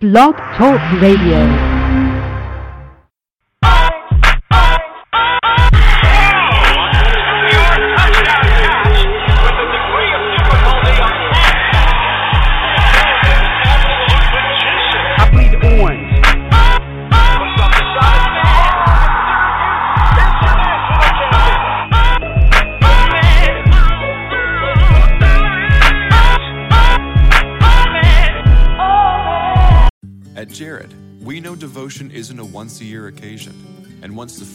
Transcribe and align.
Blog 0.00 0.36
Talk 0.58 0.78
Radio. 1.00 1.75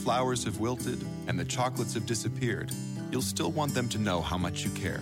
Flowers 0.02 0.44
have 0.44 0.60
wilted 0.60 1.06
and 1.28 1.40
the 1.40 1.46
chocolates 1.46 1.94
have 1.94 2.06
disappeared, 2.06 2.72
you'll 3.12 3.22
still 3.22 3.52
want 3.52 3.74
them 3.74 3.88
to 3.90 4.00
know 4.00 4.20
how 4.20 4.38
much 4.38 4.64
you 4.64 4.72
care. 4.72 5.02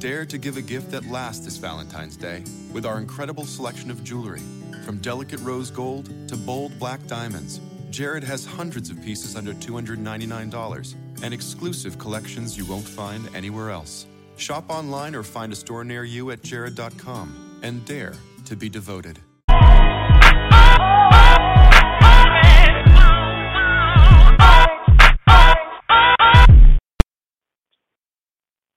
Dare 0.00 0.26
to 0.26 0.36
give 0.36 0.56
a 0.56 0.62
gift 0.62 0.90
that 0.90 1.06
lasts 1.06 1.44
this 1.44 1.56
Valentine's 1.56 2.16
Day 2.16 2.42
with 2.72 2.84
our 2.84 2.98
incredible 2.98 3.44
selection 3.44 3.90
of 3.90 4.02
jewelry. 4.02 4.42
From 4.84 4.98
delicate 4.98 5.40
rose 5.40 5.70
gold 5.70 6.06
to 6.28 6.36
bold 6.36 6.78
black 6.78 7.06
diamonds, 7.06 7.60
Jared 7.90 8.24
has 8.24 8.44
hundreds 8.44 8.90
of 8.90 9.00
pieces 9.02 9.36
under 9.36 9.54
$299 9.54 10.94
and 11.22 11.32
exclusive 11.32 11.96
collections 11.96 12.58
you 12.58 12.66
won't 12.66 12.86
find 12.86 13.34
anywhere 13.34 13.70
else. 13.70 14.06
Shop 14.36 14.64
online 14.68 15.14
or 15.14 15.22
find 15.22 15.52
a 15.52 15.56
store 15.56 15.84
near 15.84 16.02
you 16.02 16.32
at 16.32 16.42
jared.com 16.42 17.60
and 17.62 17.84
dare 17.84 18.14
to 18.46 18.56
be 18.56 18.68
devoted. 18.68 19.20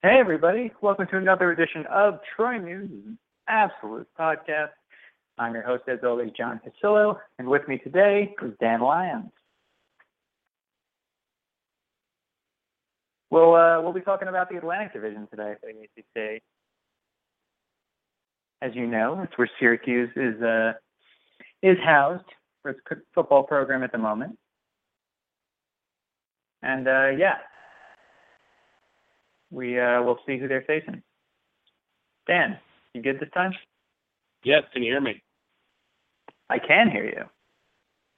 Hey, 0.03 0.19
everybody. 0.19 0.71
Welcome 0.79 1.07
to 1.07 1.17
another 1.17 1.51
edition 1.51 1.83
of 1.87 2.19
Troy 2.35 2.59
Nunes 2.59 3.17
Absolute 3.47 4.07
Podcast. 4.17 4.69
I'm 5.39 5.55
your 5.55 5.63
host, 5.63 5.85
as 5.87 5.97
always, 6.03 6.29
John 6.37 6.61
Cassillo, 6.63 7.17
and 7.39 7.47
with 7.47 7.67
me 7.67 7.79
today 7.79 8.35
is 8.43 8.51
Dan 8.59 8.81
Lyons. 8.81 9.31
We'll, 13.31 13.55
uh, 13.55 13.81
we'll 13.81 13.91
be 13.91 14.01
talking 14.01 14.27
about 14.27 14.51
the 14.51 14.57
Atlantic 14.57 14.93
Division 14.93 15.27
today 15.31 15.55
for 15.59 15.71
the 15.73 15.79
ACC. 15.79 16.43
As 18.61 18.75
you 18.75 18.85
know, 18.85 19.21
it's 19.23 19.35
where 19.35 19.49
Syracuse 19.59 20.11
is, 20.15 20.39
uh, 20.43 20.73
is 21.63 21.79
housed 21.83 22.23
for 22.61 22.69
its 22.69 22.81
football 23.15 23.41
program 23.41 23.81
at 23.81 23.91
the 23.91 23.97
moment. 23.97 24.37
And, 26.61 26.87
uh, 26.87 27.09
yeah, 27.17 27.37
we 29.51 29.79
uh, 29.79 30.01
will 30.01 30.19
see 30.25 30.37
who 30.37 30.47
they're 30.47 30.65
facing. 30.67 31.01
Dan, 32.27 32.57
you 32.93 33.01
good 33.01 33.19
this 33.19 33.29
time? 33.33 33.53
Yes, 34.43 34.63
can 34.73 34.83
you 34.83 34.91
hear 34.91 35.01
me? 35.01 35.21
I 36.49 36.59
can 36.59 36.89
hear 36.89 37.05
you. 37.05 37.23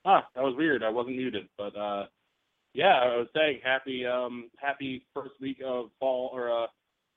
Ah, 0.05 0.27
that 0.35 0.43
was 0.43 0.55
weird. 0.55 0.83
I 0.83 0.89
wasn't 0.89 1.17
muted, 1.17 1.47
but 1.57 1.75
uh, 1.75 2.05
yeah, 2.73 2.99
I 2.99 3.17
was 3.17 3.27
saying 3.35 3.59
happy, 3.63 4.05
um, 4.05 4.49
happy 4.57 5.05
first 5.13 5.33
week 5.41 5.57
of 5.65 5.89
fall 5.99 6.29
or 6.33 6.51
uh, 6.51 6.67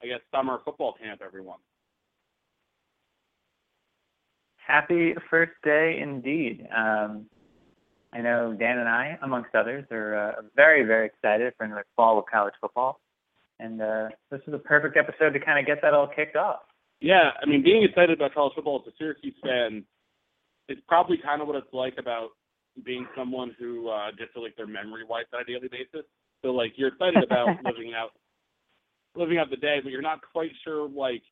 I 0.03 0.07
guess 0.07 0.21
summer 0.35 0.59
football 0.65 0.95
camp, 1.01 1.21
everyone. 1.25 1.59
Happy 4.57 5.15
first 5.31 5.53
day 5.65 5.99
indeed. 6.01 6.67
Um, 6.75 7.27
I 8.13 8.21
know 8.21 8.55
Dan 8.59 8.79
and 8.79 8.89
I, 8.89 9.19
amongst 9.23 9.55
others, 9.55 9.85
are 9.91 10.15
uh, 10.15 10.43
very, 10.55 10.85
very 10.85 11.07
excited 11.07 11.53
for 11.57 11.65
another 11.65 11.85
fall 11.97 12.19
of 12.19 12.25
college 12.31 12.55
football. 12.61 13.01
And 13.63 13.81
uh, 13.81 14.09
this 14.33 14.41
is 14.49 14.55
a 14.55 14.59
perfect 14.59 14.97
episode 14.97 15.31
to 15.35 15.41
kind 15.41 15.61
of 15.61 15.67
get 15.67 15.81
that 15.83 15.95
all 15.95 16.09
kicked 16.09 16.35
off. 16.35 16.61
Yeah, 17.01 17.31
I 17.41 17.47
mean, 17.47 17.63
being 17.63 17.85
excited 17.85 18.11
about 18.11 18.35
college 18.35 18.55
football 18.57 18.83
as 18.85 18.93
a 18.93 18.97
Syracuse 18.99 19.35
fan, 19.41 19.85
it's 20.69 20.81
probably 20.89 21.17
kind 21.17 21.41
of 21.41 21.47
what 21.47 21.57
it's 21.57 21.73
like 21.73 21.95
about 21.97 22.31
being 22.85 23.07
someone 23.17 23.55
who 23.61 23.89
uh, 23.89 24.11
gets 24.19 24.33
to 24.35 24.41
like 24.41 24.57
their 24.57 24.67
memory 24.67 25.05
wipes 25.09 25.29
on 25.33 25.43
a 25.43 25.45
daily 25.45 25.69
basis. 25.69 26.05
So 26.43 26.51
like 26.51 26.73
you're 26.75 26.89
excited 26.89 27.23
about 27.23 27.49
living 27.65 27.93
out, 27.97 28.11
living 29.15 29.39
out 29.39 29.49
the 29.49 29.57
day, 29.57 29.79
but 29.81 29.93
you're 29.93 30.03
not 30.03 30.21
quite 30.33 30.51
sure. 30.65 30.89
Like 30.89 31.23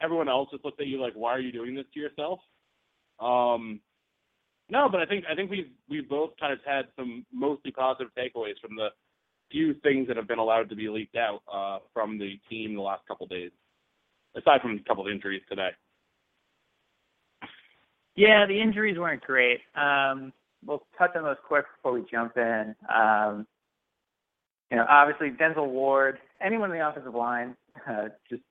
everyone 0.00 0.28
else 0.28 0.48
just 0.52 0.64
looks 0.64 0.78
at 0.80 0.86
you 0.86 1.00
like, 1.00 1.14
why 1.14 1.32
are 1.32 1.40
you 1.40 1.50
doing 1.50 1.74
this 1.74 1.86
to 1.94 2.00
yourself? 2.00 2.38
Um, 3.18 3.80
no, 4.70 4.88
but 4.88 5.00
I 5.00 5.06
think 5.06 5.24
I 5.28 5.34
think 5.34 5.50
we've 5.50 5.70
we've 5.88 6.08
both 6.08 6.30
kind 6.38 6.52
of 6.52 6.60
had 6.64 6.86
some 6.96 7.26
mostly 7.32 7.72
positive 7.72 8.12
takeaways 8.16 8.60
from 8.60 8.76
the 8.76 8.90
few 9.50 9.74
things 9.82 10.08
that 10.08 10.16
have 10.16 10.28
been 10.28 10.38
allowed 10.38 10.68
to 10.70 10.76
be 10.76 10.88
leaked 10.88 11.16
out 11.16 11.42
uh, 11.52 11.78
from 11.92 12.18
the 12.18 12.38
team 12.48 12.74
the 12.74 12.80
last 12.80 13.02
couple 13.06 13.26
days, 13.26 13.50
aside 14.36 14.60
from 14.62 14.76
a 14.76 14.88
couple 14.88 15.06
of 15.06 15.12
injuries 15.12 15.42
today. 15.48 15.70
Yeah, 18.16 18.46
the 18.46 18.60
injuries 18.60 18.98
weren't 18.98 19.22
great. 19.22 19.60
Um, 19.74 20.32
we'll 20.64 20.82
touch 20.98 21.12
on 21.16 21.24
those 21.24 21.36
quick 21.46 21.64
before 21.76 21.98
we 21.98 22.04
jump 22.10 22.36
in. 22.36 22.74
Um, 22.94 23.46
you 24.70 24.76
know, 24.76 24.86
obviously 24.88 25.30
Denzel 25.30 25.68
Ward, 25.68 26.18
anyone 26.40 26.70
in 26.70 26.78
the 26.78 26.88
offensive 26.88 27.14
line, 27.14 27.56
uh, 27.88 28.08
just 28.28 28.42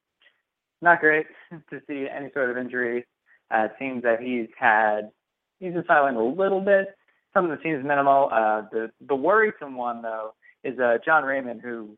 not 0.81 0.99
great 0.99 1.27
to 1.69 1.81
see 1.87 2.07
any 2.13 2.29
sort 2.33 2.49
of 2.49 2.57
injury. 2.57 3.05
Uh, 3.53 3.65
it 3.65 3.71
seems 3.79 4.03
that 4.03 4.21
he's 4.21 4.47
had 4.57 5.11
he's 5.59 5.73
been 5.73 5.83
sidelined 5.83 6.17
a 6.17 6.41
little 6.41 6.61
bit. 6.61 6.95
Something 7.33 7.51
that 7.51 7.63
seems 7.63 7.85
minimal. 7.85 8.29
Uh, 8.31 8.63
the 8.71 8.91
the 9.07 9.15
worrisome 9.15 9.75
one 9.75 10.01
though 10.01 10.33
is 10.63 10.77
uh, 10.79 10.97
John 11.05 11.23
Raymond, 11.23 11.61
who 11.61 11.97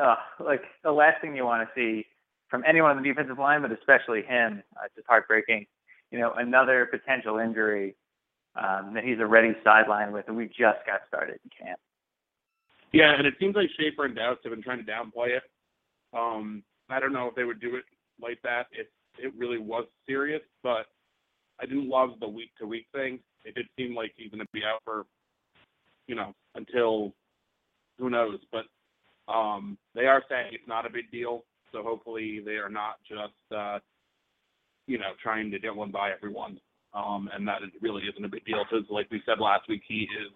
uh, 0.00 0.16
like 0.44 0.62
the 0.82 0.92
last 0.92 1.20
thing 1.20 1.36
you 1.36 1.44
want 1.44 1.68
to 1.68 1.74
see 1.74 2.06
from 2.48 2.62
anyone 2.68 2.90
on 2.90 3.02
the 3.02 3.08
defensive 3.08 3.38
line, 3.38 3.62
but 3.62 3.72
especially 3.72 4.22
him. 4.22 4.62
Uh, 4.76 4.84
it's 4.84 4.94
just 4.94 5.06
heartbreaking. 5.08 5.66
You 6.10 6.18
know, 6.18 6.32
another 6.36 6.86
potential 6.90 7.38
injury 7.38 7.96
um, 8.56 8.92
that 8.94 9.04
he's 9.04 9.18
already 9.18 9.54
sidelined 9.64 10.12
with, 10.12 10.26
and 10.28 10.36
we 10.36 10.46
just 10.46 10.84
got 10.86 11.00
started 11.08 11.38
in 11.42 11.66
camp. 11.66 11.80
Yeah, 12.92 13.14
and 13.16 13.26
it 13.26 13.34
seems 13.40 13.56
like 13.56 13.70
Shafer 13.78 14.04
and 14.04 14.14
Dowse 14.14 14.36
have 14.44 14.52
been 14.52 14.62
trying 14.62 14.84
to 14.84 14.90
downplay 14.90 15.36
it. 15.36 15.42
Um, 16.12 16.62
I 16.90 17.00
don't 17.00 17.14
know 17.14 17.28
if 17.28 17.34
they 17.34 17.44
would 17.44 17.60
do 17.60 17.76
it 17.76 17.84
like 18.20 18.38
that 18.42 18.66
if 18.72 18.86
it 19.18 19.32
really 19.36 19.58
was 19.58 19.86
serious, 20.06 20.42
but 20.62 20.86
I 21.60 21.64
didn't 21.64 21.88
love 21.88 22.10
the 22.20 22.28
week 22.28 22.50
to 22.58 22.66
week 22.66 22.86
thing. 22.92 23.18
It 23.44 23.54
did 23.54 23.66
seem 23.78 23.94
like 23.94 24.12
he's 24.16 24.30
going 24.30 24.40
to 24.40 24.46
be 24.52 24.62
out 24.62 24.80
for, 24.84 25.06
you 26.06 26.14
know, 26.14 26.34
until 26.54 27.14
who 27.98 28.10
knows. 28.10 28.38
But 28.50 28.64
um, 29.32 29.78
they 29.94 30.06
are 30.06 30.22
saying 30.28 30.50
it's 30.52 30.68
not 30.68 30.86
a 30.86 30.90
big 30.90 31.10
deal, 31.10 31.44
so 31.72 31.82
hopefully 31.82 32.40
they 32.44 32.52
are 32.52 32.70
not 32.70 32.96
just, 33.08 33.56
uh, 33.56 33.78
you 34.86 34.98
know, 34.98 35.12
trying 35.22 35.50
to 35.50 35.58
get 35.58 35.74
one 35.74 35.90
by 35.90 36.10
everyone. 36.10 36.58
Um, 36.94 37.30
and 37.32 37.48
that 37.48 37.62
it 37.62 37.70
really 37.80 38.02
isn't 38.02 38.22
a 38.22 38.28
big 38.28 38.44
deal 38.44 38.62
because, 38.70 38.84
like 38.90 39.10
we 39.10 39.22
said 39.24 39.40
last 39.40 39.66
week, 39.66 39.80
he 39.88 40.06
is 40.20 40.30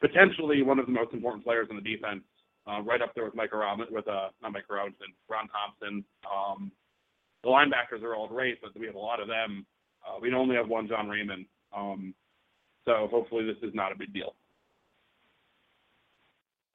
potentially 0.00 0.62
one 0.62 0.80
of 0.80 0.86
the 0.86 0.92
most 0.92 1.14
important 1.14 1.44
players 1.44 1.68
in 1.70 1.76
the 1.76 1.82
defense, 1.82 2.22
uh, 2.66 2.82
right 2.82 3.00
up 3.00 3.14
there 3.14 3.24
with 3.24 3.36
Mike 3.36 3.54
Robinson, 3.54 3.94
with 3.94 4.08
uh, 4.08 4.28
not 4.42 4.52
Mike 4.52 4.68
Robinson, 4.68 5.06
Ron 5.30 5.48
Thompson. 5.48 6.04
Um, 6.26 6.72
the 7.44 7.48
linebackers 7.48 8.02
are 8.02 8.16
all 8.16 8.26
great, 8.26 8.60
but 8.60 8.78
we 8.78 8.86
have 8.86 8.96
a 8.96 8.98
lot 8.98 9.20
of 9.20 9.28
them. 9.28 9.64
Uh, 10.04 10.18
we 10.20 10.34
only 10.34 10.56
have 10.56 10.68
one 10.68 10.88
John 10.88 11.08
Raymond, 11.08 11.46
um, 11.76 12.12
so 12.84 13.06
hopefully 13.08 13.46
this 13.46 13.56
is 13.62 13.72
not 13.72 13.92
a 13.92 13.98
big 13.98 14.12
deal. 14.12 14.34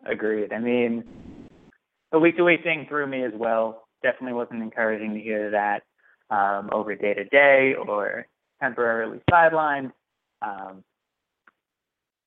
Agreed. 0.05 0.53
I 0.53 0.59
mean, 0.59 1.03
the 2.11 2.19
week 2.19 2.38
to 2.38 2.44
week 2.44 2.63
thing 2.63 2.85
threw 2.88 3.07
me 3.07 3.23
as 3.23 3.33
well. 3.35 3.88
Definitely 4.03 4.33
wasn't 4.33 4.61
encouraging 4.61 5.13
to 5.13 5.19
hear 5.19 5.51
that 5.51 5.83
um, 6.29 6.69
over 6.71 6.95
day 6.95 7.13
to 7.13 7.23
day 7.25 7.73
or 7.75 8.27
temporarily 8.61 9.19
sidelined. 9.29 9.91
Um, 10.41 10.83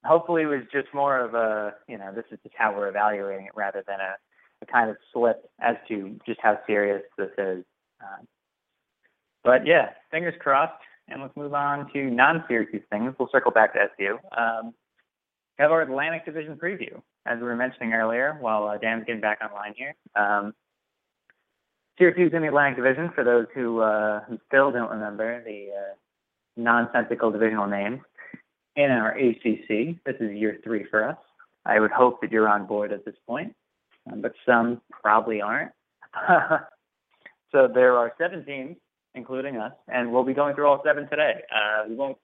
hopefully, 0.05 0.43
it 0.43 0.47
was 0.47 0.63
just 0.73 0.89
more 0.93 1.19
of 1.19 1.35
a, 1.35 1.75
you 1.89 1.97
know, 1.99 2.13
this 2.15 2.25
is 2.31 2.39
just 2.43 2.55
how 2.59 2.75
we're 2.75 2.89
evaluating 2.89 3.47
it 3.47 3.53
rather 3.55 3.85
than 3.87 4.01
a, 4.01 4.17
a 4.63 4.67
kind 4.67 4.91
of 4.91 4.97
slip 5.13 5.49
as 5.61 5.77
to 5.89 6.19
just 6.27 6.41
how 6.43 6.59
serious 6.67 7.03
this 7.17 7.31
is. 7.39 7.65
Um, 8.03 8.27
but 9.45 9.67
yeah, 9.67 9.91
fingers 10.11 10.35
crossed. 10.41 10.73
and 11.09 11.23
let's 11.23 11.37
move 11.37 11.55
on 11.55 11.91
to 11.93 12.11
non-Syracuse 12.11 12.83
things. 12.91 13.15
We'll 13.19 13.29
circle 13.31 13.51
back 13.51 13.75
to 13.75 13.81
SU. 13.99 14.19
Um, 14.37 14.75
have 15.61 15.73
our 15.73 15.83
Atlantic 15.83 16.25
Division 16.25 16.57
preview, 16.57 17.03
as 17.27 17.39
we 17.39 17.45
were 17.45 17.57
mentioning 17.57 17.93
earlier, 17.93 18.37
while 18.41 18.67
uh, 18.67 18.79
Dan's 18.79 19.05
getting 19.05 19.21
back 19.21 19.41
online 19.43 19.75
here. 19.77 19.95
Um, 20.17 20.55
Syracuse 21.99 22.33
in 22.35 22.41
the 22.41 22.49
Atlantic 22.49 22.77
Division, 22.77 23.11
for 23.15 23.25
those 23.25 23.47
who 23.55 23.81
uh, 23.81 24.25
who 24.25 24.39
still 24.49 24.73
don't 24.73 24.91
remember 24.91 25.45
the 25.45 25.69
uh, 25.71 25.95
nonsensical 26.57 27.31
divisional 27.31 27.67
names 27.67 28.01
in 28.77 28.91
our 28.91 29.13
ACC. 29.13 29.97
This 30.07 30.17
is 30.19 30.33
year 30.33 30.59
three 30.65 30.87
for 30.91 31.07
us. 31.07 31.19
I 31.67 31.79
would 31.79 31.91
hope 31.91 32.23
that 32.23 32.33
you're 32.33 32.49
on 32.49 32.67
board 32.67 32.91
at 32.91 33.05
this 33.05 33.17
point, 33.27 33.55
um, 34.11 34.23
but 34.23 34.33
some 34.47 34.81
probably 34.91 35.43
aren't. 35.43 35.73
so 37.53 37.69
there 37.73 37.99
are 37.99 38.15
seven 38.17 38.47
teams, 38.47 38.77
including 39.15 39.59
us, 39.59 39.73
and 39.89 40.11
we'll 40.11 40.25
be 40.25 40.33
going 40.33 40.55
through 40.55 40.69
all 40.69 40.81
seven 40.83 41.07
today. 41.11 41.43
Uh, 41.55 41.85
we 41.87 41.97
won't 41.97 42.17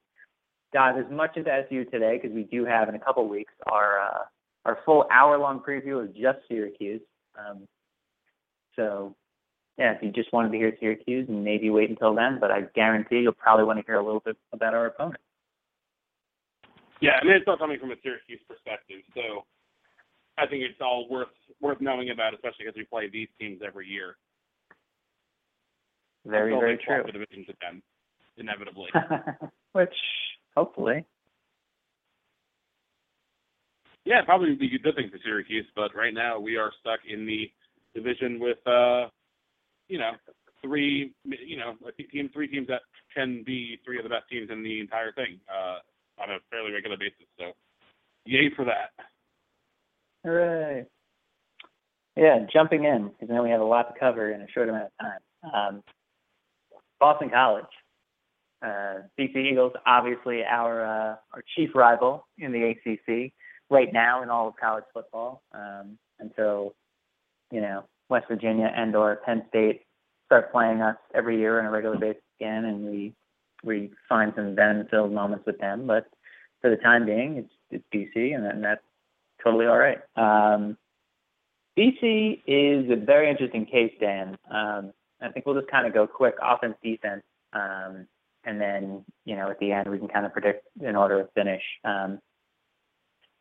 dive 0.73 0.97
as 0.97 1.11
much 1.11 1.37
into 1.37 1.51
SU 1.51 1.85
today 1.85 2.19
because 2.21 2.35
we 2.35 2.43
do 2.43 2.65
have 2.65 2.89
in 2.89 2.95
a 2.95 2.99
couple 2.99 3.27
weeks 3.27 3.53
our 3.71 4.01
uh, 4.01 4.23
our 4.65 4.79
full 4.85 5.05
hour 5.11 5.37
long 5.37 5.59
preview 5.59 6.03
of 6.03 6.13
just 6.15 6.39
Syracuse. 6.47 7.01
Um, 7.37 7.67
so 8.75 9.15
yeah, 9.77 9.93
if 9.93 10.01
you 10.01 10.11
just 10.11 10.33
wanted 10.33 10.51
to 10.51 10.57
hear 10.57 10.75
Syracuse, 10.79 11.27
maybe 11.29 11.69
wait 11.69 11.89
until 11.89 12.13
then. 12.15 12.37
But 12.39 12.51
I 12.51 12.61
guarantee 12.75 13.17
you'll 13.17 13.33
probably 13.33 13.65
want 13.65 13.79
to 13.79 13.85
hear 13.85 13.95
a 13.95 14.05
little 14.05 14.21
bit 14.21 14.37
about 14.51 14.73
our 14.73 14.87
opponent. 14.87 15.21
Yeah, 16.99 17.19
I 17.21 17.25
mean 17.25 17.35
it's 17.35 17.45
all 17.47 17.57
coming 17.57 17.79
from 17.79 17.91
a 17.91 17.95
Syracuse 18.01 18.39
perspective, 18.47 19.01
so 19.13 19.45
I 20.37 20.47
think 20.47 20.63
it's 20.63 20.81
all 20.81 21.07
worth 21.09 21.27
worth 21.61 21.79
knowing 21.79 22.09
about, 22.09 22.33
especially 22.33 22.65
because 22.65 22.75
we 22.75 22.85
play 22.85 23.09
these 23.09 23.29
teams 23.39 23.61
every 23.65 23.87
year. 23.87 24.17
Very, 26.25 26.53
Until 26.53 26.59
very 26.59 26.77
true. 26.77 27.03
The 27.05 27.11
divisions 27.11 27.47
again, 27.49 27.81
inevitably. 28.37 28.89
Which 29.71 29.93
hopefully. 30.57 31.05
yeah, 34.05 34.21
probably 34.25 34.49
would 34.49 34.59
be 34.59 34.73
a 34.73 34.79
good 34.79 34.95
thing 34.95 35.09
for 35.11 35.19
Syracuse, 35.23 35.67
but 35.75 35.93
right 35.93 36.13
now 36.13 36.39
we 36.39 36.55
are 36.55 36.71
stuck 36.79 36.99
in 37.07 37.27
the 37.27 37.51
division 37.93 38.39
with, 38.39 38.57
uh, 38.65 39.07
you 39.87 39.99
know, 39.99 40.11
three, 40.63 41.13
you 41.25 41.57
know, 41.57 41.73
a 41.87 41.91
team, 41.91 42.29
three 42.33 42.47
teams 42.47 42.67
that 42.69 42.81
can 43.13 43.43
be 43.45 43.77
three 43.85 43.97
of 43.97 44.03
the 44.03 44.09
best 44.09 44.23
teams 44.31 44.49
in 44.49 44.63
the 44.63 44.79
entire 44.79 45.11
thing 45.11 45.39
uh, 45.47 46.23
on 46.23 46.31
a 46.31 46.37
fairly 46.49 46.71
regular 46.71 46.97
basis. 46.97 47.27
So, 47.37 47.51
yay 48.25 48.49
for 48.55 48.65
that. 48.65 48.91
Hooray. 50.23 50.85
Yeah, 52.15 52.39
jumping 52.51 52.85
in, 52.85 53.09
because 53.09 53.29
now 53.29 53.43
we 53.43 53.51
have 53.51 53.61
a 53.61 53.65
lot 53.65 53.93
to 53.93 53.99
cover 53.99 54.31
in 54.31 54.41
a 54.41 54.47
short 54.49 54.69
amount 54.69 54.85
of 54.85 54.91
time. 54.99 55.53
Um, 55.53 55.83
Boston 56.99 57.29
College. 57.29 57.65
Uh, 58.61 59.03
BC 59.19 59.51
Eagles, 59.51 59.73
obviously 59.85 60.43
our 60.43 60.85
uh, 60.85 61.15
our 61.33 61.43
chief 61.55 61.69
rival 61.75 62.27
in 62.37 62.51
the 62.51 62.71
ACC 62.71 63.31
right 63.69 63.91
now 63.93 64.23
in 64.23 64.29
all 64.29 64.47
of 64.47 64.55
college 64.59 64.85
football 64.93 65.43
um, 65.53 65.97
so 66.35 66.73
you 67.51 67.61
know 67.61 67.83
West 68.09 68.25
Virginia 68.27 68.71
and 68.75 68.95
or 68.95 69.17
Penn 69.25 69.43
State 69.49 69.81
start 70.25 70.51
playing 70.51 70.81
us 70.81 70.97
every 71.13 71.39
year 71.39 71.59
on 71.59 71.65
a 71.65 71.71
regular 71.71 71.97
basis 71.97 72.21
again, 72.39 72.65
and 72.65 72.85
we 72.85 73.13
we 73.63 73.91
find 74.07 74.33
some 74.35 74.55
venom-filled 74.55 75.11
moments 75.11 75.45
with 75.45 75.57
them. 75.57 75.87
But 75.87 76.05
for 76.61 76.69
the 76.69 76.77
time 76.77 77.05
being, 77.05 77.37
it's 77.37 77.53
it's 77.71 77.83
BC, 77.93 78.35
and, 78.35 78.45
and 78.45 78.63
that's 78.63 78.83
totally 79.43 79.65
all 79.65 79.77
right. 79.77 79.99
Um, 80.15 80.77
BC 81.77 82.41
is 82.47 82.89
a 82.91 82.95
very 82.95 83.29
interesting 83.29 83.65
case, 83.65 83.93
Dan. 83.99 84.37
Um, 84.49 84.93
I 85.21 85.29
think 85.29 85.45
we'll 85.45 85.59
just 85.59 85.71
kind 85.71 85.87
of 85.87 85.93
go 85.93 86.07
quick 86.07 86.35
offense, 86.41 86.75
defense, 86.83 87.23
um, 87.53 88.07
and 88.47 88.59
then 88.59 89.03
you 89.25 89.35
know 89.35 89.51
at 89.51 89.59
the 89.59 89.71
end 89.71 89.89
we 89.89 89.99
can 89.99 90.07
kind 90.07 90.25
of 90.25 90.33
predict 90.33 90.67
an 90.81 90.95
order 90.95 91.19
of 91.19 91.29
finish. 91.35 91.61
Um, 91.83 92.19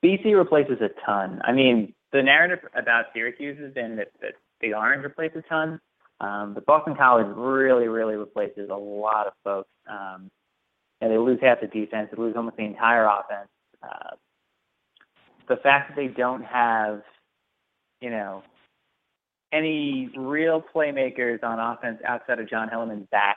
BC 0.05 0.37
replaces 0.37 0.79
a 0.82 0.91
ton. 1.06 1.41
I 1.44 1.53
mean, 1.53 1.94
the 2.12 2.23
narrative 2.23 2.58
about 2.75 3.06
Syracuse 3.14 3.58
has 3.61 3.73
been 3.73 3.97
that, 3.97 4.08
that 4.20 4.35
the 4.61 4.75
Orange 4.75 5.03
replaces 5.03 5.38
a 5.38 5.49
ton, 5.49 5.81
um, 6.20 6.55
but 6.55 6.67
Boston 6.67 6.94
College 6.94 7.26
really, 7.35 7.88
really 7.88 8.17
replaces 8.17 8.69
a 8.69 8.75
lot 8.75 9.26
of 9.26 9.32
folks. 9.43 9.70
Um, 9.88 10.31
and 11.00 11.11
they 11.11 11.19
lose 11.19 11.38
half 11.41 11.61
the 11.61 11.67
defense, 11.67 12.09
they 12.11 12.20
lose 12.20 12.37
almost 12.37 12.56
the 12.56 12.64
entire 12.64 13.05
offense. 13.05 13.49
Uh, 13.82 14.17
the 15.49 15.56
fact 15.56 15.91
that 15.91 15.97
they 15.97 16.09
don't 16.09 16.43
have, 16.44 17.02
you 18.00 18.11
know, 18.11 18.43
any 19.52 20.11
real 20.17 20.62
playmakers 20.75 21.43
on 21.44 21.61
offense 21.61 22.00
outside 22.06 22.41
of 22.41 22.49
Jon 22.49 22.69
Hilliman's 22.69 23.06
back 23.11 23.37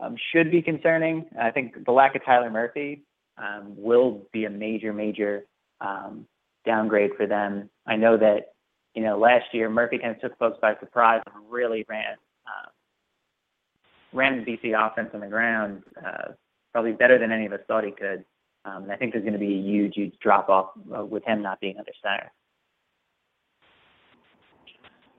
um, 0.00 0.16
should 0.32 0.50
be 0.50 0.62
concerning. 0.62 1.26
I 1.40 1.50
think 1.50 1.84
the 1.84 1.92
lack 1.92 2.14
of 2.14 2.24
Tyler 2.24 2.50
Murphy 2.50 3.02
um, 3.36 3.74
will 3.76 4.26
be 4.32 4.44
a 4.44 4.50
major, 4.50 4.92
major 4.92 5.44
um, 5.80 6.26
downgrade 6.64 7.12
for 7.16 7.26
them. 7.26 7.70
I 7.86 7.96
know 7.96 8.16
that, 8.16 8.52
you 8.94 9.02
know, 9.02 9.18
last 9.18 9.46
year 9.52 9.68
Murphy 9.68 9.98
kind 9.98 10.14
of 10.14 10.20
took 10.20 10.38
folks 10.38 10.58
by 10.60 10.74
surprise 10.80 11.22
and 11.26 11.44
really 11.50 11.84
ran 11.88 12.16
uh, 12.46 12.68
ran 14.12 14.44
the 14.44 14.52
BC 14.52 14.74
offense 14.74 15.10
on 15.12 15.20
the 15.20 15.26
ground 15.26 15.82
uh, 16.04 16.32
probably 16.72 16.92
better 16.92 17.18
than 17.18 17.32
any 17.32 17.46
of 17.46 17.52
us 17.52 17.60
thought 17.66 17.84
he 17.84 17.90
could. 17.90 18.24
Um, 18.64 18.84
and 18.84 18.92
I 18.92 18.96
think 18.96 19.12
there's 19.12 19.24
going 19.24 19.34
to 19.34 19.38
be 19.38 19.54
a 19.54 19.62
huge, 19.62 19.94
huge 19.94 20.14
drop 20.20 20.48
off 20.48 20.70
uh, 20.96 21.04
with 21.04 21.24
him 21.24 21.42
not 21.42 21.60
being 21.60 21.76
under 21.78 21.92
center. 22.02 22.30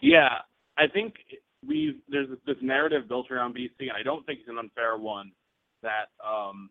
Yeah, 0.01 0.39
I 0.77 0.87
think 0.87 1.15
we 1.65 1.99
there's 2.09 2.29
this 2.45 2.57
narrative 2.61 3.07
built 3.07 3.31
around 3.31 3.55
BC, 3.55 3.71
and 3.81 3.91
I 3.99 4.03
don't 4.03 4.25
think 4.25 4.39
it's 4.39 4.49
an 4.49 4.57
unfair 4.57 4.97
one 4.97 5.31
that 5.81 6.09
um, 6.25 6.69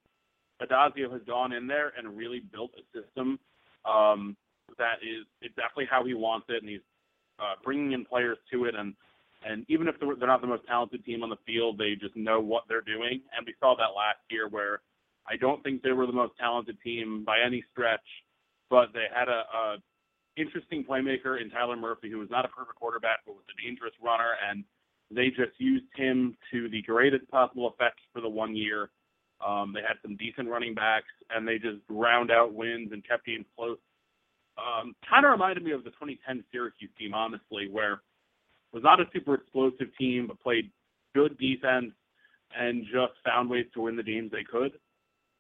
Addazio 0.63 1.11
has 1.13 1.23
gone 1.27 1.53
in 1.53 1.67
there 1.67 1.93
and 1.97 2.17
really 2.17 2.41
built 2.53 2.71
a 2.77 2.99
system 2.99 3.39
um, 3.85 4.37
that 4.79 4.97
is 5.03 5.25
definitely 5.57 5.89
how 5.91 6.05
he 6.05 6.15
wants 6.15 6.47
it, 6.49 6.63
and 6.63 6.69
he's 6.69 6.81
uh, 7.39 7.55
bringing 7.65 7.93
in 7.93 8.05
players 8.05 8.39
to 8.53 8.65
it, 8.65 8.75
and 8.75 8.95
and 9.47 9.65
even 9.69 9.87
if 9.87 9.95
they're, 10.01 10.17
they're 10.17 10.29
not 10.29 10.41
the 10.41 10.47
most 10.47 10.67
talented 10.67 11.05
team 11.05 11.23
on 11.23 11.31
the 11.31 11.39
field, 11.47 11.79
they 11.79 11.95
just 11.95 12.17
know 12.17 12.41
what 12.41 12.65
they're 12.69 12.81
doing, 12.81 13.21
and 13.37 13.47
we 13.47 13.55
saw 13.61 13.77
that 13.77 13.97
last 13.97 14.19
year 14.31 14.49
where 14.49 14.81
I 15.29 15.37
don't 15.37 15.63
think 15.63 15.83
they 15.83 15.93
were 15.93 16.07
the 16.07 16.13
most 16.13 16.33
talented 16.41 16.79
team 16.83 17.25
by 17.25 17.39
any 17.45 17.63
stretch, 17.71 18.05
but 18.71 18.89
they 18.95 19.07
had 19.15 19.29
a, 19.29 19.45
a 19.55 19.77
interesting 20.37 20.85
playmaker 20.85 21.41
in 21.41 21.51
Tyler 21.51 21.77
Murphy, 21.77 22.11
who 22.11 22.19
was 22.19 22.31
not 22.31 22.45
a 22.45 22.49
perfect 22.49 22.77
quarterback, 22.77 23.19
but 23.27 23.35
was 23.35 23.45
a 23.51 23.63
dangerous 23.63 23.93
runner, 24.03 24.35
and 24.49 24.65
they 25.11 25.29
just 25.29 25.59
used 25.59 25.87
him 25.97 26.37
to 26.53 26.69
the 26.69 26.83
greatest 26.83 27.29
possible 27.31 27.69
effect 27.69 27.99
for 28.13 28.21
the 28.21 28.29
one 28.29 28.55
year. 28.55 28.91
Um, 29.47 29.73
they 29.73 29.81
had 29.81 29.97
some 30.03 30.17
decent 30.17 30.49
running 30.49 30.75
backs, 30.75 31.07
and 31.31 31.47
they 31.47 31.59
just 31.59 31.87
ground 31.87 32.31
out 32.31 32.55
wins 32.55 32.93
and 32.93 33.07
kept 33.07 33.27
games 33.27 33.47
close. 33.57 33.79
Um, 34.59 34.95
kind 35.09 35.25
of 35.25 35.31
reminded 35.31 35.63
me 35.63 35.71
of 35.71 35.85
the 35.85 35.91
2010 35.91 36.45
Syracuse 36.51 36.91
team, 36.99 37.15
honestly, 37.15 37.69
where 37.71 38.03
was 38.73 38.83
not 38.83 39.01
a 39.01 39.05
super 39.13 39.35
explosive 39.35 39.89
team, 39.97 40.27
but 40.27 40.41
played 40.41 40.71
good 41.15 41.39
defense 41.39 41.93
and 42.59 42.85
just 42.85 43.13
found 43.25 43.49
ways 43.49 43.67
to 43.75 43.83
win 43.83 43.97
the 43.97 44.03
games 44.03 44.31
they 44.31 44.45
could. 44.45 44.73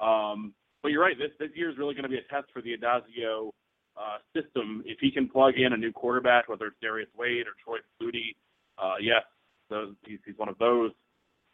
Um, 0.01 0.55
but 0.83 0.93
you're 0.93 1.03
right. 1.03 1.19
This 1.19 1.33
this 1.39 1.51
year 1.55 1.71
is 1.71 1.77
really 1.77 1.95
going 1.95 2.05
to 2.05 2.09
be 2.09 2.19
a 2.19 2.33
test 2.33 2.47
for 2.53 2.63
the 2.63 2.77
Addazio 2.77 3.51
uh, 3.97 4.19
system. 4.35 4.83
If 4.87 4.99
he 5.01 5.11
can 5.11 5.29
plug 5.29 5.55
in 5.57 5.73
a 5.73 5.77
new 5.77 5.93
quarterback, 5.93 6.49
whether 6.49 6.67
it's 6.67 6.77
Darius 6.81 7.09
Wade 7.19 7.47
or 7.47 7.55
Troy 7.63 7.79
Flutie, 8.01 8.37
uh, 8.79 8.95
yes, 9.01 9.25
those, 9.69 9.95
he's, 10.07 10.19
he's 10.25 10.39
one 10.39 10.49
of 10.49 10.59
those. 10.59 10.93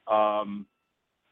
Um, 0.07 0.67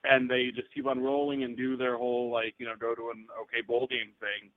and 0.05 0.29
they 0.29 0.51
just 0.55 0.73
keep 0.75 0.87
on 0.87 1.03
rolling 1.03 1.45
and 1.45 1.57
do 1.57 1.77
their 1.77 1.97
whole 1.97 2.31
like 2.31 2.55
you 2.59 2.67
know 2.67 2.75
go 2.79 2.95
to 2.95 3.11
an 3.11 3.27
okay 3.41 3.63
bowl 3.67 3.87
game 3.87 4.13
thing. 4.21 4.51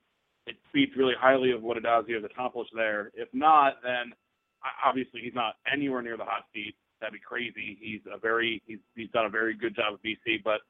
It 0.46 0.56
speaks 0.68 0.96
really 0.96 1.14
highly 1.18 1.52
of 1.52 1.62
what 1.62 1.76
Addazio 1.76 2.14
has 2.14 2.24
accomplished 2.24 2.72
there. 2.74 3.10
If 3.14 3.28
not, 3.32 3.74
then 3.82 4.12
obviously 4.84 5.20
he's 5.20 5.34
not 5.34 5.54
anywhere 5.72 6.02
near 6.02 6.16
the 6.16 6.24
hot 6.24 6.44
seat. 6.52 6.74
That'd 7.00 7.14
be 7.14 7.20
crazy. 7.20 7.76
He's 7.80 8.00
a 8.12 8.18
very 8.18 8.62
he's 8.66 8.78
he's 8.94 9.10
done 9.10 9.26
a 9.26 9.30
very 9.30 9.54
good 9.54 9.76
job 9.76 9.94
at 9.94 10.02
BC, 10.02 10.42
but 10.44 10.60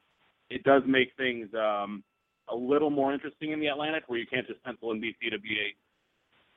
it 0.50 0.62
does 0.64 0.82
make 0.86 1.10
things 1.16 1.48
um, 1.54 2.02
a 2.48 2.54
little 2.54 2.90
more 2.90 3.12
interesting 3.12 3.52
in 3.52 3.60
the 3.60 3.66
Atlantic, 3.66 4.04
where 4.06 4.18
you 4.18 4.26
can't 4.26 4.46
just 4.46 4.62
pencil 4.62 4.92
in 4.92 5.00
BC 5.00 5.30
to 5.30 5.38
be 5.38 5.56
a 5.58 5.74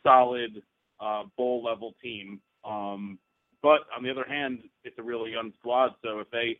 solid 0.03 0.61
uh, 0.99 1.23
bowl 1.37 1.63
level 1.63 1.93
team. 2.01 2.39
Um, 2.65 3.19
but 3.61 3.81
on 3.95 4.03
the 4.03 4.09
other 4.11 4.25
hand, 4.27 4.59
it's 4.83 4.97
a 4.99 5.03
really 5.03 5.31
young 5.31 5.51
squad, 5.59 5.91
so 6.03 6.19
if 6.19 6.29
they 6.31 6.59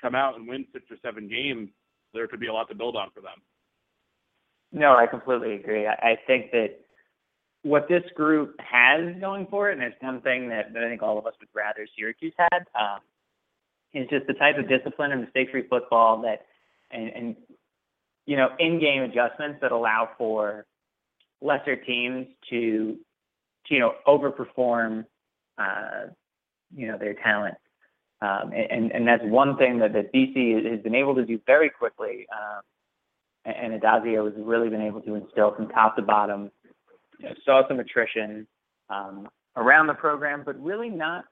come 0.00 0.14
out 0.14 0.36
and 0.36 0.46
win 0.46 0.66
six 0.72 0.84
or 0.90 0.96
seven 1.02 1.28
games, 1.28 1.68
there 2.14 2.26
could 2.26 2.40
be 2.40 2.46
a 2.46 2.52
lot 2.52 2.68
to 2.68 2.74
build 2.74 2.96
on 2.96 3.10
for 3.14 3.20
them. 3.20 3.42
No, 4.72 4.96
I 4.96 5.06
completely 5.06 5.54
agree. 5.54 5.86
I, 5.86 6.18
think 6.26 6.50
that 6.50 6.80
what 7.62 7.88
this 7.88 8.02
group 8.14 8.54
has 8.58 9.14
going 9.20 9.46
for 9.48 9.70
it, 9.70 9.74
and 9.74 9.82
it's 9.82 9.96
one 10.00 10.20
thing 10.20 10.48
that, 10.48 10.72
that 10.72 10.84
I 10.84 10.88
think 10.88 11.02
all 11.02 11.18
of 11.18 11.26
us 11.26 11.34
would 11.40 11.48
rather 11.54 11.86
Syracuse 11.96 12.34
had, 12.38 12.66
um, 12.78 13.00
is 13.94 14.08
just 14.10 14.26
the 14.26 14.34
type 14.34 14.58
of 14.58 14.68
discipline 14.68 15.12
and 15.12 15.22
mistake-free 15.22 15.68
football 15.68 16.20
that, 16.22 16.46
and, 16.90 17.08
and 17.08 17.36
you 18.26 18.36
know, 18.36 18.48
in-game 18.58 19.02
adjustments 19.02 19.58
that 19.62 19.72
allow 19.72 20.10
for 20.18 20.66
lesser 21.40 21.76
teams 21.76 22.26
to, 22.50 22.96
to 23.66 23.74
you 23.74 23.80
know, 23.80 23.92
overperform, 24.06 25.04
uh, 25.58 26.08
you 26.76 26.86
know, 26.86 26.98
their 26.98 27.14
talent. 27.14 27.56
Um, 28.22 28.52
and, 28.52 28.92
and 28.92 29.06
that's 29.06 29.22
one 29.24 29.56
thing 29.56 29.78
that, 29.80 29.92
that 29.92 30.12
BC 30.12 30.70
has 30.70 30.80
been 30.82 30.94
able 30.94 31.14
to 31.16 31.24
do 31.24 31.40
very 31.46 31.70
quickly. 31.70 32.26
Um, 32.32 32.62
and 33.44 33.80
Addazio 33.80 34.24
has 34.24 34.34
really 34.38 34.68
been 34.68 34.82
able 34.82 35.00
to 35.02 35.14
instill 35.14 35.54
from 35.54 35.68
top 35.68 35.96
to 35.96 36.02
bottom. 36.02 36.50
You 37.18 37.28
know, 37.28 37.34
saw 37.44 37.66
some 37.68 37.78
attrition 37.78 38.46
um, 38.90 39.28
around 39.56 39.86
the 39.86 39.94
program, 39.94 40.42
but 40.44 40.60
really 40.62 40.88
not 40.88 41.24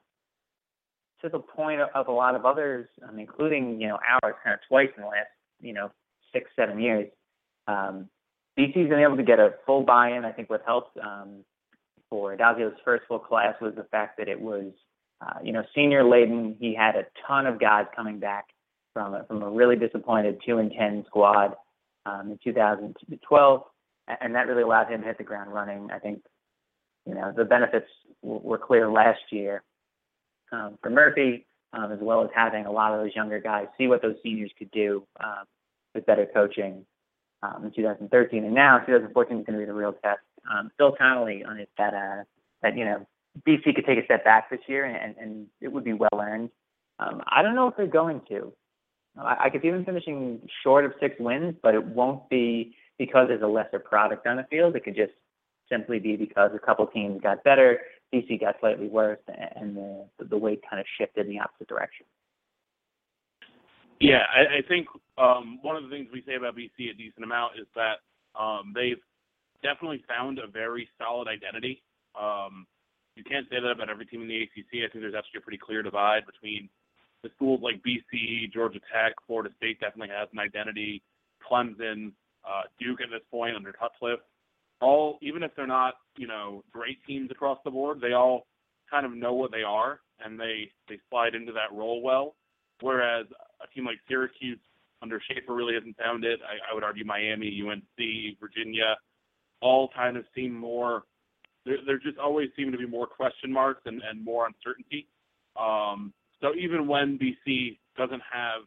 to 1.21 1.29
the 1.29 1.39
point 1.39 1.81
of, 1.81 1.89
of 1.93 2.07
a 2.07 2.11
lot 2.11 2.35
of 2.35 2.45
others, 2.45 2.87
including 3.17 3.81
you 3.81 3.87
know 3.87 3.99
ours, 4.23 4.35
kind 4.43 4.53
of 4.53 4.59
twice 4.67 4.89
in 4.95 5.03
the 5.03 5.09
last 5.09 5.27
you 5.59 5.73
know 5.73 5.91
six 6.31 6.49
seven 6.55 6.79
years. 6.79 7.09
Um, 7.67 8.09
BC's 8.57 8.89
been 8.89 8.99
able 8.99 9.17
to 9.17 9.23
get 9.23 9.39
a 9.39 9.55
full 9.65 9.83
buy-in. 9.83 10.23
I 10.23 10.31
think 10.31 10.49
what 10.49 10.63
helped 10.65 10.97
um, 10.97 11.43
for 12.09 12.35
Addazio's 12.35 12.77
first 12.85 13.03
full 13.07 13.19
class 13.19 13.55
was 13.59 13.73
the 13.75 13.83
fact 13.85 14.17
that 14.17 14.29
it 14.29 14.39
was 14.39 14.71
uh, 15.21 15.39
you 15.43 15.51
know 15.51 15.63
senior 15.73 16.03
laden. 16.07 16.55
He 16.59 16.75
had 16.75 16.95
a 16.95 17.05
ton 17.27 17.45
of 17.45 17.59
guys 17.59 17.85
coming 17.95 18.19
back 18.19 18.45
from 18.93 19.13
a, 19.13 19.23
from 19.25 19.41
a 19.41 19.49
really 19.49 19.75
disappointed 19.75 20.39
two 20.45 20.57
and 20.57 20.71
ten 20.71 21.03
squad 21.07 21.55
um, 22.05 22.31
in 22.31 22.39
2012, 22.43 23.63
and 24.21 24.35
that 24.35 24.47
really 24.47 24.63
allowed 24.63 24.89
him 24.89 25.01
to 25.01 25.07
hit 25.07 25.17
the 25.17 25.23
ground 25.23 25.53
running. 25.53 25.89
I 25.91 25.99
think 25.99 26.21
you 27.05 27.15
know 27.15 27.33
the 27.35 27.45
benefits 27.45 27.87
w- 28.21 28.41
were 28.43 28.57
clear 28.57 28.89
last 28.89 29.21
year 29.31 29.63
um, 30.51 30.77
for 30.81 30.89
Murphy, 30.89 31.45
um, 31.73 31.91
as 31.91 31.99
well 32.01 32.23
as 32.23 32.29
having 32.35 32.65
a 32.65 32.71
lot 32.71 32.93
of 32.93 33.01
those 33.01 33.15
younger 33.15 33.39
guys 33.39 33.67
see 33.77 33.87
what 33.87 34.01
those 34.01 34.15
seniors 34.23 34.51
could 34.57 34.71
do 34.71 35.05
um, 35.23 35.45
with 35.93 36.05
better 36.05 36.27
coaching 36.33 36.85
um, 37.43 37.65
in 37.65 37.71
2013. 37.71 38.43
And 38.43 38.53
now 38.53 38.79
2014 38.79 39.37
is 39.39 39.45
going 39.45 39.59
to 39.59 39.59
be 39.59 39.65
the 39.65 39.73
real 39.73 39.93
test. 39.93 40.19
Um, 40.51 40.71
Phil 40.77 40.95
Connolly 40.97 41.43
on 41.43 41.57
his 41.57 41.67
that 41.77 41.93
uh, 41.93 42.23
that 42.61 42.77
you 42.77 42.85
know 42.85 43.05
BC 43.47 43.75
could 43.75 43.85
take 43.85 43.99
a 43.99 44.05
step 44.05 44.23
back 44.23 44.49
this 44.49 44.61
year, 44.67 44.85
and, 44.85 45.15
and 45.17 45.47
it 45.61 45.71
would 45.71 45.83
be 45.83 45.93
well 45.93 46.19
earned. 46.19 46.49
Um, 46.99 47.21
I 47.27 47.41
don't 47.41 47.55
know 47.55 47.67
if 47.67 47.75
they're 47.75 47.87
going 47.87 48.21
to. 48.29 48.53
I, 49.17 49.45
I 49.45 49.49
could 49.49 49.61
see 49.61 49.69
them 49.69 49.85
finishing 49.85 50.41
short 50.63 50.85
of 50.85 50.93
six 50.99 51.15
wins, 51.19 51.55
but 51.61 51.75
it 51.75 51.85
won't 51.85 52.29
be 52.29 52.75
because 52.97 53.27
there's 53.27 53.41
a 53.41 53.47
lesser 53.47 53.79
product 53.79 54.25
on 54.27 54.37
the 54.37 54.45
field. 54.49 54.75
It 54.75 54.83
could 54.83 54.95
just 54.95 55.13
simply 55.69 55.99
be 55.99 56.15
because 56.15 56.51
a 56.55 56.65
couple 56.65 56.85
teams 56.87 57.21
got 57.21 57.43
better 57.43 57.79
BC 58.13 58.39
got 58.39 58.55
slightly 58.59 58.87
worse, 58.87 59.19
and 59.27 59.75
the 59.75 60.05
the 60.29 60.37
weight 60.37 60.61
kind 60.69 60.79
of 60.79 60.85
shifted 60.97 61.25
in 61.25 61.33
the 61.33 61.39
opposite 61.39 61.67
direction. 61.67 62.05
Yeah, 63.99 64.23
I, 64.33 64.57
I 64.57 64.61
think 64.67 64.87
um, 65.17 65.59
one 65.61 65.75
of 65.75 65.83
the 65.83 65.89
things 65.89 66.07
we 66.11 66.23
say 66.27 66.35
about 66.35 66.55
BC 66.55 66.91
a 66.91 66.93
decent 66.93 67.23
amount 67.23 67.53
is 67.59 67.67
that 67.75 67.99
um, 68.39 68.73
they've 68.75 69.01
definitely 69.63 70.03
found 70.07 70.39
a 70.39 70.47
very 70.47 70.87
solid 70.97 71.27
identity. 71.27 71.81
Um, 72.19 72.67
you 73.15 73.23
can't 73.23 73.47
say 73.49 73.59
that 73.59 73.71
about 73.71 73.89
every 73.89 74.05
team 74.05 74.21
in 74.21 74.27
the 74.27 74.43
ACC. 74.43 74.83
I 74.83 74.91
think 74.91 75.03
there's 75.03 75.15
actually 75.15 75.39
a 75.39 75.41
pretty 75.41 75.59
clear 75.59 75.83
divide 75.83 76.25
between 76.25 76.69
the 77.23 77.29
schools 77.35 77.61
like 77.63 77.81
BC, 77.81 78.51
Georgia 78.53 78.79
Tech, 78.91 79.13
Florida 79.25 79.49
State 79.57 79.79
definitely 79.79 80.13
has 80.15 80.27
an 80.31 80.39
identity. 80.39 81.01
Clemson, 81.39 82.11
uh, 82.43 82.63
Duke 82.79 83.01
at 83.01 83.09
this 83.11 83.25
point 83.31 83.55
under 83.55 83.71
Cutcliffe 83.71 84.19
all 84.81 85.17
even 85.21 85.43
if 85.43 85.51
they're 85.55 85.67
not 85.67 85.95
you 86.17 86.27
know 86.27 86.63
great 86.71 86.97
teams 87.07 87.31
across 87.31 87.59
the 87.63 87.71
board, 87.71 87.99
they 88.01 88.13
all 88.13 88.47
kind 88.89 89.05
of 89.05 89.13
know 89.13 89.33
what 89.33 89.51
they 89.51 89.63
are 89.63 89.99
and 90.23 90.39
they 90.39 90.71
they 90.87 90.99
slide 91.09 91.35
into 91.35 91.51
that 91.51 91.75
role 91.75 92.01
well. 92.01 92.35
Whereas 92.81 93.25
a 93.63 93.73
team 93.73 93.85
like 93.85 93.97
Syracuse 94.07 94.59
under 95.01 95.21
Shafer 95.27 95.53
really 95.53 95.75
hasn't 95.75 95.97
found 95.97 96.23
it. 96.25 96.39
I, 96.43 96.71
I 96.71 96.73
would 96.73 96.83
argue 96.83 97.05
Miami, 97.05 97.61
UNC, 97.65 98.39
Virginia, 98.39 98.95
all 99.61 99.89
kind 99.95 100.17
of 100.17 100.25
seem 100.35 100.53
more. 100.53 101.03
There, 101.65 101.77
there 101.85 101.97
just 101.97 102.17
always 102.17 102.49
seem 102.55 102.71
to 102.71 102.77
be 102.77 102.85
more 102.85 103.07
question 103.07 103.51
marks 103.51 103.81
and, 103.85 104.01
and 104.07 104.23
more 104.23 104.47
uncertainty. 104.47 105.07
Um, 105.59 106.13
so 106.41 106.53
even 106.55 106.87
when 106.87 107.17
BC 107.17 107.77
doesn't 107.97 108.21
have, 108.31 108.61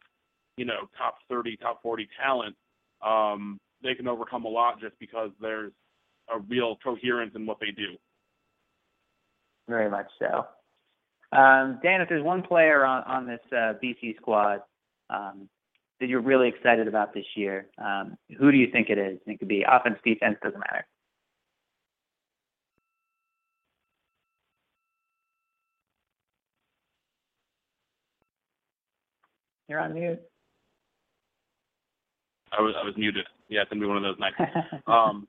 you 0.57 0.65
know, 0.65 0.89
top 0.97 1.19
30, 1.29 1.57
top 1.57 1.81
40 1.81 2.07
talent, 2.21 2.55
um, 3.05 3.59
they 3.81 3.95
can 3.95 4.07
overcome 4.07 4.45
a 4.45 4.49
lot 4.49 4.79
just 4.81 4.97
because 4.99 5.29
there's 5.41 5.71
a 6.33 6.39
real 6.39 6.77
coherence 6.83 7.31
in 7.35 7.45
what 7.45 7.59
they 7.59 7.71
do. 7.71 7.95
Very 9.67 9.89
much 9.89 10.07
so. 10.17 10.45
Um, 11.31 11.79
Dan, 11.83 12.01
if 12.01 12.09
there's 12.09 12.23
one 12.23 12.41
player 12.41 12.83
on, 12.85 13.03
on 13.03 13.27
this 13.27 13.39
uh, 13.51 13.73
BC 13.83 14.17
squad 14.17 14.61
um, 15.09 15.47
that 15.99 16.09
you're 16.09 16.21
really 16.21 16.49
excited 16.49 16.87
about 16.87 17.13
this 17.13 17.25
year, 17.35 17.67
um, 17.77 18.17
who 18.39 18.51
do 18.51 18.57
you 18.57 18.67
think 18.71 18.89
it 18.89 18.97
is? 18.97 19.19
It 19.27 19.37
could 19.39 19.47
be 19.47 19.63
offense, 19.67 19.99
defense, 20.03 20.37
doesn't 20.41 20.59
matter. 20.59 20.85
You're 29.69 29.79
on 29.79 29.93
mute. 29.93 30.19
I 32.51 32.61
was 32.61 32.73
I 32.75 32.83
was 32.83 32.95
muted. 32.97 33.25
Yeah, 33.47 33.61
it's 33.61 33.69
gonna 33.69 33.79
be 33.79 33.87
one 33.87 33.97
of 33.97 34.03
those 34.03 34.19
nights. 34.19 34.35
um, 34.87 35.27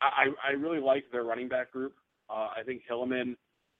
I, 0.00 0.26
I 0.44 0.50
really 0.52 0.80
like 0.80 1.04
their 1.12 1.22
running 1.22 1.48
back 1.48 1.70
group. 1.70 1.94
Uh, 2.28 2.48
I 2.56 2.62
think 2.66 2.82
Hilliman 2.90 3.36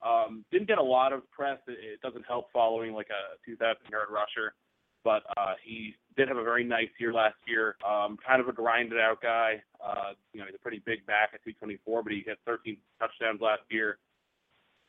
um, 0.06 0.44
didn't 0.52 0.68
get 0.68 0.78
a 0.78 0.82
lot 0.82 1.12
of 1.12 1.28
press. 1.32 1.58
It, 1.66 1.78
it 1.82 2.00
doesn't 2.00 2.24
help 2.26 2.52
following 2.52 2.92
like 2.92 3.08
a 3.10 3.36
2,000 3.44 3.76
yard 3.90 4.06
rusher, 4.08 4.54
but 5.02 5.24
uh, 5.36 5.54
he 5.64 5.96
did 6.16 6.28
have 6.28 6.36
a 6.36 6.44
very 6.44 6.62
nice 6.62 6.90
year 7.00 7.12
last 7.12 7.34
year. 7.48 7.74
Um, 7.84 8.16
kind 8.24 8.40
of 8.40 8.46
a 8.46 8.52
grinded 8.52 9.00
out 9.00 9.20
guy. 9.20 9.60
Uh, 9.84 10.12
you 10.32 10.38
know, 10.38 10.46
he's 10.46 10.54
a 10.54 10.62
pretty 10.62 10.80
big 10.86 11.04
back 11.06 11.30
at 11.34 11.42
224, 11.42 12.04
but 12.04 12.12
he 12.12 12.22
had 12.24 12.36
13 12.46 12.76
touchdowns 13.00 13.40
last 13.40 13.62
year. 13.68 13.98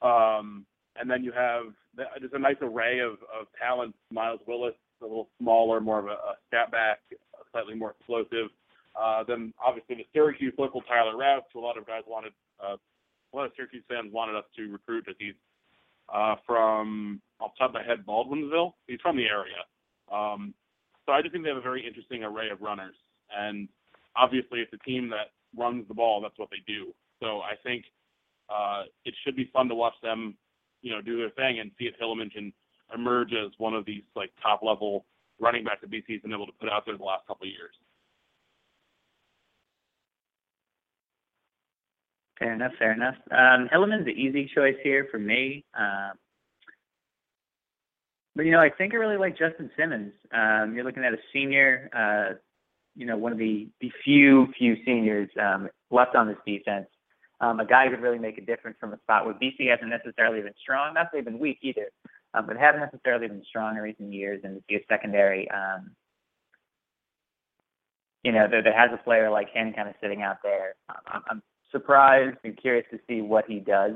Um, 0.03 0.67
and 0.95 1.09
then 1.09 1.23
you 1.23 1.31
have 1.31 1.65
just 2.21 2.33
a 2.33 2.39
nice 2.39 2.57
array 2.61 2.99
of, 2.99 3.13
of 3.13 3.47
talent. 3.59 3.95
Myles 4.11 4.39
Willis, 4.47 4.75
a 5.01 5.05
little 5.05 5.29
smaller, 5.39 5.79
more 5.81 5.99
of 5.99 6.05
a, 6.05 6.09
a 6.09 6.35
stat 6.47 6.71
back, 6.71 6.99
slightly 7.51 7.75
more 7.75 7.91
explosive. 7.91 8.49
Uh, 8.99 9.23
then 9.27 9.53
obviously 9.63 9.95
the 9.95 10.05
Syracuse 10.13 10.53
local 10.57 10.81
Tyler 10.81 11.17
Rouse, 11.17 11.43
who 11.53 11.59
a 11.59 11.65
lot 11.65 11.77
of 11.77 11.87
guys 11.87 12.03
wanted, 12.07 12.33
uh, 12.63 12.75
a 12.75 13.33
lot 13.35 13.45
of 13.45 13.51
Syracuse 13.55 13.83
fans 13.89 14.13
wanted 14.13 14.35
us 14.35 14.45
to 14.55 14.71
recruit 14.71 15.05
as 15.09 15.15
he's 15.17 15.33
uh, 16.13 16.35
from 16.45 17.21
off 17.39 17.51
the 17.57 17.63
top 17.63 17.69
of 17.69 17.73
my 17.73 17.83
head 17.83 18.05
Baldwinsville. 18.05 18.73
He's 18.87 19.01
from 19.01 19.17
the 19.17 19.25
area. 19.25 19.65
Um, 20.11 20.53
so 21.05 21.11
I 21.11 21.21
just 21.21 21.31
think 21.31 21.43
they 21.43 21.49
have 21.49 21.57
a 21.57 21.61
very 21.61 21.85
interesting 21.85 22.23
array 22.23 22.49
of 22.49 22.61
runners, 22.61 22.95
and 23.35 23.67
obviously 24.15 24.59
it's 24.59 24.73
a 24.73 24.89
team 24.89 25.09
that 25.09 25.31
runs 25.57 25.87
the 25.87 25.93
ball. 25.93 26.21
That's 26.21 26.37
what 26.37 26.49
they 26.49 26.61
do. 26.67 26.93
So 27.21 27.39
I 27.39 27.55
think 27.63 27.85
uh, 28.49 28.83
it 29.05 29.13
should 29.23 29.35
be 29.35 29.49
fun 29.51 29.67
to 29.69 29.75
watch 29.75 29.95
them, 30.03 30.35
you 30.83 30.91
know, 30.91 31.01
do 31.01 31.17
their 31.17 31.31
thing 31.31 31.59
and 31.59 31.71
see 31.79 31.85
if 31.85 31.95
Hilliman 31.99 32.31
can 32.31 32.53
emerge 32.93 33.33
as 33.33 33.51
one 33.57 33.73
of 33.73 33.85
these 33.85 34.03
like 34.15 34.29
top 34.41 34.61
level 34.61 35.05
running 35.39 35.63
backs 35.63 35.81
that 35.81 35.89
BC's 35.89 36.21
been 36.21 36.33
able 36.33 36.45
to 36.45 36.51
put 36.59 36.69
out 36.69 36.85
there 36.85 36.97
the 36.97 37.03
last 37.03 37.25
couple 37.25 37.47
of 37.47 37.51
years. 37.51 37.73
Fair 42.37 42.53
enough. 42.53 42.73
Fair 42.77 42.91
enough. 42.91 43.15
Um, 43.31 43.69
Hilliman's 43.73 44.05
the 44.05 44.11
easy 44.11 44.49
choice 44.53 44.75
here 44.83 45.07
for 45.09 45.17
me. 45.17 45.63
Um, 45.77 46.11
but 48.35 48.45
you 48.45 48.51
know, 48.51 48.59
I 48.59 48.69
think 48.69 48.93
I 48.93 48.97
really 48.97 49.17
like 49.17 49.37
Justin 49.37 49.69
Simmons. 49.77 50.11
Um, 50.33 50.73
you're 50.75 50.83
looking 50.83 51.05
at 51.05 51.13
a 51.13 51.17
senior, 51.31 51.89
uh, 51.95 52.35
you 52.95 53.05
know, 53.05 53.17
one 53.17 53.31
of 53.31 53.37
the 53.37 53.69
the 53.79 53.91
few 54.03 54.47
few 54.57 54.75
seniors 54.85 55.29
um, 55.39 55.69
left 55.91 56.15
on 56.15 56.27
this 56.27 56.37
defense. 56.45 56.87
Um, 57.43 57.59
a 57.59 57.65
guy 57.65 57.85
who 57.85 57.91
could 57.91 58.01
really 58.01 58.19
make 58.19 58.37
a 58.37 58.41
difference 58.41 58.77
from 58.79 58.93
a 58.93 58.99
spot 58.99 59.25
where 59.25 59.33
BC 59.33 59.69
hasn't 59.69 59.89
necessarily 59.89 60.41
been 60.41 60.53
strong. 60.61 60.93
Not 60.93 61.05
that 61.05 61.09
they've 61.13 61.25
been 61.25 61.39
weak 61.39 61.59
either, 61.61 61.89
um, 62.33 62.47
but 62.47 62.55
haven't 62.55 62.79
necessarily 62.79 63.27
been 63.27 63.43
strong 63.45 63.75
in 63.75 63.81
recent 63.81 64.13
years. 64.13 64.39
And 64.45 64.55
to 64.55 64.63
see 64.69 64.75
a 64.75 64.85
secondary, 64.87 65.51
um, 65.51 65.91
you 68.23 68.31
know, 68.31 68.47
that, 68.49 68.63
that 68.63 68.73
has 68.73 68.91
a 68.93 69.03
player 69.03 69.29
like 69.29 69.49
him 69.49 69.73
kind 69.73 69.89
of 69.89 69.95
sitting 70.01 70.21
out 70.21 70.37
there, 70.41 70.75
um, 70.87 71.01
I'm, 71.05 71.21
I'm 71.29 71.43
surprised 71.69 72.37
and 72.45 72.55
curious 72.55 72.85
to 72.91 72.99
see 73.09 73.19
what 73.19 73.43
he 73.45 73.59
does, 73.59 73.95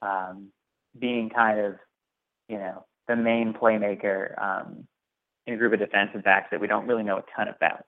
um, 0.00 0.52
being 0.96 1.30
kind 1.30 1.58
of, 1.58 1.74
you 2.48 2.58
know, 2.58 2.84
the 3.08 3.16
main 3.16 3.54
playmaker 3.54 4.40
um, 4.40 4.86
in 5.48 5.54
a 5.54 5.56
group 5.56 5.72
of 5.72 5.80
defensive 5.80 6.22
backs 6.22 6.46
that 6.52 6.60
we 6.60 6.68
don't 6.68 6.86
really 6.86 7.02
know 7.02 7.16
a 7.16 7.24
ton 7.34 7.48
about. 7.48 7.84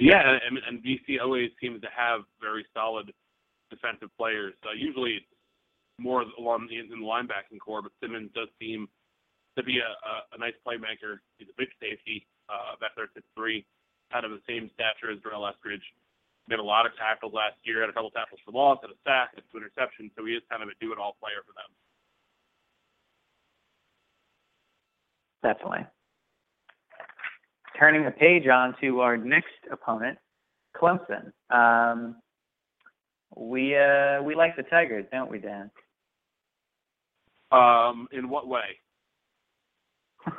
Yeah, 0.00 0.24
and, 0.24 0.56
and 0.66 0.82
BC 0.82 1.20
always 1.20 1.50
seems 1.60 1.80
to 1.82 1.88
have 1.92 2.24
very 2.40 2.64
solid 2.72 3.12
defensive 3.68 4.08
players. 4.16 4.54
Uh, 4.64 4.72
usually 4.72 5.20
it's 5.20 5.32
more 6.00 6.24
along 6.40 6.68
the, 6.72 6.80
in 6.80 6.88
the 6.88 6.96
linebacking 6.96 7.60
corps, 7.60 7.82
but 7.82 7.92
Simmons 8.00 8.32
does 8.34 8.48
seem 8.58 8.88
to 9.56 9.62
be 9.62 9.76
a, 9.76 9.92
a, 9.92 10.14
a 10.34 10.38
nice 10.40 10.56
playmaker. 10.64 11.20
He's 11.36 11.52
a 11.52 11.56
big 11.60 11.68
safety, 11.76 12.26
uh, 12.48 12.80
at 12.80 13.22
three 13.36 13.66
kind 14.10 14.24
of 14.24 14.32
the 14.32 14.42
same 14.48 14.70
stature 14.74 15.12
as 15.12 15.20
Durell 15.20 15.44
Eskridge. 15.44 15.84
Made 16.48 16.58
a 16.58 16.64
lot 16.64 16.86
of 16.86 16.96
tackles 16.96 17.36
last 17.36 17.60
year, 17.62 17.84
had 17.84 17.90
a 17.90 17.92
couple 17.92 18.10
tackles 18.10 18.40
for 18.44 18.50
loss, 18.50 18.78
had 18.82 18.90
a 18.90 18.98
sack, 19.04 19.36
had 19.36 19.44
two 19.52 19.60
interceptions, 19.60 20.10
so 20.16 20.24
he 20.24 20.32
is 20.32 20.42
kind 20.50 20.64
of 20.64 20.68
a 20.72 20.76
do-it-all 20.80 21.14
player 21.20 21.44
for 21.46 21.52
them. 21.52 21.70
Definitely. 25.44 25.86
Turning 27.78 28.04
the 28.04 28.10
page 28.10 28.46
on 28.46 28.74
to 28.80 29.00
our 29.00 29.16
next 29.16 29.54
opponent, 29.70 30.18
Clemson. 30.76 31.32
Um, 31.50 32.16
We 33.36 33.76
uh 33.76 34.22
we 34.22 34.34
like 34.34 34.56
the 34.56 34.64
Tigers, 34.64 35.06
don't 35.12 35.30
we, 35.30 35.38
Dan? 35.38 35.70
Um, 37.52 38.08
in 38.12 38.28
what 38.28 38.48
way? 38.48 38.78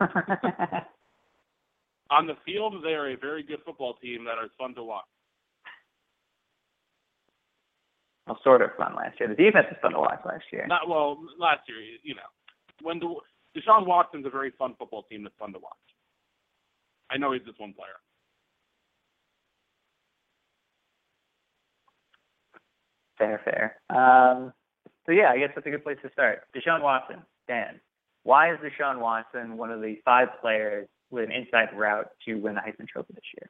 On 2.11 2.27
the 2.27 2.35
field, 2.45 2.75
they 2.83 2.93
are 2.93 3.09
a 3.11 3.15
very 3.17 3.43
good 3.43 3.59
football 3.65 3.95
team 4.01 4.25
that 4.25 4.43
is 4.43 4.51
fun 4.57 4.75
to 4.75 4.83
watch. 4.83 5.05
well, 8.27 8.39
sort 8.43 8.61
of 8.61 8.69
fun 8.77 8.95
last 8.95 9.19
year. 9.19 9.29
The 9.29 9.35
defense 9.35 9.67
was 9.69 9.77
fun 9.81 9.93
to 9.93 9.99
watch 9.99 10.19
last 10.25 10.43
year. 10.51 10.65
Not 10.67 10.87
well 10.87 11.17
last 11.39 11.61
year, 11.67 11.77
you 12.03 12.15
know. 12.15 12.29
When 12.81 12.99
the, 12.99 13.15
Deshaun 13.57 13.85
Watson's 13.85 14.25
a 14.25 14.29
very 14.29 14.51
fun 14.57 14.75
football 14.77 15.03
team 15.03 15.23
that's 15.23 15.35
fun 15.39 15.53
to 15.53 15.59
watch. 15.59 15.77
I 17.11 17.17
know 17.17 17.33
he's 17.33 17.43
just 17.43 17.59
one 17.59 17.73
player. 17.73 17.89
Fair, 23.17 23.41
fair. 23.43 23.95
Um, 23.95 24.53
so 25.05 25.11
yeah, 25.11 25.29
I 25.31 25.37
guess 25.37 25.49
that's 25.53 25.67
a 25.67 25.69
good 25.69 25.83
place 25.83 25.97
to 26.03 26.11
start. 26.11 26.43
Deshaun 26.55 26.81
Watson, 26.81 27.17
Dan. 27.47 27.79
Why 28.23 28.53
is 28.53 28.59
Deshaun 28.59 28.99
Watson 28.99 29.57
one 29.57 29.71
of 29.71 29.81
the 29.81 29.95
five 30.05 30.29
players 30.41 30.87
with 31.09 31.25
an 31.25 31.31
inside 31.31 31.69
route 31.75 32.07
to 32.25 32.35
win 32.35 32.55
the 32.55 32.61
Heisman 32.61 32.87
Trophy 32.87 33.13
this 33.13 33.23
year? 33.39 33.49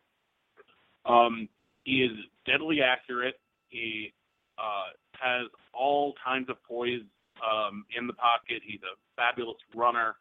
Um, 1.06 1.48
he 1.84 2.04
is 2.04 2.12
deadly 2.46 2.80
accurate. 2.82 3.36
He 3.68 4.14
uh, 4.58 4.92
has 5.20 5.48
all 5.74 6.14
kinds 6.24 6.50
of 6.50 6.58
poise 6.64 7.02
um, 7.42 7.86
in 7.98 8.08
the 8.08 8.14
pocket. 8.14 8.62
He's 8.66 8.82
a 8.82 8.96
fabulous 9.16 9.58
runner. 9.76 10.16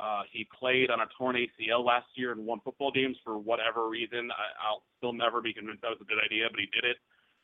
Uh, 0.00 0.22
he 0.32 0.48
played 0.58 0.90
on 0.90 1.00
a 1.00 1.06
torn 1.18 1.36
ACL 1.36 1.84
last 1.84 2.06
year 2.14 2.32
and 2.32 2.46
won 2.46 2.60
football 2.64 2.90
games 2.90 3.16
for 3.22 3.36
whatever 3.36 3.88
reason. 3.88 4.30
I, 4.32 4.66
I'll 4.66 4.82
still 4.96 5.12
never 5.12 5.42
be 5.42 5.52
convinced 5.52 5.82
that 5.82 5.90
was 5.92 6.00
a 6.00 6.08
good 6.08 6.22
idea, 6.24 6.48
but 6.50 6.60
he 6.60 6.66
did 6.72 6.88
it 6.88 6.96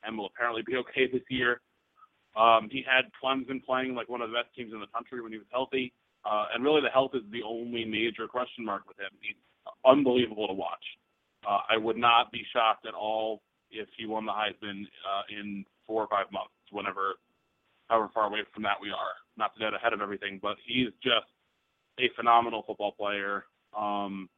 and 0.04 0.16
will 0.16 0.26
apparently 0.26 0.62
be 0.64 0.76
okay 0.88 1.06
this 1.12 1.26
year. 1.28 1.60
Um, 2.36 2.68
he 2.70 2.84
had 2.84 3.12
Clemson 3.16 3.64
playing 3.64 3.94
like 3.94 4.08
one 4.08 4.20
of 4.20 4.30
the 4.30 4.36
best 4.36 4.54
teams 4.56 4.72
in 4.72 4.80
the 4.80 4.88
country 4.92 5.20
when 5.20 5.32
he 5.32 5.38
was 5.38 5.48
healthy. 5.52 5.92
Uh, 6.24 6.46
and 6.54 6.64
really, 6.64 6.80
the 6.80 6.90
health 6.92 7.12
is 7.14 7.22
the 7.30 7.42
only 7.44 7.84
major 7.84 8.26
question 8.26 8.64
mark 8.64 8.82
with 8.88 8.98
him. 8.98 9.12
He's 9.20 9.36
unbelievable 9.84 10.48
to 10.48 10.54
watch. 10.54 10.82
Uh, 11.46 11.60
I 11.68 11.76
would 11.76 11.96
not 11.96 12.32
be 12.32 12.42
shocked 12.52 12.86
at 12.86 12.94
all 12.94 13.42
if 13.70 13.88
he 13.96 14.06
won 14.06 14.26
the 14.26 14.32
Heisman 14.32 14.84
uh, 15.04 15.22
in 15.30 15.64
four 15.86 16.02
or 16.02 16.08
five 16.08 16.26
months, 16.32 16.56
whenever, 16.72 17.14
however 17.88 18.10
far 18.12 18.26
away 18.26 18.40
from 18.52 18.64
that 18.64 18.80
we 18.80 18.90
are. 18.90 19.14
Not 19.36 19.54
to 19.54 19.60
get 19.60 19.74
ahead 19.74 19.92
of 19.92 20.00
everything, 20.00 20.40
but 20.42 20.56
he's 20.66 20.90
just 21.02 21.30
a 21.98 22.10
phenomenal 22.16 22.62
football 22.66 22.92
player. 22.92 23.44
Um, 23.76 24.28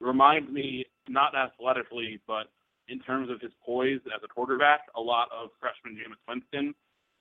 reminds 0.00 0.50
me, 0.50 0.86
not 1.08 1.34
athletically, 1.34 2.20
but 2.26 2.50
in 2.88 2.98
terms 3.00 3.30
of 3.30 3.40
his 3.40 3.52
poise 3.64 4.00
as 4.14 4.20
a 4.24 4.28
quarterback, 4.28 4.80
a 4.96 5.00
lot 5.00 5.28
of 5.32 5.50
freshman 5.60 5.94
Jameis 5.94 6.20
Winston. 6.28 6.74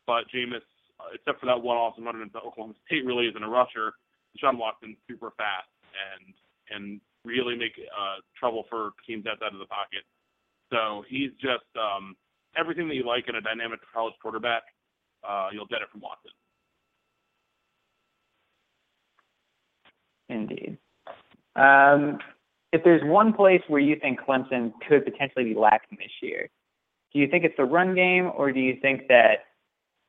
But 0.07 0.25
Jameis, 0.33 0.65
uh, 0.99 1.13
except 1.13 1.39
for 1.39 1.45
that 1.45 1.61
one 1.61 1.77
awesome 1.77 2.05
run 2.05 2.21
into 2.21 2.37
Oklahoma 2.39 2.73
State, 2.85 3.05
really 3.05 3.27
isn't 3.27 3.43
a 3.43 3.49
rusher. 3.49 3.93
Deshaun 4.35 4.57
Watson's 4.57 4.97
super 5.07 5.31
fast 5.37 5.69
and 5.93 6.33
and 6.71 7.01
really 7.25 7.55
make 7.55 7.73
uh, 7.77 8.23
trouble 8.39 8.65
for 8.69 8.91
teams 9.05 9.25
outside 9.27 9.53
of 9.53 9.59
the 9.59 9.67
pocket. 9.67 10.01
So 10.71 11.03
he's 11.07 11.31
just 11.37 11.67
um, 11.75 12.15
everything 12.57 12.87
that 12.87 12.95
you 12.95 13.05
like 13.05 13.27
in 13.27 13.35
a 13.35 13.41
dynamic 13.41 13.79
college 13.93 14.15
quarterback. 14.21 14.63
Uh, 15.21 15.49
you'll 15.53 15.67
get 15.67 15.83
it 15.83 15.89
from 15.91 16.01
Watson. 16.01 16.31
Indeed. 20.31 20.77
Um, 21.55 22.19
if 22.71 22.83
there's 22.83 23.03
one 23.03 23.33
place 23.33 23.61
where 23.67 23.81
you 23.81 23.97
think 24.01 24.19
Clemson 24.21 24.71
could 24.87 25.03
potentially 25.03 25.43
be 25.43 25.53
lacking 25.53 25.97
this 25.97 26.11
year, 26.21 26.49
do 27.13 27.19
you 27.19 27.27
think 27.27 27.43
it's 27.43 27.57
the 27.57 27.65
run 27.65 27.93
game, 27.93 28.31
or 28.35 28.51
do 28.53 28.61
you 28.61 28.77
think 28.81 29.07
that 29.09 29.45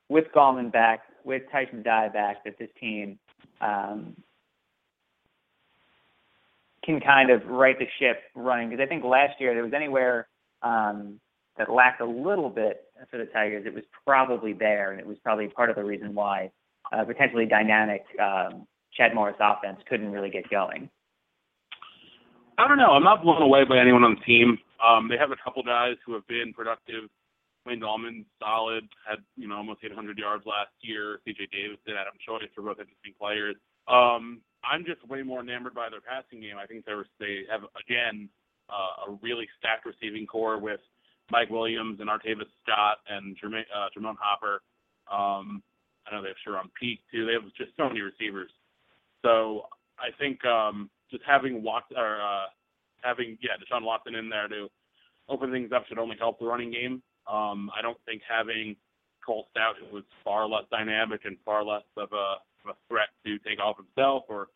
with 0.09 0.26
Gallman 0.35 0.71
back, 0.73 1.00
with 1.25 1.43
Tyshon 1.52 1.83
Dye 1.83 2.09
back, 2.09 2.45
that 2.45 2.59
this 2.59 2.69
team 2.79 3.19
um, 3.61 4.17
can 6.85 7.00
kind 7.00 7.31
of 7.31 7.45
right 7.47 7.76
the 7.76 7.87
ship 7.99 8.23
running? 8.37 8.71
Because 8.71 8.85
I 8.85 8.87
think 8.87 9.02
last 9.05 9.40
year 9.40 9.55
there 9.55 9.64
was 9.64 9.73
anywhere 9.75 10.29
um, 10.62 11.18
that 11.59 11.68
lacked 11.68 12.01
a 12.01 12.07
little 12.07 12.49
bit 12.49 12.85
for 13.11 13.18
the 13.18 13.27
Tigers, 13.27 13.64
it 13.66 13.75
was 13.75 13.83
probably 14.07 14.53
there, 14.53 14.92
and 14.92 15.01
it 15.01 15.07
was 15.07 15.16
probably 15.25 15.49
part 15.49 15.70
of 15.70 15.75
the 15.75 15.83
reason 15.83 16.14
why 16.14 16.53
uh, 16.92 17.05
potentially 17.05 17.47
dynamic 17.47 18.05
um, 18.20 18.68
Chad 18.96 19.14
Morris 19.14 19.37
offense 19.40 19.78
couldn't 19.88 20.12
really 20.12 20.31
get 20.31 20.48
going. 20.50 20.90
I 22.59 22.68
don't 22.68 22.78
know. 22.78 22.92
I'm 22.92 23.05
not 23.05 23.22
blown 23.22 23.42
away 23.42 23.64
by 23.64 23.78
anyone 23.78 24.05
on 24.05 24.16
the 24.18 24.24
team. 24.24 24.59
Um, 24.85 25.09
they 25.09 25.16
have 25.16 25.31
a 25.31 25.40
couple 25.42 25.62
guys 25.62 25.96
who 26.05 26.12
have 26.14 26.26
been 26.26 26.52
productive. 26.55 27.09
Wayne 27.64 27.81
Gallman, 27.81 28.24
solid, 28.40 28.88
had 29.09 29.18
you 29.37 29.48
know 29.48 29.57
almost 29.57 29.81
800 29.85 30.18
yards 30.18 30.44
last 30.46 30.74
year. 30.81 31.20
C.J. 31.24 31.48
Davidson, 31.52 31.94
Adam 31.94 32.18
Choice 32.26 32.50
are 32.59 32.62
both 32.62 32.81
interesting 32.83 33.14
players. 33.18 33.57
Um, 33.87 34.42
I'm 34.64 34.85
just 34.85 35.07
way 35.09 35.22
more 35.22 35.40
enamored 35.40 35.74
by 35.74 35.88
their 35.88 36.02
passing 36.02 36.40
game. 36.40 36.59
I 36.59 36.66
think 36.66 36.85
they're, 36.85 37.07
they 37.18 37.42
have 37.50 37.62
again 37.78 38.28
uh, 38.68 39.11
a 39.11 39.18
really 39.22 39.46
stacked 39.59 39.87
receiving 39.87 40.26
corps 40.26 40.59
with 40.59 40.81
Mike 41.31 41.50
Williams 41.50 42.00
and 42.00 42.11
Artavis 42.11 42.50
Scott 42.62 42.98
and 43.09 43.37
Jermaine, 43.38 43.68
uh, 43.70 43.88
Germone 43.94 44.18
Hopper. 44.20 44.62
Um, 45.11 45.62
I 46.07 46.14
know 46.14 46.22
they 46.22 46.35
have 46.35 46.42
Charone 46.46 46.70
Peake 46.78 47.00
too. 47.11 47.26
They 47.26 47.33
have 47.33 47.46
just 47.57 47.70
so 47.76 47.87
many 47.87 48.00
receivers. 48.00 48.50
So 49.23 49.63
I 49.99 50.11
think 50.19 50.45
um, 50.45 50.91
just 51.11 51.23
having 51.27 51.63
Watson 51.63 51.97
or 51.97 52.21
uh, 52.21 52.47
having 53.03 53.39
yeah 53.41 53.53
Deshaun 53.59 53.85
Watson 53.85 54.15
in 54.15 54.29
there 54.29 54.49
to 54.49 54.69
open 55.29 55.51
things 55.51 55.71
up 55.73 55.87
should 55.89 55.99
only 55.99 56.17
help 56.19 56.39
the 56.39 56.47
running 56.47 56.71
game. 56.73 57.03
Um, 57.31 57.71
I 57.77 57.83
don't 57.83 57.99
think 58.05 58.23
having 58.29 58.77
Cole 59.25 59.47
Stoudt, 59.57 59.75
who 59.81 59.95
was 59.95 60.05
far 60.25 60.49
less 60.49 60.65
dynamic 60.71 61.21
and 61.25 61.37
far 61.45 61.65
less 61.65 61.85
of 61.97 62.09
a, 62.13 62.37
of 62.69 62.71
a 62.71 62.77
threat 62.89 63.09
to 63.25 63.39
take 63.39 63.61
off 63.61 63.77
himself 63.77 64.25
or 64.29 64.49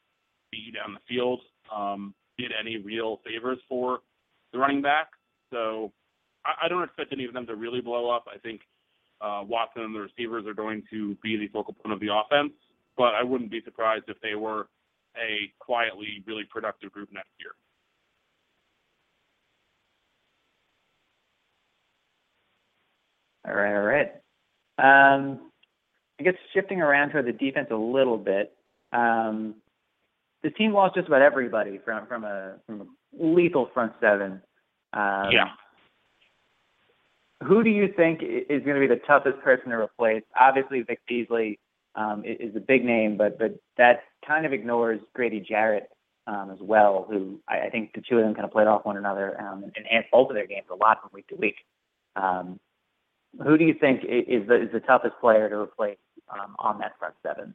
be 0.51 0.73
down 0.75 0.95
the 0.95 1.01
field, 1.09 1.41
um, 1.75 2.15
did 2.39 2.51
any 2.59 2.79
real 2.79 3.21
favors 3.25 3.59
for 3.69 4.01
the 4.53 4.59
running 4.59 4.83
back. 4.83 5.09
So 5.53 5.93
I, 6.45 6.67
I 6.67 6.69
don't 6.69 6.83
expect 6.83 7.13
any 7.13 7.25
of 7.25 7.33
them 7.33 7.47
to 7.47 7.55
really 7.55 7.81
blow 7.81 8.11
up. 8.11 8.27
I 8.33 8.39
think 8.39 8.63
uh, 9.21 9.43
Watson 9.47 9.83
and 9.83 9.95
the 9.95 10.01
receivers 10.01 10.47
are 10.47 10.55
going 10.55 10.83
to 10.91 11.17
be 11.23 11.37
the 11.37 11.49
focal 11.49 11.75
point 11.75 11.93
of 11.93 12.01
the 12.01 12.09
offense, 12.13 12.53
but 12.97 13.15
I 13.15 13.23
wouldn't 13.23 13.51
be 13.51 13.61
surprised 13.65 14.05
if 14.09 14.21
they 14.21 14.35
were 14.35 14.69
a 15.17 15.53
quietly 15.59 16.23
really 16.27 16.45
productive 16.45 16.93
group 16.93 17.09
next 17.13 17.31
year. 17.39 17.53
All 23.47 23.55
right, 23.55 23.75
all 23.75 23.83
right. 23.83 24.13
Um, 24.79 25.51
I 26.19 26.25
guess 26.25 26.35
shifting 26.53 26.81
around 26.81 27.11
to 27.11 27.23
the 27.23 27.33
defense 27.33 27.69
a 27.71 27.77
little 27.77 28.19
bit. 28.19 28.53
Um, 28.93 29.55
the 30.43 30.51
team 30.51 30.73
lost 30.73 30.95
just 30.95 31.09
about 31.09 31.23
everybody 31.23 31.81
from 31.85 32.07
from 32.07 32.25
a 32.25 32.57
from 32.67 32.81
a 32.83 32.87
lethal 33.25 33.71
front 33.73 33.93
seven. 34.01 34.41
Um, 34.93 35.31
yeah. 35.31 35.49
Who 37.47 37.63
do 37.63 37.71
you 37.71 37.93
think 37.95 38.21
is 38.23 38.63
going 38.65 38.81
to 38.81 38.81
be 38.81 38.87
the 38.87 39.01
toughest 39.07 39.41
person 39.43 39.71
to 39.71 39.77
replace? 39.77 40.23
Obviously, 40.39 40.83
Vic 40.83 41.01
Beasley 41.07 41.59
um, 41.97 42.23
is 42.25 42.55
a 42.55 42.61
big 42.61 42.85
name, 42.85 43.17
but 43.17 43.39
but 43.39 43.59
that 43.79 44.01
kind 44.27 44.47
of 44.47 44.53
ignores 44.53 45.01
Grady 45.15 45.41
Jarrett 45.41 45.89
um, 46.27 46.51
as 46.51 46.59
well, 46.61 47.07
who 47.09 47.41
I, 47.49 47.67
I 47.67 47.71
think 47.71 47.93
the 47.95 48.03
two 48.09 48.19
of 48.19 48.25
them 48.25 48.35
kind 48.35 48.45
of 48.45 48.53
played 48.53 48.67
off 48.67 48.85
one 48.85 48.97
another 48.97 49.41
um, 49.41 49.63
and 49.65 49.73
enhanced 49.77 50.11
both 50.11 50.29
of 50.31 50.35
their 50.35 50.47
games 50.47 50.67
a 50.71 50.75
lot 50.75 51.01
from 51.01 51.11
week 51.13 51.29
to 51.29 51.37
week. 51.37 51.57
Um, 52.17 52.59
who 53.43 53.59
do 53.59 53.65
you 53.65 53.75
think 53.79 54.03
is 54.05 54.47
the, 54.49 54.63
is 54.63 54.73
the 54.73 54.81
toughest 54.81 55.15
player 55.21 55.49
to 55.49 55.57
replace 55.57 55.99
um, 56.31 56.57
on 56.59 56.79
that 56.79 56.93
front 56.99 57.15
seven? 57.23 57.55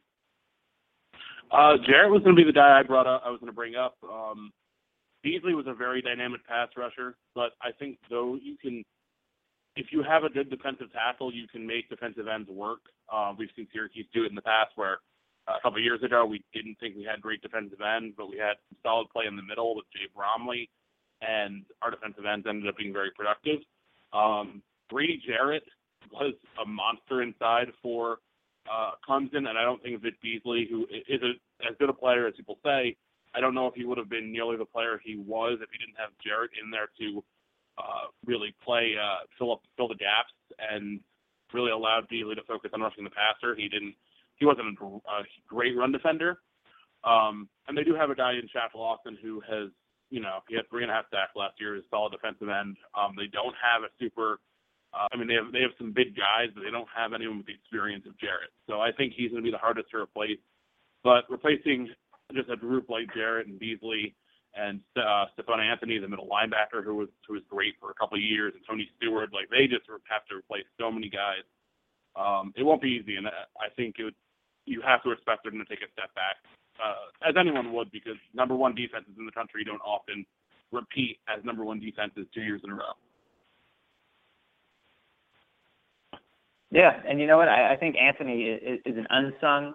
Uh, 1.50 1.76
Jarrett 1.86 2.10
was 2.10 2.22
going 2.22 2.34
to 2.34 2.40
be 2.40 2.46
the 2.46 2.52
guy 2.52 2.78
I 2.78 2.82
brought 2.82 3.06
up. 3.06 3.22
I 3.26 3.30
was 3.30 3.40
going 3.40 3.50
to 3.50 3.56
bring 3.56 3.74
up. 3.74 3.96
Um, 4.02 4.50
Beasley 5.22 5.54
was 5.54 5.66
a 5.68 5.74
very 5.74 6.00
dynamic 6.00 6.46
pass 6.46 6.68
rusher, 6.76 7.16
but 7.34 7.52
I 7.60 7.70
think 7.78 7.98
though 8.08 8.38
you 8.42 8.56
can, 8.60 8.84
if 9.76 9.86
you 9.90 10.02
have 10.02 10.24
a 10.24 10.28
good 10.28 10.50
defensive 10.50 10.92
tackle, 10.92 11.32
you 11.32 11.48
can 11.48 11.66
make 11.66 11.88
defensive 11.88 12.28
ends 12.28 12.48
work. 12.50 12.80
Uh, 13.12 13.32
we've 13.36 13.48
seen 13.56 13.66
Syracuse 13.72 14.06
do 14.12 14.24
it 14.24 14.28
in 14.28 14.34
the 14.34 14.42
past, 14.42 14.72
where 14.76 14.98
uh, 15.48 15.54
a 15.58 15.60
couple 15.62 15.78
of 15.78 15.84
years 15.84 16.02
ago 16.02 16.26
we 16.26 16.44
didn't 16.52 16.76
think 16.78 16.96
we 16.96 17.04
had 17.04 17.20
great 17.20 17.42
defensive 17.42 17.80
ends, 17.80 18.14
but 18.16 18.28
we 18.28 18.36
had 18.36 18.54
solid 18.82 19.08
play 19.10 19.24
in 19.26 19.36
the 19.36 19.42
middle 19.42 19.74
with 19.74 19.86
Jay 19.92 20.08
Bromley, 20.14 20.68
and 21.20 21.64
our 21.80 21.90
defensive 21.90 22.24
ends 22.26 22.46
ended 22.48 22.68
up 22.68 22.76
being 22.76 22.92
very 22.92 23.10
productive. 23.16 23.60
Um, 24.12 24.62
Grady 24.90 25.20
Jarrett 25.26 25.64
was 26.12 26.34
a 26.62 26.66
monster 26.66 27.22
inside 27.22 27.72
for 27.82 28.18
uh, 28.70 28.92
Clemson, 29.08 29.48
and 29.48 29.56
I 29.58 29.62
don't 29.62 29.82
think 29.82 30.00
Vic 30.02 30.20
Beasley, 30.22 30.68
who 30.70 30.86
is 31.08 31.20
a, 31.22 31.32
as 31.66 31.74
good 31.78 31.88
a 31.88 31.94
player 31.94 32.26
as 32.26 32.34
people 32.36 32.58
say, 32.64 32.96
I 33.34 33.40
don't 33.40 33.54
know 33.54 33.66
if 33.66 33.74
he 33.74 33.84
would 33.84 33.96
have 33.96 34.10
been 34.10 34.30
nearly 34.30 34.56
the 34.56 34.66
player 34.66 35.00
he 35.02 35.16
was 35.16 35.58
if 35.62 35.70
he 35.72 35.78
didn't 35.78 35.96
have 35.96 36.10
Jarrett 36.22 36.50
in 36.62 36.70
there 36.70 36.90
to 36.98 37.24
really 38.26 38.54
play, 38.64 38.94
uh, 39.00 39.26
fill 39.38 39.52
up, 39.52 39.62
fill 39.76 39.88
the 39.88 39.94
gaps, 39.94 40.32
and 40.58 41.00
really 41.52 41.70
allowed 41.70 42.08
Beasley 42.08 42.34
to 42.34 42.42
focus 42.46 42.70
on 42.74 42.80
rushing 42.80 43.04
the 43.04 43.10
passer. 43.10 43.54
He 43.54 43.68
didn't, 43.68 43.94
he 44.36 44.46
wasn't 44.46 44.78
a, 44.80 44.84
a 44.84 45.24
great 45.48 45.76
run 45.76 45.92
defender. 45.92 46.38
Um, 47.04 47.48
and 47.66 47.76
they 47.76 47.84
do 47.84 47.94
have 47.94 48.10
a 48.10 48.14
guy 48.14 48.32
in 48.32 48.48
Shaq 48.48 48.74
Lawson 48.74 49.18
who 49.22 49.40
has, 49.40 49.68
you 50.10 50.20
know, 50.20 50.38
he 50.48 50.56
had 50.56 50.68
three 50.70 50.82
and 50.82 50.90
a 50.90 50.94
half 50.94 51.06
sacks 51.10 51.32
last 51.34 51.54
year, 51.58 51.76
is 51.76 51.84
a 51.84 51.88
solid 51.90 52.12
defensive 52.12 52.48
end. 52.48 52.76
Um, 52.94 53.14
they 53.16 53.26
don't 53.32 53.56
have 53.58 53.82
a 53.82 53.90
super 53.98 54.38
Uh, 54.92 55.08
I 55.10 55.16
mean, 55.16 55.26
they 55.26 55.34
have 55.34 55.52
they 55.52 55.62
have 55.62 55.72
some 55.78 55.92
big 55.92 56.14
guys, 56.14 56.52
but 56.54 56.62
they 56.64 56.70
don't 56.70 56.88
have 56.94 57.12
anyone 57.12 57.38
with 57.38 57.46
the 57.46 57.54
experience 57.56 58.04
of 58.06 58.18
Jarrett. 58.18 58.52
So 58.68 58.80
I 58.80 58.92
think 58.92 59.14
he's 59.16 59.30
going 59.30 59.42
to 59.42 59.48
be 59.48 59.50
the 59.50 59.56
hardest 59.56 59.90
to 59.90 59.96
replace. 59.96 60.38
But 61.02 61.24
replacing 61.30 61.88
just 62.34 62.50
a 62.50 62.56
group 62.56 62.88
like 62.88 63.14
Jarrett 63.14 63.46
and 63.46 63.58
Beasley 63.58 64.14
and 64.54 64.80
uh, 64.96 65.26
Stephone 65.32 65.60
Anthony, 65.60 65.98
the 65.98 66.08
middle 66.08 66.28
linebacker, 66.28 66.84
who 66.84 66.94
was 66.96 67.08
who 67.26 67.34
was 67.34 67.42
great 67.48 67.74
for 67.80 67.90
a 67.90 67.94
couple 67.94 68.16
of 68.18 68.22
years, 68.22 68.52
and 68.54 68.62
Tony 68.68 68.88
Steward, 68.96 69.30
like 69.32 69.48
they 69.50 69.66
just 69.66 69.88
have 70.08 70.26
to 70.26 70.36
replace 70.36 70.64
so 70.78 70.90
many 70.90 71.08
guys. 71.08 71.44
Um, 72.14 72.52
it 72.56 72.62
won't 72.62 72.82
be 72.82 73.00
easy, 73.00 73.16
and 73.16 73.26
I 73.26 73.72
think 73.74 73.96
it 73.98 74.04
would, 74.04 74.14
you 74.66 74.82
have 74.82 75.02
to 75.04 75.10
expect 75.12 75.44
them 75.44 75.54
to 75.58 75.64
take 75.64 75.80
a 75.80 75.90
step 75.92 76.14
back, 76.14 76.36
uh, 76.76 77.28
as 77.28 77.34
anyone 77.38 77.72
would, 77.72 77.90
because 77.90 78.16
number 78.34 78.54
one 78.54 78.74
defenses 78.74 79.14
in 79.18 79.24
the 79.24 79.32
country 79.32 79.64
don't 79.64 79.80
often 79.80 80.26
repeat 80.72 81.18
as 81.28 81.42
number 81.44 81.64
one 81.64 81.80
defenses 81.80 82.26
two 82.34 82.42
years 82.42 82.60
in 82.64 82.70
a 82.70 82.74
row. 82.74 82.92
Yeah, 86.70 87.00
and 87.08 87.20
you 87.20 87.26
know 87.26 87.36
what? 87.36 87.48
I, 87.48 87.74
I 87.74 87.76
think 87.76 87.96
Anthony 87.96 88.44
is, 88.44 88.80
is 88.84 88.96
an 88.96 89.06
unsung 89.10 89.74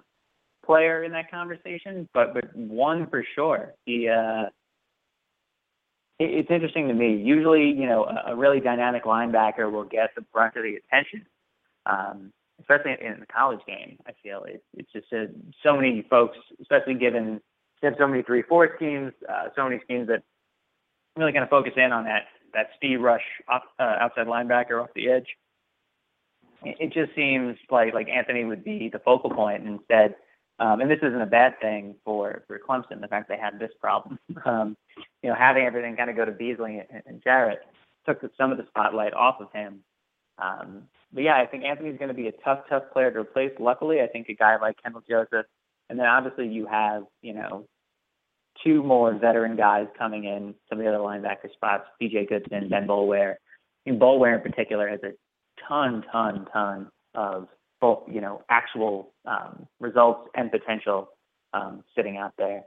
player 0.66 1.04
in 1.04 1.12
that 1.14 1.32
conversation, 1.32 2.08
but 2.14 2.34
but 2.34 2.56
one 2.56 3.08
for 3.10 3.24
sure. 3.36 3.74
He 3.86 4.10
uh, 4.10 4.46
it's 6.20 6.50
interesting 6.50 6.88
to 6.88 6.94
me. 6.94 7.16
Usually, 7.16 7.70
you 7.70 7.86
know, 7.86 8.06
a, 8.06 8.36
really 8.36 8.60
dynamic 8.60 9.04
linebacker 9.04 9.72
will 9.72 9.84
get 9.84 10.10
the 10.16 10.22
brunt 10.34 10.56
of 10.56 10.64
the 10.64 10.76
attention, 10.76 11.26
um, 11.86 12.34
especially 12.60 12.94
in, 13.00 13.20
the 13.20 13.26
college 13.28 13.60
game. 13.68 13.98
I 14.08 14.12
feel 14.24 14.44
it, 14.44 14.64
it's 14.74 14.92
just 14.92 15.12
a, 15.14 15.28
so 15.64 15.76
many 15.76 16.06
folks, 16.10 16.38
especially 16.62 16.96
given 16.96 17.40
they 17.82 17.88
have 17.88 17.98
so 18.00 18.08
many 18.08 18.24
three 18.24 18.42
four 18.42 18.70
schemes, 18.76 19.14
uh, 19.30 19.50
so 19.56 19.66
many 19.66 19.80
schemes 19.84 20.08
that 20.08 20.24
really 21.16 21.34
kind 21.34 21.44
of 21.44 21.50
focus 21.50 21.74
in 21.76 21.92
on 21.92 22.06
that 22.06 22.24
that 22.54 22.70
speed 22.76 22.98
rush 22.98 23.22
off, 23.48 23.64
uh, 23.80 23.98
outside 24.00 24.26
linebacker 24.26 24.82
off 24.82 24.90
the 24.96 25.10
edge. 25.10 25.28
It, 26.64 26.78
it 26.80 26.94
just 26.94 27.16
seems 27.16 27.58
like 27.70 27.94
like 27.94 28.10
Anthony 28.10 28.44
would 28.44 28.64
be 28.64 28.90
the 28.92 29.00
focal 29.00 29.30
point 29.30 29.68
instead 29.68 30.16
um, 30.60 30.82
and 30.82 30.90
this 30.90 31.00
isn't 31.04 31.22
a 31.22 31.28
bad 31.28 31.60
thing 31.62 31.96
for, 32.04 32.44
for 32.48 32.60
Clemson, 32.60 33.00
the 33.00 33.08
fact 33.08 33.30
they 33.30 33.38
had 33.38 33.60
this 33.60 33.72
problem. 33.80 34.20
Um, 34.46 34.78
you 35.22 35.30
know, 35.30 35.36
having 35.36 35.66
everything 35.66 35.96
kind 35.98 36.10
of 36.10 36.16
go 36.16 36.24
to 36.24 36.32
Beasley 36.32 36.80
and, 36.90 37.02
and 37.06 37.22
Jarrett 37.24 37.60
took 38.08 38.22
some 38.38 38.52
of 38.52 38.58
the 38.58 38.66
spotlight 38.70 39.14
off 39.14 39.42
of 39.42 39.52
him. 39.52 39.80
Um, 40.38 40.84
but 41.12 41.24
yeah, 41.24 41.38
I 41.38 41.46
think 41.46 41.66
Anthony's 41.66 41.98
going 41.98 42.10
to 42.10 42.14
be 42.14 42.28
a 42.28 42.32
tough, 42.44 42.60
tough 42.70 42.84
player 42.94 43.12
to 43.12 43.20
replace. 43.20 43.52
Luckily, 43.60 44.02
I 44.02 44.08
think 44.08 44.30
a 44.30 44.36
guy 44.36 44.58
like 44.58 44.82
Kendall 44.82 45.04
Joseph, 45.10 45.48
and 45.90 46.00
then 46.00 46.06
obviously 46.06 46.48
you 46.48 46.66
have, 46.68 47.04
you 47.22 47.34
know, 47.34 47.66
two 48.64 48.84
more 48.84 49.14
veteran 49.14 49.56
guys 49.56 49.88
coming 49.98 50.26
in, 50.26 50.56
some 50.70 50.80
of 50.80 50.86
the 50.86 50.90
other 50.90 51.04
linebacker 51.04 51.52
spots, 51.54 51.86
BJ 52.02 52.30
Goodson, 52.30 52.70
Ben 52.70 52.88
Boulware. 52.88 53.36
I 53.86 53.90
mean, 53.90 54.00
Boulware 54.00 54.36
in 54.36 54.42
particular 54.42 54.88
has 54.88 55.00
a 55.04 55.12
ton, 55.68 56.04
ton, 56.12 56.46
ton 56.52 56.90
of 57.16 57.48
you 57.82 58.22
know 58.22 58.42
actual 58.50 59.14
um, 59.26 59.68
results 59.80 60.30
and 60.36 60.52
potential 60.52 61.10
um, 61.54 61.84
sitting 61.96 62.18
out 62.18 62.34
there. 62.38 62.64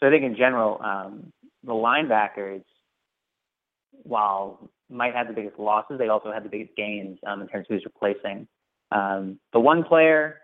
So 0.00 0.06
I 0.06 0.10
think 0.10 0.24
in 0.24 0.36
general, 0.36 0.80
um, 0.82 1.32
the 1.64 1.72
linebackers, 1.72 2.62
while 3.90 4.70
might 4.88 5.14
have 5.14 5.26
the 5.28 5.32
biggest 5.32 5.58
losses, 5.58 5.98
they 5.98 6.08
also 6.08 6.32
have 6.32 6.42
the 6.42 6.48
biggest 6.48 6.76
gains 6.76 7.18
um, 7.26 7.40
in 7.40 7.48
terms 7.48 7.66
of 7.68 7.74
who's 7.74 7.84
replacing. 7.84 8.46
Um, 8.92 9.38
the 9.52 9.60
one 9.60 9.82
player, 9.82 10.40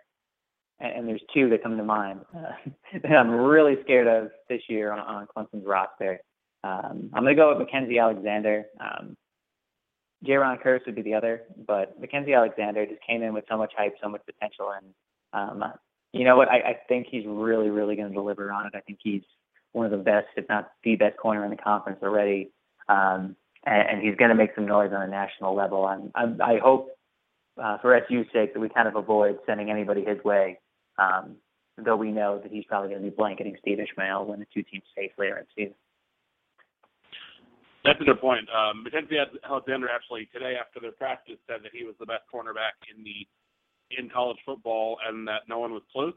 and, 0.80 0.92
and, 0.92 1.08
there's 1.08 1.22
two 1.32 1.48
that 1.50 1.62
come 1.62 1.76
to 1.76 1.84
mind, 1.84 2.20
uh, 2.36 2.70
that 3.02 3.12
I'm 3.12 3.30
really 3.30 3.76
scared 3.84 4.08
of 4.08 4.30
this 4.48 4.62
year 4.68 4.92
on, 4.92 4.98
on 4.98 5.26
Clemson's 5.26 5.64
roster. 5.64 6.18
Um, 6.64 7.10
I'm 7.12 7.22
going 7.22 7.36
to 7.36 7.40
go 7.40 7.56
with 7.56 7.68
Mackensie 7.68 8.00
Alexander. 8.00 8.64
Jayron 10.26 10.62
Kearse 10.62 10.86
would 10.86 10.94
be 10.94 11.02
the 11.02 11.14
other, 11.14 11.42
but 11.66 12.00
Mackensie 12.00 12.36
Alexander 12.36 12.86
just 12.86 13.00
came 13.06 13.22
in 13.22 13.34
with 13.34 13.44
so 13.50 13.56
much 13.56 13.72
hype, 13.76 13.94
so 14.02 14.08
much 14.08 14.22
potential, 14.24 14.72
and 14.72 14.94
um, 15.32 15.72
you 16.12 16.24
know 16.24 16.36
what? 16.36 16.48
I, 16.48 16.56
I 16.58 16.78
think 16.88 17.06
he's 17.10 17.24
really, 17.26 17.70
really 17.70 17.96
going 17.96 18.08
to 18.08 18.14
deliver 18.14 18.52
on 18.52 18.66
it. 18.66 18.72
I 18.74 18.80
think 18.80 18.98
he's 19.02 19.22
one 19.72 19.86
of 19.86 19.92
the 19.92 19.98
best, 19.98 20.26
if 20.36 20.48
not 20.48 20.70
the 20.84 20.96
best 20.96 21.16
corner 21.16 21.44
in 21.44 21.50
the 21.50 21.56
conference 21.56 22.00
already, 22.02 22.50
um, 22.88 23.34
and, 23.64 23.88
and 23.88 24.02
he's 24.02 24.16
going 24.16 24.28
to 24.28 24.34
make 24.34 24.54
some 24.54 24.66
noise 24.66 24.90
on 24.94 25.02
a 25.02 25.08
national 25.08 25.54
level. 25.54 25.86
I'm, 25.86 26.10
I'm, 26.14 26.40
I 26.40 26.58
hope, 26.62 26.90
uh, 27.62 27.78
for 27.78 27.98
SU's 28.08 28.26
sake, 28.32 28.54
that 28.54 28.60
we 28.60 28.68
kind 28.68 28.88
of 28.88 28.96
avoid 28.96 29.38
sending 29.46 29.70
anybody 29.70 30.04
his 30.04 30.22
way. 30.24 30.58
Um, 30.98 31.36
though 31.78 31.96
we 31.96 32.12
know 32.12 32.38
that 32.38 32.52
he's 32.52 32.64
probably 32.66 32.90
going 32.90 33.02
to 33.02 33.10
be 33.10 33.14
blanketing 33.14 33.56
Steve 33.60 33.80
Ishmael 33.80 34.26
when 34.26 34.40
the 34.40 34.46
two 34.52 34.62
teams 34.62 34.84
face 34.94 35.12
later 35.18 35.38
in 35.38 35.44
the 35.44 35.64
season. 35.64 35.74
That's 37.84 38.00
a 38.00 38.04
good 38.04 38.20
point. 38.20 38.46
Um, 38.54 38.86
Mackensie 38.86 39.18
Alexander 39.42 39.90
actually 39.90 40.30
today 40.32 40.54
after 40.54 40.78
their 40.78 40.94
practice 40.94 41.38
said 41.50 41.66
that 41.66 41.74
he 41.74 41.82
was 41.82 41.98
the 41.98 42.06
best 42.06 42.22
cornerback 42.30 42.78
in 42.86 43.02
the 43.02 43.26
in 43.98 44.08
college 44.08 44.38
football 44.46 44.96
and 45.06 45.26
that 45.26 45.50
no 45.50 45.58
one 45.58 45.72
was 45.74 45.82
close. 45.92 46.14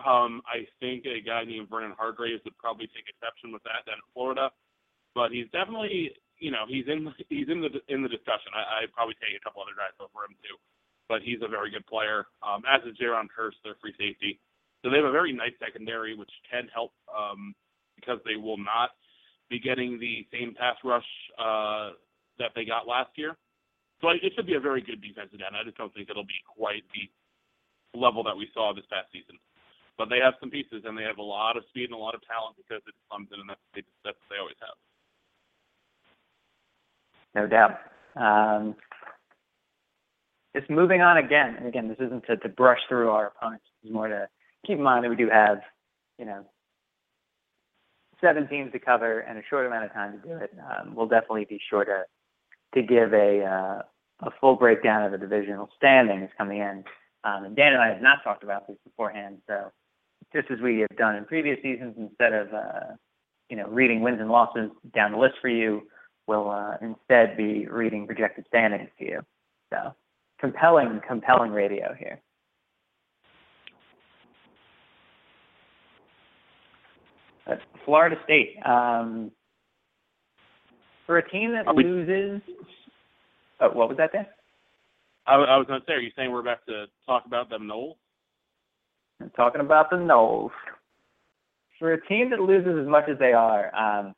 Um, 0.00 0.40
I 0.48 0.64
think 0.80 1.04
a 1.04 1.20
guy 1.20 1.44
named 1.44 1.68
Vernon 1.68 1.92
Hargreaves 1.92 2.40
would 2.48 2.56
probably 2.56 2.88
take 2.88 3.04
exception 3.12 3.52
with 3.52 3.62
that 3.68 3.84
down 3.84 4.00
in 4.00 4.08
Florida, 4.16 4.48
but 5.14 5.30
he's 5.30 5.52
definitely 5.52 6.16
you 6.40 6.50
know 6.50 6.64
he's 6.64 6.88
in 6.88 7.04
he's 7.28 7.52
in 7.52 7.60
the 7.60 7.68
in 7.92 8.00
the 8.00 8.08
discussion. 8.08 8.48
I, 8.56 8.82
I'd 8.82 8.92
probably 8.96 9.14
take 9.20 9.36
a 9.36 9.42
couple 9.44 9.60
other 9.60 9.76
guys 9.76 9.92
over 10.00 10.24
him 10.24 10.32
too, 10.40 10.56
but 11.12 11.20
he's 11.20 11.44
a 11.44 11.48
very 11.48 11.68
good 11.68 11.84
player. 11.84 12.24
Um, 12.40 12.64
as 12.64 12.80
is 12.88 12.96
Jayron 12.96 13.28
Kearse, 13.28 13.60
their 13.62 13.76
free 13.84 13.92
safety. 14.00 14.40
So 14.80 14.88
they 14.88 14.96
have 14.96 15.12
a 15.12 15.14
very 15.14 15.30
nice 15.36 15.54
secondary, 15.60 16.16
which 16.16 16.32
can 16.48 16.72
help 16.72 16.96
um, 17.12 17.52
because 18.00 18.18
they 18.24 18.40
will 18.40 18.58
not 18.58 18.96
be 19.52 19.60
getting 19.60 20.00
the 20.00 20.26
same 20.32 20.56
pass 20.56 20.76
rush 20.82 21.04
uh, 21.36 21.92
that 22.40 22.56
they 22.56 22.64
got 22.64 22.88
last 22.88 23.12
year. 23.20 23.36
So 24.00 24.08
it 24.08 24.32
should 24.34 24.48
be 24.48 24.56
a 24.56 24.60
very 24.60 24.80
good 24.80 25.00
defense 25.04 25.30
again. 25.32 25.52
I 25.54 25.62
just 25.62 25.76
don't 25.76 25.92
think 25.94 26.08
it'll 26.10 26.24
be 26.24 26.40
quite 26.56 26.82
the 26.96 27.06
level 27.94 28.24
that 28.24 28.34
we 28.36 28.48
saw 28.54 28.72
this 28.74 28.88
past 28.90 29.12
season. 29.12 29.38
But 29.98 30.08
they 30.08 30.18
have 30.24 30.34
some 30.40 30.50
pieces, 30.50 30.82
and 30.88 30.96
they 30.96 31.04
have 31.04 31.18
a 31.18 31.22
lot 31.22 31.56
of 31.56 31.62
speed 31.68 31.84
and 31.84 31.94
a 31.94 32.00
lot 32.00 32.16
of 32.16 32.24
talent 32.26 32.56
because 32.56 32.82
it's 32.88 32.96
Clemson, 33.12 33.38
and 33.44 33.50
that's, 33.52 33.60
that's 34.02 34.16
what 34.16 34.30
they 34.32 34.40
always 34.40 34.56
have. 34.64 34.74
No 37.36 37.46
doubt. 37.46 37.78
Um, 38.16 38.74
just 40.56 40.68
moving 40.68 41.00
on 41.00 41.18
again, 41.18 41.56
and 41.58 41.68
again, 41.68 41.88
this 41.88 42.00
isn't 42.00 42.24
to, 42.26 42.36
to 42.38 42.48
brush 42.48 42.80
through 42.88 43.10
our 43.10 43.28
opponents. 43.28 43.64
It's 43.84 43.92
more 43.92 44.08
to 44.08 44.28
keep 44.66 44.78
in 44.78 44.82
mind 44.82 45.04
that 45.04 45.10
we 45.10 45.16
do 45.16 45.28
have, 45.28 45.58
you 46.18 46.24
know, 46.24 46.44
seven 48.22 48.48
teams 48.48 48.72
to 48.72 48.78
cover 48.78 49.20
and 49.20 49.38
a 49.38 49.42
short 49.50 49.66
amount 49.66 49.84
of 49.84 49.92
time 49.92 50.20
to 50.20 50.28
do 50.28 50.36
it, 50.36 50.54
um, 50.70 50.94
we'll 50.94 51.08
definitely 51.08 51.44
be 51.44 51.60
sure 51.68 51.84
to 51.84 52.04
to 52.74 52.82
give 52.82 53.12
a 53.12 53.44
uh, 53.44 53.82
a 54.26 54.30
full 54.40 54.56
breakdown 54.56 55.04
of 55.04 55.12
the 55.12 55.18
divisional 55.18 55.68
standings 55.76 56.30
coming 56.38 56.58
in. 56.58 56.84
Um, 57.24 57.44
and 57.44 57.56
Dan 57.56 57.74
and 57.74 57.82
I 57.82 57.88
have 57.88 58.02
not 58.02 58.18
talked 58.24 58.42
about 58.42 58.66
this 58.66 58.76
beforehand, 58.84 59.38
so 59.46 59.70
just 60.32 60.50
as 60.50 60.60
we 60.60 60.80
have 60.80 60.96
done 60.96 61.16
in 61.16 61.24
previous 61.24 61.58
seasons, 61.62 61.94
instead 61.98 62.32
of 62.32 62.52
uh, 62.52 62.94
you 63.48 63.56
know 63.56 63.66
reading 63.68 64.00
wins 64.00 64.20
and 64.20 64.30
losses 64.30 64.70
down 64.94 65.12
the 65.12 65.18
list 65.18 65.34
for 65.40 65.48
you, 65.48 65.82
we'll 66.26 66.50
uh, 66.50 66.76
instead 66.80 67.36
be 67.36 67.66
reading 67.66 68.06
projected 68.06 68.44
standings 68.48 68.88
to 68.98 69.04
you. 69.04 69.20
So 69.72 69.94
compelling, 70.40 71.00
compelling 71.06 71.52
radio 71.52 71.94
here. 71.98 72.20
Florida 77.84 78.16
State. 78.24 78.56
Um, 78.64 79.30
for 81.06 81.18
a 81.18 81.30
team 81.30 81.52
that 81.52 81.74
we, 81.74 81.84
loses, 81.84 82.42
oh, 83.60 83.70
what 83.70 83.88
was 83.88 83.98
that, 83.98 84.10
then? 84.12 84.26
I, 85.26 85.34
I 85.34 85.56
was 85.56 85.66
going 85.66 85.80
to 85.80 85.86
say, 85.86 85.94
are 85.94 86.00
you 86.00 86.10
saying 86.16 86.30
we're 86.30 86.40
about 86.40 86.64
to 86.68 86.86
talk 87.06 87.24
about 87.26 87.50
the 87.50 87.58
Noles? 87.58 87.96
I'm 89.20 89.30
talking 89.30 89.60
about 89.60 89.90
the 89.90 89.96
Noles. 89.96 90.50
For 91.78 91.92
a 91.92 92.06
team 92.06 92.30
that 92.30 92.40
loses 92.40 92.78
as 92.80 92.86
much 92.86 93.04
as 93.10 93.18
they 93.18 93.32
are, 93.32 93.74
um, 93.74 94.14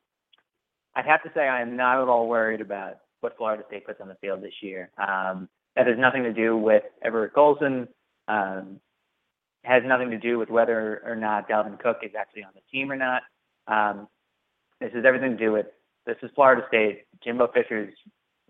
I'd 0.95 1.05
have 1.05 1.23
to 1.23 1.31
say 1.35 1.41
I 1.41 1.61
am 1.61 1.75
not 1.75 2.01
at 2.01 2.07
all 2.07 2.27
worried 2.27 2.61
about 2.61 2.97
what 3.21 3.35
Florida 3.37 3.63
State 3.67 3.85
puts 3.85 3.99
on 4.01 4.07
the 4.07 4.15
field 4.15 4.41
this 4.41 4.53
year. 4.61 4.91
Um, 4.97 5.49
that 5.75 5.87
has 5.87 5.97
nothing 5.97 6.23
to 6.23 6.33
do 6.33 6.55
with 6.55 6.83
Everett 7.03 7.33
Golson. 7.33 7.87
Um, 8.27 8.79
has 9.65 9.83
nothing 9.85 10.09
to 10.11 10.17
do 10.17 10.37
with 10.37 10.49
whether 10.49 11.01
or 11.05 11.15
not 11.15 11.49
Dalvin 11.49 11.79
Cook 11.79 11.97
is 12.03 12.11
actually 12.17 12.43
on 12.43 12.51
the 12.53 12.61
team 12.71 12.91
or 12.91 12.95
not. 12.95 13.23
Um, 13.67 14.07
this 14.79 14.91
has 14.93 15.05
everything 15.05 15.31
to 15.31 15.37
do 15.37 15.51
with 15.51 15.67
this 16.05 16.17
is 16.21 16.29
Florida 16.35 16.61
State. 16.67 17.05
Jimbo 17.23 17.47
Fisher's 17.53 17.93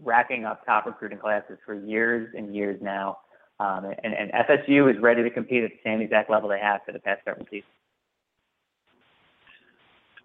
racking 0.02 0.46
up 0.46 0.66
top 0.66 0.86
recruiting 0.86 1.18
classes 1.18 1.58
for 1.66 1.74
years 1.74 2.34
and 2.38 2.54
years 2.54 2.80
now. 2.82 3.18
Um, 3.60 3.94
and, 4.04 4.14
and 4.14 4.32
FSU 4.32 4.94
is 4.94 5.02
ready 5.02 5.24
to 5.24 5.30
compete 5.30 5.64
at 5.64 5.72
the 5.72 5.90
same 5.90 6.02
exact 6.02 6.30
level 6.30 6.50
they 6.50 6.60
have 6.60 6.82
for 6.86 6.92
the 6.92 7.00
past 7.00 7.22
several 7.24 7.46
seasons. 7.46 7.72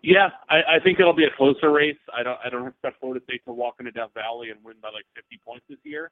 Yeah, 0.03 0.31
I, 0.49 0.77
I 0.77 0.81
think 0.83 0.99
it'll 0.99 1.13
be 1.13 1.27
a 1.27 1.37
closer 1.37 1.71
race. 1.71 1.99
I 2.17 2.23
don't 2.23 2.39
I 2.45 2.49
don't 2.49 2.67
expect 2.67 3.01
Florida 3.01 3.23
State 3.25 3.43
to 3.45 3.53
walk 3.53 3.75
into 3.79 3.93
Death 3.93 4.11
Valley 4.15 4.49
and 4.51 4.59
win 4.65 4.77
by 4.83 4.89
like 4.89 5.05
50 5.15 5.39
points 5.45 5.67
this 5.69 5.79
year. 5.85 6.11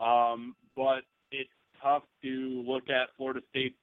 Um, 0.00 0.54
but 0.76 1.02
it's 1.30 1.50
tough 1.82 2.02
to 2.22 2.64
look 2.66 2.90
at 2.90 3.08
Florida 3.16 3.40
State's 3.48 3.74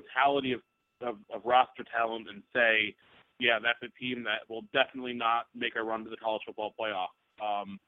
totality 0.00 0.52
of, 0.52 0.60
of, 1.00 1.16
of 1.34 1.42
roster 1.44 1.84
talent 1.96 2.28
and 2.28 2.42
say, 2.54 2.94
yeah, 3.40 3.58
that's 3.62 3.78
a 3.82 3.98
team 3.98 4.24
that 4.24 4.48
will 4.48 4.62
definitely 4.72 5.12
not 5.12 5.46
make 5.54 5.76
a 5.76 5.82
run 5.82 6.04
to 6.04 6.10
the 6.10 6.16
college 6.16 6.42
football 6.46 6.72
playoff. 6.78 7.12
Um, 7.42 7.78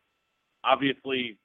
obviously, 0.65 1.39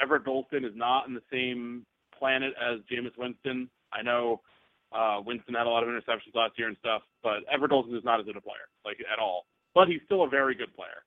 Everett 0.00 0.24
Golson 0.24 0.64
is 0.64 0.74
not 0.74 1.06
in 1.06 1.14
the 1.14 1.22
same 1.32 1.84
planet 2.18 2.54
as 2.60 2.80
Jameis 2.90 3.16
Winston. 3.18 3.68
I 3.92 4.02
know 4.02 4.40
uh, 4.92 5.20
Winston 5.24 5.54
had 5.54 5.66
a 5.66 5.70
lot 5.70 5.82
of 5.82 5.88
interceptions 5.88 6.34
last 6.34 6.58
year 6.58 6.68
and 6.68 6.76
stuff, 6.78 7.02
but 7.22 7.44
Everett 7.52 7.72
Golson 7.72 7.96
is 7.96 8.04
not 8.04 8.20
as 8.20 8.26
good 8.26 8.36
a 8.36 8.40
player, 8.40 8.68
like 8.84 8.96
at 9.12 9.18
all. 9.18 9.46
But 9.74 9.88
he's 9.88 10.00
still 10.06 10.22
a 10.24 10.28
very 10.28 10.54
good 10.54 10.74
player, 10.74 11.02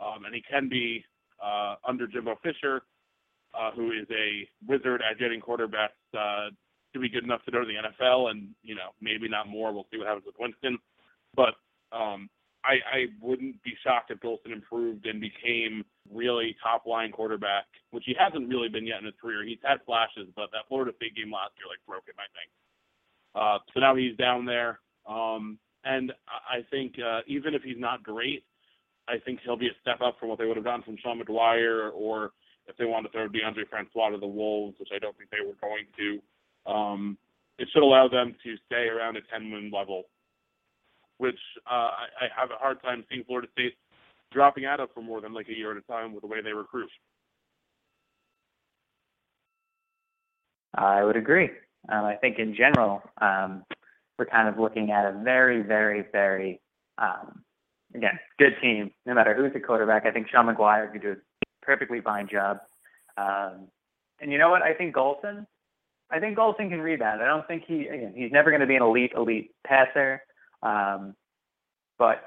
um, 0.00 0.24
and 0.24 0.34
he 0.34 0.42
can 0.50 0.68
be 0.68 1.04
uh, 1.42 1.76
under 1.86 2.06
Jimbo 2.06 2.36
Fisher, 2.42 2.82
uh, 3.54 3.70
who 3.72 3.92
is 3.92 4.06
a 4.10 4.48
wizard 4.66 5.02
at 5.08 5.18
getting 5.18 5.40
quarterbacks 5.40 6.00
uh, 6.18 6.50
to 6.96 7.00
be 7.00 7.08
good 7.08 7.24
enough 7.24 7.44
to 7.44 7.50
go 7.50 7.60
to 7.60 7.66
the 7.66 7.74
NFL, 7.74 8.30
and 8.30 8.48
you 8.62 8.74
know 8.74 8.90
maybe 9.00 9.28
not 9.28 9.48
more. 9.48 9.72
We'll 9.72 9.86
see 9.90 9.98
what 9.98 10.06
happens 10.06 10.26
with 10.26 10.36
Winston, 10.38 10.78
but 11.34 11.54
um, 11.92 12.28
I, 12.64 12.74
I 12.90 13.00
wouldn't 13.22 13.62
be 13.62 13.74
shocked 13.84 14.10
if 14.10 14.18
Golson 14.18 14.52
improved 14.52 15.06
and 15.06 15.20
became 15.20 15.84
really 16.12 16.56
top 16.62 16.86
line 16.86 17.12
quarterback, 17.12 17.64
which 17.90 18.04
he 18.06 18.14
hasn't 18.18 18.48
really 18.48 18.68
been 18.68 18.86
yet 18.86 18.98
in 18.98 19.06
his 19.06 19.14
career. 19.20 19.44
He's 19.44 19.62
had 19.62 19.78
flashes, 19.86 20.28
but 20.34 20.50
that 20.52 20.66
Florida 20.68 20.92
State 20.96 21.14
game 21.14 21.30
last 21.30 21.52
year 21.58 21.70
like 21.70 21.84
broke 21.86 22.08
him, 22.08 22.18
I 22.18 22.28
think. 22.34 22.50
Uh, 23.34 23.58
so 23.72 23.80
now 23.80 23.94
he's 23.94 24.16
down 24.16 24.46
there, 24.46 24.80
um, 25.06 25.58
and 25.84 26.12
I 26.26 26.66
think 26.70 26.94
uh, 26.98 27.20
even 27.28 27.54
if 27.54 27.62
he's 27.62 27.78
not 27.78 28.02
great, 28.02 28.44
I 29.08 29.18
think 29.24 29.40
he'll 29.44 29.56
be 29.56 29.68
a 29.68 29.80
step 29.80 30.00
up 30.00 30.16
from 30.18 30.30
what 30.30 30.38
they 30.38 30.46
would 30.46 30.56
have 30.56 30.64
done 30.64 30.82
from 30.82 30.96
Sean 31.02 31.18
Maguire, 31.18 31.90
or 31.90 32.32
if 32.66 32.76
they 32.76 32.84
wanted 32.84 33.08
to 33.08 33.12
throw 33.12 33.28
Deondre 33.28 33.68
Francois 33.70 34.10
to 34.10 34.18
the 34.18 34.26
Wolves, 34.26 34.74
which 34.80 34.88
I 34.94 34.98
don't 34.98 35.16
think 35.16 35.30
they 35.30 35.46
were 35.46 35.54
going 35.60 35.86
to. 35.98 36.18
Um, 36.66 37.18
it 37.58 37.68
should 37.72 37.82
allow 37.82 38.08
them 38.08 38.34
to 38.44 38.56
stay 38.66 38.88
around 38.88 39.16
a 39.16 39.20
10 39.32 39.50
win 39.50 39.70
level 39.72 40.04
which 41.18 41.38
uh, 41.70 41.90
I, 42.20 42.28
have 42.36 42.50
a 42.50 42.58
hard 42.58 42.82
time 42.82 43.04
seeing 43.08 43.24
Florida 43.24 43.48
State 43.52 43.74
dropping 44.32 44.64
out 44.64 44.80
of 44.80 44.90
for 44.94 45.02
more 45.02 45.20
than 45.20 45.32
like 45.32 45.48
a 45.48 45.56
year 45.56 45.70
at 45.70 45.76
a 45.76 45.80
time 45.82 46.12
with 46.12 46.22
the 46.22 46.26
way 46.26 46.42
they 46.42 46.52
recruit. 46.52 46.90
I 50.74 51.04
would 51.04 51.16
agree. 51.16 51.50
Um, 51.88 52.04
I 52.04 52.16
think 52.16 52.38
in 52.38 52.54
general, 52.54 53.02
um, 53.20 53.64
we're 54.18 54.26
kind 54.26 54.48
of 54.48 54.58
looking 54.58 54.90
at 54.90 55.06
a 55.06 55.12
very, 55.24 55.62
very, 55.62 56.04
very, 56.12 56.60
again, 57.94 58.18
good 58.38 58.56
team. 58.60 58.90
No 59.06 59.14
matter 59.14 59.34
who's 59.34 59.52
the 59.52 59.60
quarterback, 59.60 60.04
I 60.04 60.10
think 60.10 60.28
Sean 60.28 60.46
Maguire 60.46 60.88
could 60.88 61.02
do 61.02 61.12
a 61.12 61.16
perfectly 61.62 62.00
fine 62.00 62.28
job. 62.30 62.58
And 63.16 64.32
you 64.32 64.38
know 64.38 64.50
what? 64.50 64.62
I 64.62 64.74
think 64.74 64.94
Golson, 64.94 65.46
I 66.10 66.20
think 66.20 66.38
Golson 66.38 66.68
can 66.68 66.80
rebound. 66.80 67.20
I 67.20 67.26
don't 67.26 67.46
think 67.46 67.64
he, 67.66 67.86
again, 67.88 68.12
he's 68.14 68.30
never 68.30 68.50
going 68.50 68.60
to 68.60 68.66
be 68.66 68.76
an 68.76 68.82
elite, 68.82 69.12
elite 69.16 69.50
passer. 69.66 70.22
Um, 70.62 71.14
but 71.98 72.22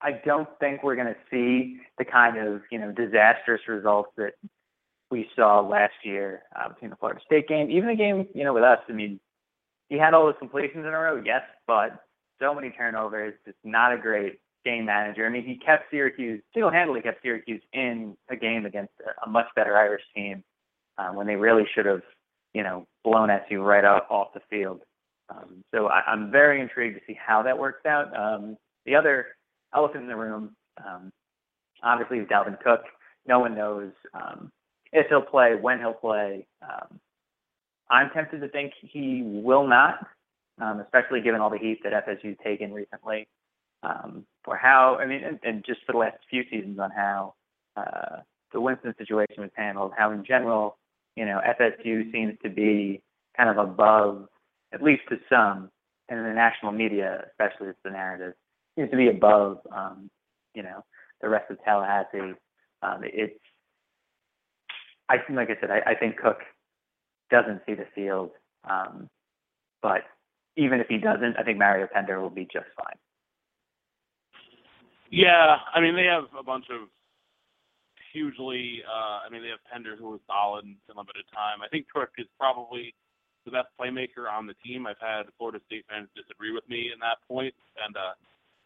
I 0.00 0.20
don't 0.24 0.48
think 0.60 0.82
we're 0.82 0.96
going 0.96 1.06
to 1.06 1.16
see 1.30 1.78
the 1.98 2.04
kind 2.04 2.36
of 2.36 2.62
you 2.70 2.78
know 2.78 2.92
disastrous 2.92 3.62
results 3.68 4.10
that 4.16 4.32
we 5.10 5.28
saw 5.36 5.60
last 5.60 5.94
year 6.02 6.42
uh, 6.54 6.68
between 6.68 6.90
the 6.90 6.96
Florida 6.96 7.20
State 7.24 7.48
game, 7.48 7.70
even 7.70 7.88
the 7.88 7.94
game 7.94 8.26
you 8.34 8.44
know 8.44 8.52
with 8.52 8.64
us. 8.64 8.78
I 8.88 8.92
mean, 8.92 9.20
he 9.88 9.96
had 9.96 10.14
all 10.14 10.26
those 10.26 10.34
completions 10.38 10.84
in 10.86 10.92
a 10.92 10.98
row, 10.98 11.22
yes, 11.24 11.42
but 11.66 12.04
so 12.40 12.54
many 12.54 12.70
turnovers. 12.70 13.34
Just 13.44 13.58
not 13.64 13.92
a 13.92 13.98
great 13.98 14.40
game 14.64 14.84
manager. 14.84 15.24
I 15.26 15.30
mean, 15.30 15.44
he 15.44 15.56
kept 15.56 15.90
Syracuse 15.90 16.42
single-handedly 16.52 17.02
kept 17.02 17.22
Syracuse 17.22 17.62
in 17.72 18.16
a 18.28 18.36
game 18.36 18.66
against 18.66 18.92
a, 19.00 19.26
a 19.26 19.30
much 19.30 19.46
better 19.54 19.76
Irish 19.76 20.02
team 20.14 20.42
uh, 20.98 21.10
when 21.10 21.26
they 21.26 21.36
really 21.36 21.64
should 21.74 21.86
have 21.86 22.02
you 22.54 22.62
know 22.62 22.86
blown 23.04 23.30
at 23.30 23.46
you 23.50 23.62
right 23.62 23.84
off 23.84 24.04
off 24.10 24.28
the 24.34 24.40
field. 24.50 24.80
Um, 25.28 25.64
so 25.74 25.88
I, 25.88 26.02
I'm 26.06 26.30
very 26.30 26.60
intrigued 26.60 26.96
to 26.96 27.02
see 27.06 27.18
how 27.18 27.42
that 27.42 27.58
works 27.58 27.84
out. 27.86 28.16
Um, 28.16 28.56
the 28.84 28.94
other 28.94 29.26
elephant 29.74 30.04
in 30.04 30.08
the 30.08 30.16
room, 30.16 30.54
um, 30.84 31.10
obviously, 31.82 32.18
is 32.18 32.28
Dalvin 32.28 32.60
Cook. 32.62 32.82
No 33.26 33.40
one 33.40 33.54
knows 33.54 33.90
um, 34.14 34.50
if 34.92 35.06
he'll 35.08 35.22
play, 35.22 35.54
when 35.60 35.78
he'll 35.78 35.92
play. 35.92 36.46
Um, 36.62 37.00
I'm 37.90 38.10
tempted 38.10 38.40
to 38.40 38.48
think 38.48 38.72
he 38.80 39.22
will 39.24 39.66
not, 39.66 40.06
um, 40.60 40.80
especially 40.80 41.20
given 41.20 41.40
all 41.40 41.50
the 41.50 41.58
heat 41.58 41.80
that 41.84 41.92
FSU's 42.06 42.38
taken 42.42 42.72
recently, 42.72 43.28
um, 43.82 44.24
or 44.46 44.56
how 44.56 44.96
I 45.00 45.06
mean, 45.06 45.22
and, 45.24 45.38
and 45.42 45.64
just 45.64 45.80
for 45.86 45.92
the 45.92 45.98
last 45.98 46.18
few 46.30 46.42
seasons 46.50 46.78
on 46.78 46.90
how 46.90 47.34
uh, 47.76 48.20
the 48.52 48.60
Winston 48.60 48.94
situation 48.98 49.42
was 49.42 49.50
handled. 49.54 49.92
How 49.96 50.10
in 50.12 50.24
general, 50.24 50.78
you 51.16 51.24
know, 51.24 51.40
FSU 51.60 52.12
seems 52.12 52.34
to 52.42 52.50
be 52.50 53.02
kind 53.36 53.50
of 53.50 53.58
above 53.58 54.28
at 54.72 54.82
least 54.82 55.02
to 55.08 55.16
some, 55.30 55.70
and 56.08 56.18
in 56.18 56.24
the 56.26 56.32
national 56.32 56.72
media, 56.72 57.24
especially 57.30 57.68
it's 57.68 57.78
the 57.84 57.90
narrative, 57.90 58.34
seems 58.76 58.90
to 58.90 58.96
be 58.96 59.08
above, 59.08 59.58
um, 59.74 60.10
you 60.54 60.62
know, 60.62 60.84
the 61.20 61.28
rest 61.28 61.50
of 61.50 61.62
Tallahassee. 61.64 62.34
Um, 62.82 63.00
it's, 63.02 63.38
I 65.08 65.18
think, 65.18 65.36
like 65.36 65.50
I 65.50 65.60
said, 65.60 65.70
I, 65.70 65.92
I 65.92 65.94
think 65.94 66.16
Cook 66.18 66.40
doesn't 67.30 67.62
see 67.66 67.74
the 67.74 67.86
field, 67.94 68.30
um, 68.68 69.08
but 69.82 70.02
even 70.56 70.80
if 70.80 70.88
he 70.88 70.98
doesn't, 70.98 71.36
I 71.38 71.42
think 71.42 71.58
Mario 71.58 71.86
Pender 71.92 72.20
will 72.20 72.30
be 72.30 72.44
just 72.44 72.66
fine. 72.76 72.96
Yeah, 75.10 75.58
I 75.72 75.80
mean 75.80 75.94
they 75.94 76.04
have 76.04 76.24
a 76.38 76.42
bunch 76.42 76.66
of 76.70 76.88
hugely. 78.16 78.80
Uh, 78.88 79.20
I 79.20 79.28
mean 79.28 79.44
they 79.44 79.52
have 79.52 79.60
Pender 79.68 79.92
who 80.00 80.16
was 80.16 80.24
solid 80.24 80.64
in 80.64 80.80
limited 80.88 81.28
time. 81.28 81.60
I 81.60 81.68
think 81.68 81.92
Cook 81.92 82.16
is 82.16 82.26
probably 82.40 82.96
the 83.44 83.52
best 83.52 83.68
playmaker 83.76 84.24
on 84.26 84.48
the 84.48 84.56
team. 84.64 84.88
I've 84.88 85.00
had 85.00 85.28
Florida 85.36 85.60
State 85.68 85.84
fans 85.86 86.08
disagree 86.16 86.50
with 86.56 86.64
me 86.66 86.90
in 86.90 86.98
that 87.04 87.20
point, 87.28 87.54
and 87.78 87.94
uh, 87.94 88.16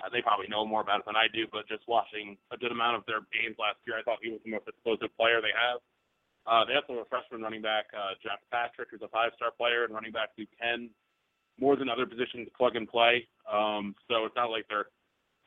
they 0.09 0.23
probably 0.23 0.49
know 0.49 0.65
more 0.65 0.81
about 0.81 1.05
it 1.05 1.07
than 1.07 1.19
I 1.19 1.27
do. 1.29 1.51
But 1.51 1.69
just 1.69 1.83
watching 1.91 2.39
a 2.55 2.57
good 2.57 2.73
amount 2.73 2.97
of 2.97 3.05
their 3.05 3.21
games 3.35 3.59
last 3.59 3.83
year, 3.85 3.99
I 3.99 4.03
thought 4.07 4.23
he 4.23 4.33
was 4.33 4.41
the 4.47 4.55
most 4.55 4.71
explosive 4.71 5.13
player 5.19 5.43
they 5.43 5.53
have. 5.53 5.83
Uh, 6.49 6.65
they 6.65 6.73
also 6.73 6.97
have 6.97 7.05
a 7.05 7.11
freshman 7.13 7.45
running 7.45 7.61
back, 7.61 7.93
uh, 7.93 8.17
Jacques 8.25 8.49
Patrick, 8.49 8.89
who's 8.89 9.05
a 9.05 9.13
five-star 9.13 9.53
player, 9.61 9.85
and 9.85 9.93
running 9.93 10.11
back 10.11 10.33
who 10.41 10.49
can 10.57 10.89
more 11.61 11.77
than 11.77 11.93
other 11.93 12.09
positions 12.09 12.49
plug 12.57 12.75
and 12.75 12.89
play. 12.89 13.29
Um, 13.45 13.95
so 14.09 14.25
it's 14.25 14.35
not 14.35 14.49
like 14.49 14.65
they're 14.73 14.89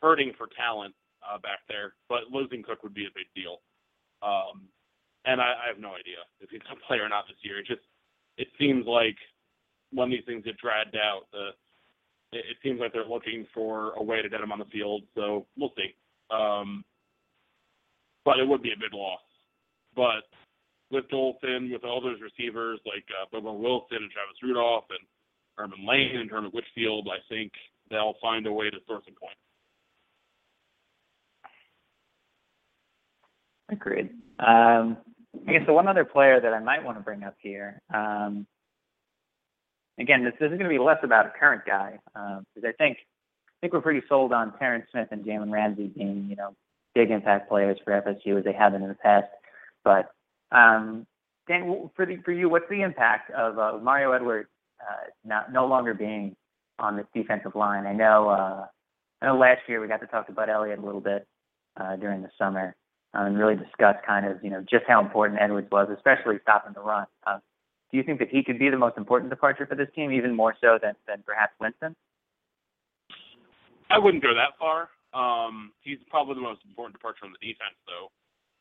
hurting 0.06 0.38
for 0.38 0.46
talent 0.54 0.94
uh, 1.26 1.42
back 1.42 1.66
there. 1.68 1.98
But 2.08 2.30
losing 2.30 2.62
Cook 2.62 2.84
would 2.84 2.94
be 2.94 3.10
a 3.10 3.14
big 3.18 3.26
deal. 3.34 3.66
Um, 4.24 4.70
and 5.26 5.42
I, 5.42 5.54
I 5.66 5.68
have 5.68 5.80
no 5.80 5.90
idea 5.90 6.24
if 6.40 6.50
he's 6.50 6.62
going 6.64 6.78
to 6.78 6.88
play 6.88 6.98
or 6.98 7.10
not 7.10 7.28
this 7.28 7.38
year. 7.42 7.60
It 7.60 7.68
just 7.68 7.84
it 8.38 8.48
seems 8.60 8.86
like 8.86 9.18
when 9.92 10.10
these 10.10 10.24
things 10.26 10.46
get 10.46 10.58
dragged 10.58 10.96
out, 10.96 11.28
the 11.32 11.52
it, 12.34 12.46
it 12.50 12.58
seems 12.64 12.80
like 12.80 12.94
they're 12.94 13.06
looking 13.06 13.46
for 13.54 13.94
a 13.94 14.04
way 14.04 14.22
to 14.22 14.30
get 14.30 14.42
him 14.42 14.52
on 14.52 14.60
the 14.60 14.72
field. 14.72 15.04
So 15.16 15.46
we'll 15.58 15.74
see. 15.78 15.96
Um, 16.32 16.84
but 18.26 18.40
it 18.40 18.48
would 18.48 18.64
be 18.64 18.72
a 18.72 18.80
big 18.80 18.94
loss. 18.94 19.22
But 19.96 20.26
with 20.90 21.06
Golson, 21.10 21.72
with 21.72 21.84
all 21.84 22.02
those 22.02 22.22
receivers 22.22 22.80
like 22.86 23.06
uh, 23.12 23.26
Bobo 23.32 23.54
Wilson 23.54 23.98
and 24.02 24.12
Travis 24.12 24.42
Rudolph 24.42 24.86
and 24.90 25.06
Ermon 25.60 25.88
Lane 25.88 26.18
and 26.18 26.30
Kermit 26.30 26.54
Whitfield, 26.54 27.08
I 27.12 27.22
think 27.30 27.52
they'll 27.90 28.16
find 28.22 28.48
a 28.48 28.52
way 28.52 28.70
to 28.70 28.78
score 28.84 29.02
some 29.06 29.16
points. 29.16 29.40
Agreed. 33.70 34.10
Um, 34.40 34.98
I 35.48 35.52
guess 35.52 35.66
the 35.66 35.74
one 35.74 35.88
other 35.88 36.06
player 36.06 36.40
that 36.40 36.54
I 36.54 36.60
might 36.60 36.84
want 36.84 36.98
to 36.98 37.04
bring 37.04 37.24
up 37.24 37.36
here, 37.40 37.82
um, 37.94 38.46
again, 40.00 40.24
this, 40.24 40.34
this 40.40 40.52
is 40.52 40.58
going 40.58 40.70
to 40.70 40.70
be 40.70 40.80
less 40.80 41.00
about 41.04 41.26
a 41.26 41.32
current 41.38 41.64
guy 41.66 42.00
because 42.14 42.64
um, 42.64 42.66
I 42.66 42.72
think 42.78 42.98
I 43.00 43.56
think 43.62 43.74
we're 43.74 43.82
pretty 43.82 44.06
sold 44.08 44.34
on 44.34 44.58
Terrence 44.58 44.86
Smith 44.92 45.08
and 45.12 45.24
Jalen 45.26 45.52
Ramsey 45.52 45.88
being 45.88 46.28
you 46.30 46.36
know 46.36 46.56
big 46.94 47.12
impact 47.12 47.50
players 47.50 47.78
for 47.84 48.00
FSU 48.02 48.38
as 48.38 48.44
they 48.44 48.54
have 48.54 48.74
been 48.74 48.84
in 48.84 48.90
the 48.90 48.96
past. 48.96 49.28
But 49.84 50.12
um, 50.52 51.08
Dan, 51.48 51.90
for 51.96 52.06
the, 52.06 52.18
for 52.24 52.32
you, 52.32 52.50
what's 52.50 52.70
the 52.70 52.82
impact 52.82 53.32
of 53.32 53.58
uh, 53.58 53.80
Mario 53.82 54.12
Edwards 54.12 54.50
uh, 54.82 55.08
not 55.26 55.52
no 55.52 55.66
longer 55.66 55.94
being 55.94 56.36
on 56.80 56.98
this 56.98 57.08
defensive 57.14 57.56
line? 57.56 57.86
I 57.86 57.94
know 57.94 58.30
uh, 58.30 58.66
I 59.22 59.26
know 59.26 59.38
last 59.38 59.62
year 59.68 59.82
we 59.82 59.88
got 59.88 60.02
to 60.02 60.08
talk 60.08 60.28
to 60.28 60.34
Bud 60.34 60.50
Elliott 60.50 60.80
a 60.80 60.86
little 60.86 61.02
bit 61.02 61.26
uh, 61.80 61.96
during 61.96 62.22
the 62.22 62.30
summer 62.38 62.76
um, 63.14 63.28
and 63.28 63.38
really 63.38 63.56
discuss 63.56 63.96
kind 64.06 64.26
of, 64.26 64.44
you 64.44 64.50
know, 64.50 64.62
just 64.62 64.86
how 64.88 65.02
important 65.02 65.40
Edwards 65.42 65.70
was, 65.72 65.90
especially 65.94 66.38
stopping 66.42 66.74
the 66.74 66.82
run. 66.82 67.06
Um, 67.28 67.40
do 67.92 67.98
you 67.98 68.04
think 68.04 68.18
that 68.20 68.30
he 68.30 68.44
could 68.44 68.58
be 68.58 68.70
the 68.70 68.78
most 68.78 68.98
important 68.98 69.30
departure 69.30 69.66
for 69.70 69.76
this 69.76 69.90
team, 69.94 70.12
even 70.12 70.36
more 70.36 70.56
so 70.60 70.80
than, 70.82 70.98
than 71.08 71.22
perhaps 71.26 71.54
Winston? 71.62 71.96
I 73.90 74.00
wouldn't 74.02 74.24
go 74.24 74.34
that 74.34 74.58
far. 74.58 74.90
Um, 75.14 75.78
he's 75.86 76.02
probably 76.10 76.34
the 76.34 76.42
most 76.42 76.66
important 76.66 76.98
departure 76.98 77.30
on 77.30 77.38
the 77.38 77.44
defense, 77.46 77.78
though. 77.86 78.10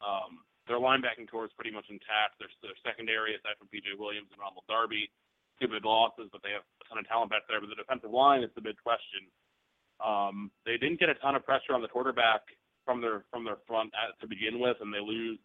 Um, 0.05 0.45
their 0.69 0.77
linebacking 0.77 1.33
corps 1.33 1.49
is 1.49 1.55
pretty 1.57 1.73
much 1.73 1.89
intact. 1.89 2.37
Their, 2.37 2.53
their 2.61 2.77
secondary, 2.85 3.33
aside 3.33 3.57
from 3.57 3.73
P.J. 3.73 3.97
Williams 3.97 4.29
and 4.29 4.39
Ronald 4.39 4.69
Darby, 4.69 5.09
two 5.57 5.73
big 5.73 5.81
losses, 5.81 6.29
but 6.29 6.45
they 6.45 6.53
have 6.53 6.69
a 6.85 6.85
ton 6.93 7.01
of 7.01 7.09
talent 7.09 7.33
back 7.33 7.49
there. 7.49 7.57
But 7.57 7.73
the 7.73 7.81
defensive 7.81 8.13
line 8.13 8.45
is 8.45 8.53
the 8.53 8.61
big 8.61 8.77
question. 8.85 9.25
Um, 10.05 10.53
they 10.69 10.77
didn't 10.77 11.01
get 11.01 11.09
a 11.09 11.17
ton 11.25 11.41
of 11.41 11.47
pressure 11.49 11.73
on 11.73 11.81
the 11.81 11.89
quarterback 11.89 12.45
from 12.85 13.01
their 13.01 13.25
from 13.31 13.45
their 13.45 13.59
front 13.67 13.93
at, 13.95 14.19
to 14.21 14.27
begin 14.27 14.59
with, 14.61 14.77
and 14.81 14.93
they 14.93 15.01
lose 15.01 15.39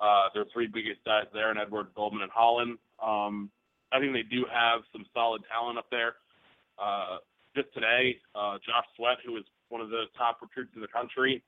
uh, 0.00 0.28
their 0.34 0.44
three 0.52 0.66
biggest 0.66 1.04
guys 1.04 1.26
there, 1.32 1.50
and 1.50 1.58
Edward 1.58 1.88
Goldman 1.94 2.22
and 2.22 2.32
Holland. 2.32 2.78
Um, 3.02 3.50
I 3.92 4.00
think 4.00 4.12
they 4.12 4.22
do 4.22 4.44
have 4.52 4.80
some 4.92 5.04
solid 5.12 5.42
talent 5.50 5.78
up 5.78 5.86
there. 5.90 6.16
Uh, 6.78 7.18
just 7.54 7.72
today, 7.74 8.16
uh, 8.34 8.56
Josh 8.64 8.86
Sweat, 8.96 9.18
who 9.24 9.36
is 9.36 9.44
one 9.68 9.80
of 9.80 9.90
the 9.90 10.04
top 10.16 10.38
recruits 10.40 10.72
in 10.74 10.80
the 10.80 10.88
country, 10.88 11.42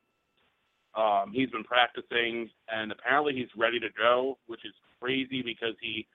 um, 0.94 1.32
he's 1.32 1.50
been 1.50 1.64
practicing, 1.64 2.48
and 2.68 2.92
apparently 2.92 3.34
he's 3.34 3.48
ready 3.56 3.80
to 3.80 3.88
go, 3.96 4.38
which 4.46 4.64
is 4.64 4.72
crazy 5.00 5.42
because 5.42 5.74
he, 5.80 6.06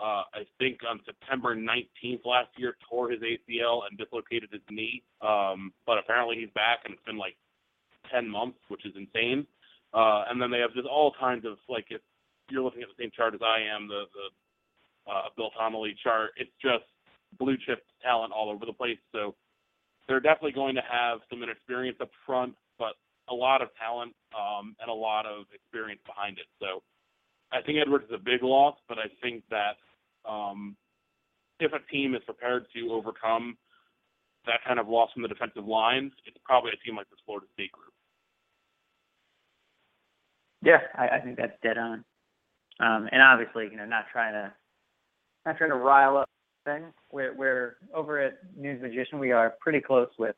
uh, 0.00 0.28
I 0.34 0.44
think 0.58 0.80
on 0.88 1.00
September 1.06 1.56
19th 1.56 2.24
last 2.24 2.50
year, 2.56 2.76
tore 2.88 3.10
his 3.10 3.20
ACL 3.20 3.82
and 3.88 3.96
dislocated 3.96 4.50
his 4.52 4.60
knee. 4.70 5.02
Um, 5.22 5.72
but 5.86 5.98
apparently 5.98 6.36
he's 6.36 6.50
back, 6.54 6.80
and 6.84 6.92
it's 6.92 7.02
been 7.04 7.16
like 7.16 7.36
10 8.12 8.28
months, 8.28 8.58
which 8.68 8.84
is 8.84 8.92
insane. 8.96 9.46
Uh, 9.94 10.24
and 10.28 10.40
then 10.40 10.50
they 10.50 10.58
have 10.58 10.74
just 10.74 10.86
all 10.86 11.14
kinds 11.18 11.44
of 11.44 11.56
like 11.68 11.86
if 11.90 12.00
you're 12.50 12.62
looking 12.62 12.82
at 12.82 12.88
the 12.88 13.02
same 13.02 13.10
chart 13.16 13.34
as 13.34 13.40
I 13.42 13.60
am, 13.74 13.88
the 13.88 14.04
the 14.12 15.12
uh, 15.12 15.28
Bill 15.36 15.50
Connolly 15.56 15.94
chart, 16.02 16.30
it's 16.36 16.50
just 16.60 16.84
blue 17.38 17.56
chip 17.66 17.84
talent 18.02 18.32
all 18.32 18.50
over 18.50 18.66
the 18.66 18.72
place. 18.72 18.98
So 19.12 19.34
they're 20.08 20.20
definitely 20.20 20.52
going 20.52 20.74
to 20.74 20.82
have 20.88 21.20
some 21.30 21.42
inexperience 21.42 21.98
up 22.00 22.10
front, 22.24 22.54
but 22.78 22.94
a 23.28 23.34
lot 23.34 23.62
of 23.62 23.68
talent 23.78 24.14
um, 24.36 24.76
and 24.80 24.90
a 24.90 24.94
lot 24.94 25.26
of 25.26 25.46
experience 25.54 26.00
behind 26.06 26.38
it. 26.38 26.46
So 26.60 26.82
I 27.52 27.62
think 27.62 27.78
Edwards 27.80 28.04
is 28.06 28.14
a 28.14 28.22
big 28.22 28.42
loss, 28.42 28.76
but 28.88 28.98
I 28.98 29.06
think 29.22 29.44
that 29.50 29.76
um, 30.28 30.76
if 31.60 31.72
a 31.72 31.80
team 31.90 32.14
is 32.14 32.22
prepared 32.24 32.66
to 32.74 32.92
overcome 32.92 33.56
that 34.46 34.60
kind 34.66 34.78
of 34.78 34.88
loss 34.88 35.10
from 35.12 35.22
the 35.22 35.28
defensive 35.28 35.66
line, 35.66 36.12
it's 36.24 36.38
probably 36.44 36.70
a 36.70 36.84
team 36.84 36.96
like 36.96 37.10
the 37.10 37.16
Florida 37.24 37.46
State 37.54 37.72
group. 37.72 37.92
Yeah, 40.66 40.80
I, 40.98 41.08
I 41.08 41.20
think 41.20 41.36
that's 41.36 41.56
dead 41.62 41.78
on. 41.78 42.04
Um, 42.80 43.08
and 43.12 43.22
obviously, 43.22 43.68
you 43.70 43.76
know, 43.76 43.86
not 43.86 44.06
trying 44.12 44.32
to 44.32 44.52
not 45.46 45.56
trying 45.56 45.70
to 45.70 45.76
rile 45.76 46.16
up 46.16 46.28
things. 46.64 46.92
We're 47.12 47.32
we're 47.34 47.76
over 47.94 48.20
at 48.20 48.38
Nunes 48.56 48.82
Magician. 48.82 49.20
We 49.20 49.30
are 49.30 49.54
pretty 49.60 49.80
close 49.80 50.08
with 50.18 50.34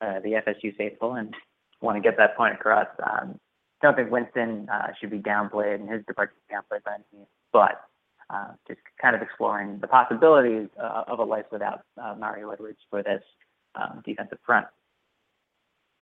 uh, 0.00 0.20
the 0.20 0.40
FSU 0.46 0.76
faithful, 0.76 1.14
and 1.14 1.34
want 1.80 1.96
to 1.96 2.00
get 2.00 2.16
that 2.16 2.36
point 2.36 2.54
across. 2.54 2.86
Um, 3.02 3.40
don't 3.82 3.96
think 3.96 4.12
Winston 4.12 4.68
uh, 4.72 4.92
should 5.00 5.10
be 5.10 5.18
downplayed, 5.18 5.80
and 5.80 5.90
his 5.90 6.04
departure 6.06 6.34
downplayed 6.50 6.84
by 6.84 6.94
any 6.94 7.26
but 7.52 7.82
uh, 8.30 8.52
just 8.68 8.80
kind 9.00 9.16
of 9.16 9.20
exploring 9.20 9.78
the 9.80 9.88
possibilities 9.88 10.68
uh, 10.80 11.02
of 11.08 11.18
a 11.18 11.24
life 11.24 11.46
without 11.50 11.82
uh, 12.00 12.14
Mario 12.16 12.50
Edwards 12.50 12.78
for 12.88 13.02
this 13.02 13.22
um, 13.74 14.00
defensive 14.06 14.38
front. 14.46 14.68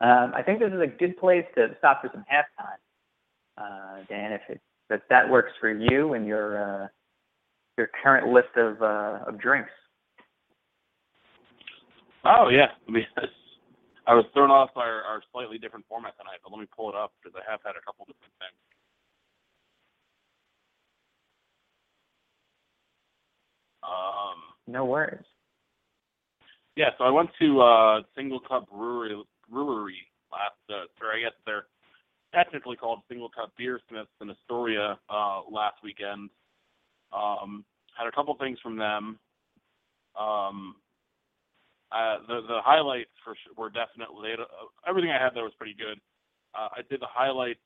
Um, 0.00 0.32
I 0.34 0.42
think 0.42 0.60
this 0.60 0.72
is 0.72 0.80
a 0.80 0.86
good 0.86 1.16
place 1.16 1.44
to 1.56 1.74
stop 1.78 2.02
for 2.02 2.10
some 2.12 2.24
halftime. 2.32 2.78
Uh, 3.56 4.04
Dan, 4.08 4.32
if 4.32 4.42
it, 4.48 4.60
if 4.90 5.00
that 5.10 5.28
works 5.28 5.50
for 5.60 5.70
you 5.70 6.14
and 6.14 6.26
your 6.26 6.84
uh, 6.84 6.88
your 7.76 7.90
current 8.02 8.32
list 8.32 8.54
of 8.56 8.80
uh, 8.80 9.24
of 9.26 9.40
drinks. 9.40 9.70
Oh 12.24 12.48
yeah, 12.48 12.68
I 12.86 12.90
mean, 12.90 13.06
I 14.06 14.14
was 14.14 14.24
thrown 14.32 14.50
off 14.50 14.70
by 14.74 14.82
our, 14.82 15.02
our 15.02 15.22
slightly 15.32 15.58
different 15.58 15.84
format 15.88 16.14
tonight, 16.16 16.38
but 16.42 16.52
let 16.52 16.60
me 16.60 16.66
pull 16.74 16.88
it 16.88 16.94
up 16.94 17.12
because 17.22 17.36
I 17.36 17.50
have 17.50 17.60
had 17.64 17.72
a 17.72 17.84
couple 17.84 18.04
different 18.06 18.32
things. 18.38 18.58
Um, 23.82 24.38
No 24.66 24.84
worries. 24.84 25.24
yeah, 26.76 26.90
so 26.96 27.04
I 27.04 27.10
went 27.10 27.30
to 27.40 27.60
uh, 27.60 28.02
SingleCut 28.16 28.68
Brewery 28.68 29.20
Brewery 29.50 30.06
last, 30.32 30.58
uh, 30.70 30.86
or 31.04 31.12
I 31.12 31.20
guess 31.20 31.32
they're 31.46 31.66
technically 32.34 32.76
called 32.76 33.00
SingleCut 33.10 33.50
Beersmiths 33.58 34.10
in 34.20 34.30
Astoria 34.30 34.98
uh, 35.08 35.40
last 35.50 35.76
weekend. 35.82 36.30
Um, 37.12 37.64
had 37.96 38.06
a 38.06 38.12
couple 38.12 38.36
things 38.36 38.58
from 38.62 38.76
them. 38.76 39.18
Um, 40.18 40.76
uh, 41.90 42.18
the 42.26 42.40
the 42.46 42.60
highlights 42.62 43.10
for 43.24 43.34
sure 43.34 43.54
were 43.56 43.70
definitely 43.70 44.30
had, 44.30 44.40
uh, 44.40 44.68
everything 44.86 45.10
I 45.10 45.22
had 45.22 45.34
there 45.34 45.44
was 45.44 45.54
pretty 45.56 45.74
good. 45.74 45.98
Uh, 46.54 46.68
I 46.76 46.80
did 46.90 47.00
the 47.00 47.06
highlights 47.08 47.60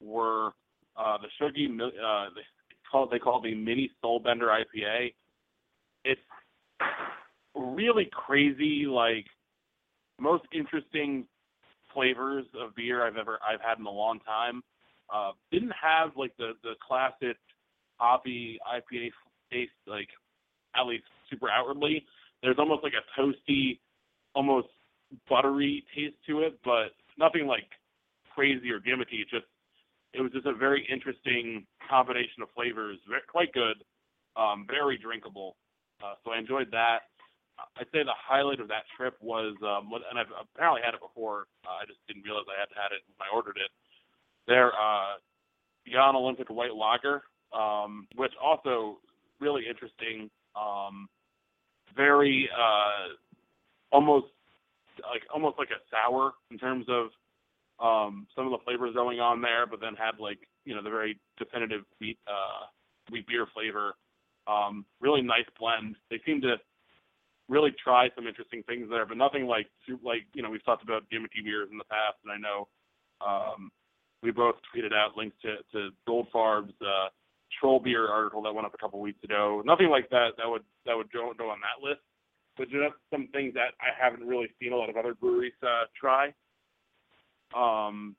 were 0.00 0.52
uh, 0.96 1.18
the 1.18 1.28
Shuggy 1.40 1.66
uh, 1.68 2.30
they 2.34 2.42
call 2.90 3.08
they 3.08 3.18
call 3.18 3.40
the 3.40 3.54
Mini 3.54 3.90
Soulbender 4.02 4.48
IPA. 4.48 5.12
It's 6.04 6.20
really 7.54 8.08
crazy, 8.12 8.86
like 8.86 9.26
most 10.20 10.44
interesting 10.52 11.26
flavors 11.92 12.44
of 12.60 12.74
beer 12.74 13.06
I've 13.06 13.16
ever 13.16 13.38
I've 13.46 13.60
had 13.60 13.78
in 13.78 13.86
a 13.86 13.90
long 13.90 14.20
time. 14.20 14.62
Uh, 15.12 15.32
didn't 15.52 15.72
have 15.80 16.10
like 16.16 16.36
the 16.36 16.52
the 16.62 16.74
classic 16.86 17.36
hoppy 17.96 18.58
IPA 18.66 19.10
taste, 19.52 19.72
like 19.86 20.08
at 20.74 20.86
least 20.86 21.04
super 21.30 21.48
outwardly. 21.50 22.04
There's 22.42 22.58
almost 22.58 22.82
like 22.82 22.92
a 22.92 23.20
toasty, 23.20 23.78
almost 24.34 24.68
buttery 25.28 25.84
taste 25.94 26.16
to 26.26 26.40
it, 26.40 26.58
but 26.64 26.92
nothing 27.18 27.46
like 27.46 27.68
crazy 28.34 28.70
or 28.70 28.80
gimmicky. 28.80 29.22
It 29.22 29.28
just 29.30 29.46
it 30.12 30.20
was 30.20 30.32
just 30.32 30.46
a 30.46 30.54
very 30.54 30.86
interesting 30.90 31.66
combination 31.88 32.42
of 32.42 32.48
flavors, 32.54 32.98
very, 33.08 33.22
quite 33.30 33.52
good, 33.52 33.82
um, 34.36 34.66
very 34.68 34.98
drinkable. 34.98 35.56
Uh, 36.02 36.14
so 36.24 36.32
I 36.32 36.38
enjoyed 36.38 36.68
that. 36.72 37.00
I'd 37.58 37.88
say 37.92 38.04
the 38.04 38.16
highlight 38.16 38.60
of 38.60 38.68
that 38.68 38.84
trip 38.96 39.16
was, 39.20 39.56
um, 39.62 39.90
and 40.10 40.18
I've 40.18 40.32
apparently 40.32 40.82
had 40.84 40.94
it 40.94 41.00
before. 41.00 41.46
Uh, 41.64 41.82
I 41.82 41.84
just 41.86 42.00
didn't 42.06 42.24
realize 42.24 42.44
I 42.48 42.60
had 42.60 42.68
had 42.76 42.92
it 42.92 43.02
when 43.16 43.28
I 43.28 43.34
ordered 43.34 43.56
it. 43.56 43.70
Their 44.46 44.72
uh, 44.72 45.16
Beyond 45.84 46.16
Olympic 46.16 46.48
White 46.50 46.74
Lager, 46.74 47.22
um, 47.52 48.06
which 48.16 48.32
also 48.42 48.98
really 49.40 49.62
interesting. 49.68 50.30
Um, 50.56 51.08
very 51.94 52.48
uh, 52.52 53.14
almost 53.92 54.26
like 55.10 55.22
almost 55.32 55.58
like 55.58 55.68
a 55.70 55.80
sour 55.90 56.32
in 56.50 56.58
terms 56.58 56.86
of 56.88 57.08
um, 57.78 58.26
some 58.34 58.46
of 58.46 58.52
the 58.52 58.64
flavors 58.64 58.94
going 58.94 59.20
on 59.20 59.40
there, 59.40 59.66
but 59.66 59.80
then 59.80 59.94
had 59.94 60.18
like 60.18 60.38
you 60.64 60.74
know 60.74 60.82
the 60.82 60.90
very 60.90 61.18
definitive 61.38 61.82
wheat 62.00 62.18
uh, 62.26 62.66
wheat 63.10 63.26
beer 63.26 63.46
flavor. 63.54 63.94
Um, 64.46 64.84
really 65.00 65.22
nice 65.22 65.46
blend. 65.58 65.96
They 66.10 66.20
seem 66.24 66.40
to 66.42 66.56
really 67.48 67.70
try 67.82 68.08
some 68.14 68.26
interesting 68.26 68.62
things 68.64 68.88
there, 68.90 69.06
but 69.06 69.16
nothing 69.16 69.46
like 69.46 69.66
like 70.02 70.26
you 70.34 70.42
know 70.42 70.50
we've 70.50 70.64
talked 70.64 70.82
about 70.82 71.04
gimmicky 71.12 71.44
beers 71.44 71.68
in 71.70 71.78
the 71.78 71.84
past, 71.84 72.18
and 72.24 72.32
I 72.32 72.38
know 72.38 72.68
um, 73.24 73.70
we 74.22 74.30
both 74.30 74.56
tweeted 74.74 74.92
out 74.92 75.16
links 75.16 75.36
to 75.42 75.56
to 75.72 75.90
Goldfarb's 76.08 76.74
uh, 76.80 77.08
troll 77.60 77.80
beer 77.80 78.08
article 78.08 78.42
that 78.42 78.54
went 78.54 78.66
up 78.66 78.74
a 78.74 78.78
couple 78.78 79.00
weeks 79.00 79.22
ago. 79.22 79.62
Nothing 79.64 79.88
like 79.88 80.08
that 80.10 80.30
that 80.38 80.48
would 80.48 80.62
that 80.84 80.96
would 80.96 81.10
go 81.12 81.32
go 81.38 81.50
on 81.50 81.58
that 81.60 81.86
list, 81.86 82.00
but 82.56 82.68
just 82.68 82.94
some 83.10 83.28
things 83.32 83.54
that 83.54 83.74
I 83.80 83.94
haven't 83.98 84.26
really 84.26 84.48
seen 84.60 84.72
a 84.72 84.76
lot 84.76 84.90
of 84.90 84.96
other 84.96 85.14
breweries 85.14 85.54
uh, 85.62 85.86
try. 85.98 86.34
Um, 87.54 88.16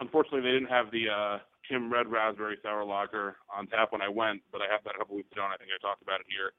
unfortunately, 0.00 0.40
they 0.40 0.52
didn't 0.52 0.70
have 0.70 0.90
the 0.90 1.08
uh, 1.08 1.38
Kim 1.68 1.92
Red 1.92 2.08
Raspberry 2.08 2.58
Sour 2.62 2.84
Lager 2.84 3.36
on 3.54 3.66
tap 3.68 3.92
when 3.92 4.02
I 4.02 4.08
went, 4.08 4.42
but 4.50 4.60
I 4.60 4.70
have 4.70 4.82
that 4.84 4.96
a 4.96 4.98
couple 4.98 5.16
weeks 5.16 5.30
ago, 5.32 5.44
and 5.44 5.52
I 5.52 5.56
think 5.56 5.70
I 5.70 5.80
talked 5.80 6.02
about 6.02 6.20
it 6.20 6.26
here. 6.28 6.52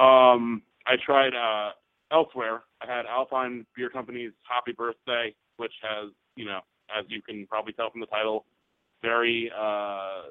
Um, 0.00 0.62
I 0.88 0.94
tried 1.04 1.34
uh, 1.34 1.72
elsewhere. 2.12 2.62
I 2.80 2.86
had 2.86 3.06
Alpine 3.06 3.66
Beer 3.76 3.90
Company's 3.90 4.32
Hoppy 4.42 4.72
Birthday, 4.72 5.34
which 5.58 5.72
has, 5.82 6.10
you 6.36 6.46
know, 6.46 6.60
as 6.98 7.04
you 7.08 7.20
can 7.20 7.46
probably 7.46 7.74
tell 7.74 7.90
from 7.90 8.00
the 8.00 8.06
title, 8.06 8.46
very, 9.02 9.50
uh, 9.56 10.22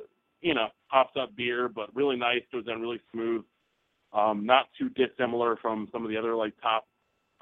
you 0.42 0.54
know, 0.56 0.68
hopped 0.88 1.16
up 1.18 1.36
beer, 1.36 1.70
but 1.70 1.96
really 1.96 2.16
nice. 2.16 2.42
It 2.52 2.56
was 2.56 2.66
done 2.66 2.82
really 2.82 3.00
smooth. 3.12 3.44
Um, 4.14 4.46
not 4.46 4.68
too 4.78 4.90
dissimilar 4.90 5.58
from 5.62 5.88
some 5.92 6.04
of 6.04 6.10
the 6.10 6.18
other 6.18 6.36
like 6.36 6.54
top 6.62 6.88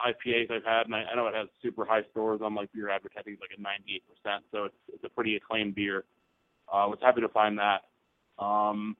IPAs 0.02 0.52
I've 0.52 0.66
had, 0.66 0.88
and 0.88 0.96
I, 0.96 1.04
I 1.04 1.16
know 1.16 1.28
it 1.28 1.36
has 1.36 1.48
super 1.62 1.86
high 1.86 2.02
scores 2.12 2.42
on 2.44 2.54
like 2.54 2.70
BeerAdvocate, 2.76 3.40
like 3.40 3.58
a 3.58 3.62
98%, 3.62 4.40
so 4.52 4.66
it's, 4.66 4.76
it's 4.94 5.04
a 5.06 5.10
pretty 5.10 5.36
acclaimed 5.38 5.76
beer. 5.76 6.04
Uh, 6.68 6.88
was 6.90 7.00
happy 7.02 7.22
to 7.22 7.30
find 7.30 7.58
that. 7.60 7.82
Um, 8.44 8.98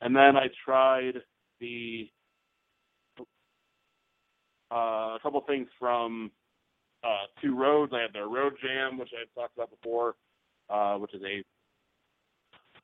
and 0.00 0.16
then 0.16 0.36
I 0.36 0.46
tried 0.64 1.14
the 1.60 2.08
uh, 4.72 5.16
a 5.16 5.18
couple 5.22 5.40
things 5.42 5.68
from 5.78 6.30
uh, 7.04 7.26
Two 7.42 7.56
Roads. 7.56 7.92
I 7.94 8.00
had 8.02 8.12
their 8.12 8.28
Road 8.28 8.54
Jam, 8.62 8.98
which 8.98 9.10
I've 9.12 9.32
talked 9.34 9.56
about 9.56 9.70
before, 9.70 10.14
uh, 10.70 10.96
which 10.96 11.14
is 11.14 11.22
a 11.22 11.42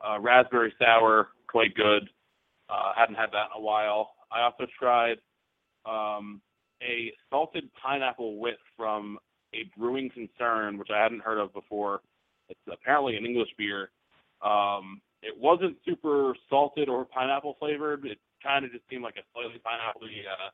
uh, 0.06 0.20
raspberry 0.20 0.72
sour, 0.78 1.28
quite 1.48 1.74
good. 1.74 2.08
Uh, 2.68 2.92
hadn't 2.96 3.14
had 3.14 3.30
that 3.32 3.48
in 3.54 3.60
a 3.60 3.64
while. 3.64 4.10
I 4.30 4.42
also 4.42 4.66
tried 4.78 5.16
um, 5.86 6.40
a 6.82 7.12
salted 7.30 7.70
pineapple 7.82 8.38
wit 8.38 8.58
from 8.76 9.18
a 9.54 9.64
brewing 9.78 10.10
concern, 10.10 10.78
which 10.78 10.90
I 10.94 11.02
hadn't 11.02 11.22
heard 11.22 11.38
of 11.38 11.52
before. 11.54 12.02
It's 12.48 12.60
apparently 12.70 13.16
an 13.16 13.24
English 13.24 13.48
beer. 13.56 13.90
Um, 14.44 15.00
it 15.22 15.34
wasn't 15.36 15.76
super 15.84 16.34
salted 16.48 16.88
or 16.88 17.04
pineapple 17.06 17.56
flavored. 17.58 18.04
It 18.04 18.18
kind 18.42 18.64
of 18.64 18.70
just 18.70 18.84
seemed 18.90 19.02
like 19.02 19.16
a 19.16 19.24
slightly 19.32 19.58
pineapple 19.64 20.02
uh, 20.04 20.50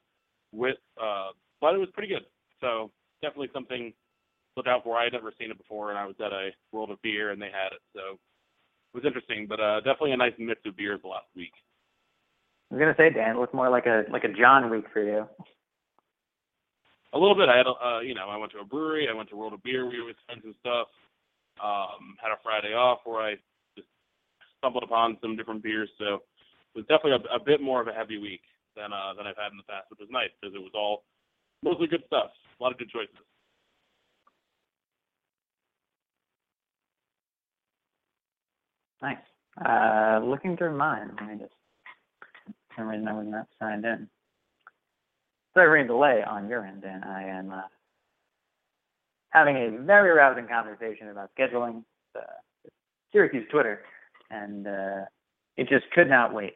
with, 0.54 0.76
uh, 1.00 1.30
but 1.60 1.74
it 1.74 1.78
was 1.78 1.88
pretty 1.92 2.08
good. 2.08 2.24
So 2.60 2.90
definitely 3.22 3.50
something 3.52 3.90
to 3.90 4.52
look 4.56 4.66
out 4.66 4.84
for. 4.84 4.96
I 4.96 5.04
had 5.04 5.12
never 5.12 5.32
seen 5.38 5.50
it 5.50 5.58
before, 5.58 5.90
and 5.90 5.98
I 5.98 6.06
was 6.06 6.16
at 6.20 6.32
a 6.32 6.50
World 6.72 6.90
of 6.90 7.02
Beer 7.02 7.32
and 7.32 7.40
they 7.40 7.50
had 7.50 7.72
it, 7.72 7.82
so 7.94 8.14
it 8.14 8.94
was 8.94 9.04
interesting. 9.04 9.46
But 9.48 9.60
uh, 9.60 9.80
definitely 9.80 10.12
a 10.12 10.16
nice 10.16 10.34
mix 10.38 10.60
of 10.66 10.76
beers 10.76 11.00
the 11.02 11.08
last 11.08 11.26
week. 11.36 11.52
I 12.70 12.74
was 12.74 12.80
gonna 12.80 12.94
say, 12.96 13.14
Dan, 13.14 13.36
it 13.36 13.38
looked 13.38 13.54
more 13.54 13.70
like 13.70 13.86
a 13.86 14.04
like 14.10 14.24
a 14.24 14.32
John 14.32 14.70
week 14.70 14.86
for 14.92 15.02
you. 15.02 15.26
A 17.12 17.18
little 17.18 17.36
bit. 17.36 17.48
I 17.48 17.58
had, 17.58 17.66
uh, 17.66 18.00
you 18.00 18.14
know, 18.14 18.28
I 18.28 18.36
went 18.36 18.50
to 18.52 18.58
a 18.58 18.64
brewery. 18.64 19.06
I 19.08 19.14
went 19.14 19.28
to 19.30 19.36
World 19.36 19.52
of 19.52 19.62
Beer. 19.62 19.86
We 19.86 20.00
were 20.00 20.06
with 20.06 20.16
friends 20.26 20.42
and 20.44 20.54
stuff. 20.58 20.88
Um, 21.62 22.16
had 22.20 22.32
a 22.32 22.42
Friday 22.42 22.74
off 22.74 23.00
where 23.04 23.22
I 23.22 23.34
just 23.76 23.86
stumbled 24.58 24.82
upon 24.82 25.16
some 25.22 25.36
different 25.36 25.62
beers. 25.62 25.88
So 25.98 26.14
it 26.74 26.74
was 26.74 26.86
definitely 26.86 27.24
a, 27.30 27.36
a 27.36 27.44
bit 27.44 27.62
more 27.62 27.80
of 27.80 27.86
a 27.86 27.92
heavy 27.92 28.18
week 28.18 28.42
than 28.76 28.92
uh, 28.92 29.14
than 29.16 29.26
I've 29.26 29.36
had 29.36 29.52
in 29.52 29.58
the 29.58 29.68
past, 29.68 29.90
which 29.90 30.00
was 30.00 30.08
nice 30.10 30.30
because 30.40 30.54
it 30.54 30.62
was 30.62 30.72
all 30.74 31.04
mostly 31.62 31.86
good 31.86 32.02
stuff. 32.06 32.30
A 32.58 32.62
lot 32.62 32.72
of 32.72 32.78
good 32.78 32.90
choices. 32.90 33.14
Nice. 39.02 39.18
Uh, 39.64 40.20
looking 40.24 40.56
through 40.56 40.76
mine, 40.76 41.10
let 41.20 41.28
me 41.28 41.38
just. 41.38 41.52
For 42.70 42.82
some 42.82 42.88
reason 42.88 43.06
I 43.06 43.12
was 43.12 43.26
not 43.28 43.46
signed 43.60 43.84
in. 43.84 44.08
Any 45.56 45.86
delay 45.86 46.22
on 46.26 46.48
your 46.48 46.66
end, 46.66 46.82
and 46.84 47.04
I 47.04 47.22
am 47.22 47.52
uh, 47.52 47.62
having 49.30 49.56
a 49.56 49.84
very 49.84 50.10
rousing 50.10 50.48
conversation 50.48 51.08
about 51.08 51.30
scheduling 51.38 51.84
uh, 52.16 52.20
Syracuse 53.12 53.46
Twitter, 53.52 53.82
and 54.30 54.66
uh, 54.66 55.04
it 55.56 55.68
just 55.68 55.84
could 55.94 56.08
not 56.08 56.34
wait. 56.34 56.54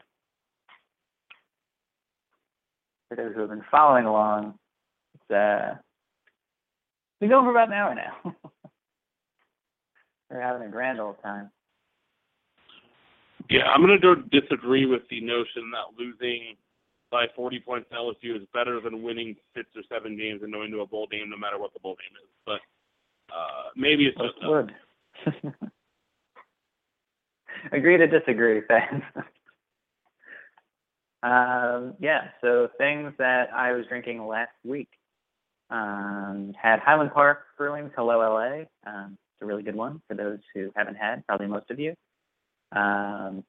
For 3.09 3.17
those 3.17 3.35
who 3.35 3.41
have 3.41 3.51
been 3.51 3.65
following 3.71 4.05
along, 4.05 4.59
it's 5.15 5.31
uh, 5.31 5.77
been 7.21 7.31
going 7.31 7.45
for 7.45 7.51
about 7.51 7.69
an 7.69 7.75
hour 7.75 7.95
now. 7.95 8.35
We're 10.31 10.43
having 10.43 10.69
a 10.69 10.71
grand 10.71 11.01
old 11.01 11.23
time. 11.23 11.51
Yeah, 13.49 13.65
I'm 13.65 13.81
going 13.81 13.99
to 14.01 14.41
disagree 14.41 14.85
with 14.85 15.03
the 15.09 15.23
notion 15.23 15.71
that 15.73 15.99
losing 15.99 16.57
by 17.11 17.27
40 17.35 17.61
points 17.61 17.89
to 17.91 17.97
LSU 17.97 18.37
is 18.37 18.47
better 18.53 18.81
than 18.81 19.03
winning 19.03 19.37
six 19.57 19.69
or 19.75 19.83
seven 19.89 20.17
games 20.19 20.43
and 20.43 20.53
going 20.53 20.71
to 20.71 20.81
a 20.81 20.87
bowl 20.87 21.07
game 21.11 21.31
no 21.31 21.39
matter 21.39 21.59
what 21.59 21.73
the 21.73 21.81
bowl 21.81 21.97
game 21.97 22.15
is. 22.23 22.29
But 22.45 22.61
uh, 23.35 23.71
maybe 23.75 24.07
it's 24.07 24.19
just 24.19 24.35
would. 24.43 24.73
Agree 27.73 27.97
to 27.97 28.07
disagree, 28.07 28.61
fans. 28.69 29.03
um, 31.23 31.95
yeah, 32.01 32.29
so 32.41 32.69
things 32.79 33.13
that 33.19 33.53
I 33.53 33.73
was 33.73 33.87
drinking 33.87 34.27
last 34.27 34.53
week. 34.65 34.89
Um, 35.71 36.55
had 36.61 36.81
Highland 36.81 37.13
Park 37.13 37.41
Brewing's 37.59 37.93
Hello 37.95 38.21
LA. 38.21 38.65
Um, 38.91 39.19
it's 39.19 39.43
a 39.43 39.47
really 39.47 39.63
good 39.63 39.77
one 39.77 40.01
for 40.09 40.15
those 40.15 40.39
who 40.55 40.71
haven't 40.75 40.95
had, 40.95 41.27
probably 41.27 41.47
most 41.47 41.71
of 41.71 41.79
you. 41.79 41.95
Um, 42.73 43.45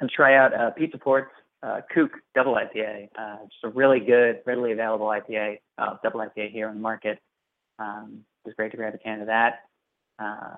and 0.00 0.10
try 0.10 0.36
out 0.36 0.54
uh, 0.54 0.70
Pizza 0.70 0.98
Port's 0.98 1.30
uh, 1.62 1.80
Kook 1.92 2.10
Double 2.34 2.54
IPA. 2.54 3.08
Uh, 3.18 3.36
just 3.44 3.64
a 3.64 3.68
really 3.68 4.00
good, 4.00 4.40
readily 4.44 4.72
available 4.72 5.06
IPA, 5.06 5.58
uh, 5.78 5.96
double 6.02 6.20
IPA 6.20 6.52
here 6.52 6.68
on 6.68 6.74
the 6.74 6.80
market. 6.80 7.18
Um, 7.78 8.24
it 8.44 8.48
was 8.48 8.54
great 8.54 8.70
to 8.72 8.76
grab 8.76 8.94
a 8.94 8.98
can 8.98 9.20
of 9.20 9.26
that. 9.28 9.60
Uh, 10.18 10.56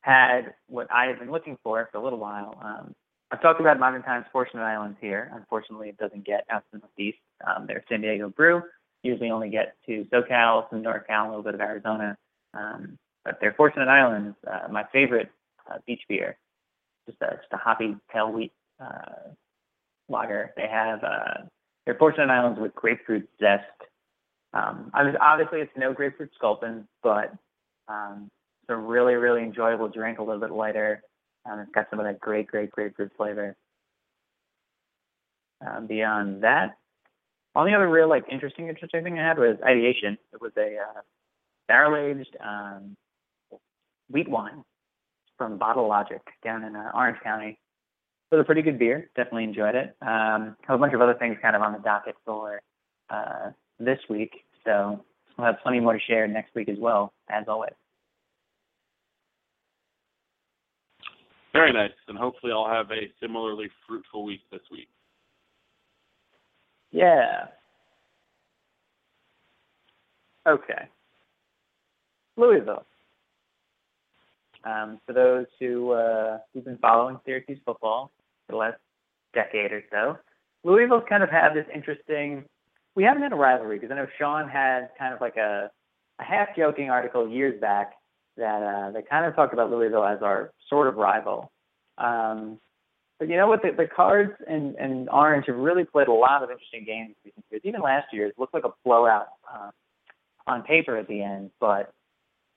had 0.00 0.54
what 0.68 0.86
I 0.92 1.06
have 1.06 1.18
been 1.18 1.30
looking 1.32 1.58
for 1.62 1.88
for 1.90 1.98
a 1.98 2.02
little 2.02 2.18
while. 2.18 2.54
Um, 2.62 2.94
I've 3.30 3.42
talked 3.42 3.60
about 3.60 3.80
Modern 3.80 4.02
Times 4.02 4.26
Fortunate 4.30 4.62
Islands 4.62 4.98
here. 5.00 5.30
Unfortunately, 5.34 5.88
it 5.88 5.98
doesn't 5.98 6.24
get 6.24 6.44
out 6.50 6.60
to 6.60 6.66
the 6.72 6.78
Northeast. 6.78 7.18
Um, 7.46 7.66
they're 7.66 7.84
San 7.88 8.00
Diego 8.00 8.28
brew. 8.28 8.62
Usually 9.02 9.30
only 9.30 9.50
get 9.50 9.74
to 9.86 10.06
SoCal, 10.12 10.70
some 10.70 10.82
NorCal, 10.82 11.26
a 11.26 11.28
little 11.28 11.42
bit 11.42 11.54
of 11.54 11.60
Arizona. 11.60 12.16
Um, 12.54 12.98
but 13.24 13.38
they're 13.40 13.54
Fortunate 13.54 13.88
Islands, 13.88 14.36
uh, 14.46 14.70
my 14.70 14.84
favorite 14.92 15.30
uh, 15.68 15.78
beach 15.86 16.02
beer. 16.08 16.38
Just 17.06 17.20
a, 17.20 17.36
just 17.36 17.52
a 17.52 17.56
hoppy 17.56 17.96
pale 18.12 18.30
wheat 18.30 18.52
uh, 18.80 19.30
lager. 20.08 20.52
They 20.56 20.68
have 20.68 21.02
uh, 21.02 21.42
they're 21.84 21.96
Fortunate 21.96 22.30
Islands 22.30 22.60
with 22.60 22.74
grapefruit 22.74 23.28
zest. 23.40 23.64
Um, 24.54 24.90
obviously 24.94 25.60
it's 25.60 25.72
no 25.76 25.92
grapefruit 25.92 26.30
sculpin, 26.36 26.86
but 27.02 27.32
um, 27.88 28.28
it's 28.62 28.70
a 28.70 28.76
really 28.76 29.14
really 29.14 29.42
enjoyable 29.42 29.88
drink, 29.88 30.18
a 30.18 30.22
little 30.22 30.40
bit 30.40 30.52
lighter. 30.52 31.02
Um, 31.48 31.60
it's 31.60 31.70
got 31.72 31.86
some 31.90 32.00
of 32.00 32.06
that 32.06 32.20
great 32.20 32.46
great 32.46 32.70
grapefruit 32.70 33.12
flavor. 33.16 33.56
Um, 35.66 35.86
beyond 35.86 36.42
that, 36.42 36.76
only 37.54 37.74
other 37.74 37.88
real 37.88 38.08
like 38.08 38.24
interesting 38.30 38.68
interesting 38.68 39.02
thing 39.02 39.18
I 39.18 39.26
had 39.26 39.38
was 39.38 39.56
ideation. 39.64 40.18
It 40.32 40.40
was 40.40 40.52
a 40.56 40.76
uh, 40.76 41.00
barrel 41.68 41.96
aged 41.96 42.36
um, 42.44 42.96
wheat 44.10 44.28
wine 44.28 44.62
from 45.38 45.58
Bottle 45.58 45.88
Logic 45.88 46.20
down 46.44 46.64
in 46.64 46.76
uh, 46.76 46.90
Orange 46.94 47.18
County. 47.22 47.58
It 48.30 48.34
was 48.34 48.42
a 48.42 48.44
pretty 48.44 48.62
good 48.62 48.78
beer. 48.78 49.10
Definitely 49.14 49.44
enjoyed 49.44 49.74
it. 49.74 49.96
Um, 50.02 50.56
have 50.66 50.76
a 50.76 50.78
bunch 50.78 50.94
of 50.94 51.00
other 51.00 51.14
things 51.14 51.36
kind 51.40 51.54
of 51.54 51.62
on 51.62 51.72
the 51.72 51.78
docket 51.78 52.16
for 52.24 52.60
uh, 53.08 53.50
this 53.78 53.98
week, 54.10 54.32
so 54.64 55.04
we'll 55.38 55.46
have 55.46 55.60
plenty 55.62 55.80
more 55.80 55.92
to 55.92 56.00
share 56.00 56.26
next 56.26 56.54
week 56.54 56.68
as 56.68 56.78
well, 56.78 57.12
as 57.28 57.44
always. 57.46 57.72
Very 61.56 61.72
nice, 61.72 61.92
and 62.08 62.18
hopefully 62.18 62.52
I'll 62.52 62.68
have 62.68 62.90
a 62.90 63.10
similarly 63.20 63.68
fruitful 63.86 64.24
week 64.24 64.40
this 64.50 64.60
week. 64.70 64.88
Yeah. 66.92 67.46
Okay. 70.46 70.88
Louisville. 72.36 72.84
Um, 74.64 75.00
for 75.06 75.12
those 75.12 75.46
who 75.60 75.92
uh, 75.92 76.38
who've 76.52 76.64
been 76.64 76.78
following 76.78 77.18
Syracuse 77.24 77.58
football 77.64 78.10
for 78.46 78.52
the 78.52 78.58
last 78.58 78.78
decade 79.32 79.72
or 79.72 79.82
so, 79.90 80.18
Louisville's 80.64 81.04
kind 81.08 81.22
of 81.22 81.30
had 81.30 81.54
this 81.54 81.66
interesting. 81.74 82.44
We 82.94 83.04
haven't 83.04 83.22
had 83.22 83.32
a 83.32 83.36
rivalry 83.36 83.78
because 83.78 83.92
I 83.92 83.96
know 83.96 84.06
Sean 84.18 84.48
had 84.48 84.88
kind 84.98 85.14
of 85.14 85.20
like 85.20 85.36
a, 85.36 85.70
a 86.18 86.24
half 86.24 86.48
joking 86.56 86.90
article 86.90 87.28
years 87.28 87.60
back 87.60 87.92
that 88.36 88.62
uh, 88.62 88.90
that 88.92 89.08
kind 89.08 89.26
of 89.26 89.34
talked 89.34 89.52
about 89.52 89.70
Louisville 89.70 90.04
as 90.04 90.22
our 90.22 90.52
sort 90.68 90.88
of 90.88 90.96
rival. 90.96 91.50
Um, 91.98 92.58
but 93.18 93.28
you 93.28 93.36
know 93.36 93.46
what? 93.46 93.62
The, 93.62 93.70
the 93.76 93.86
Cards 93.86 94.32
and, 94.46 94.74
and 94.76 95.08
Orange 95.08 95.46
have 95.46 95.56
really 95.56 95.84
played 95.84 96.08
a 96.08 96.12
lot 96.12 96.42
of 96.42 96.50
interesting 96.50 96.84
games 96.84 97.14
recent 97.24 97.44
years. 97.50 97.62
Even 97.64 97.80
last 97.80 98.06
year, 98.12 98.26
it 98.26 98.34
looked 98.38 98.52
like 98.52 98.64
a 98.64 98.72
blowout 98.84 99.28
uh, 99.50 99.70
on 100.46 100.62
paper 100.62 100.96
at 100.96 101.08
the 101.08 101.22
end, 101.22 101.50
but 101.58 101.92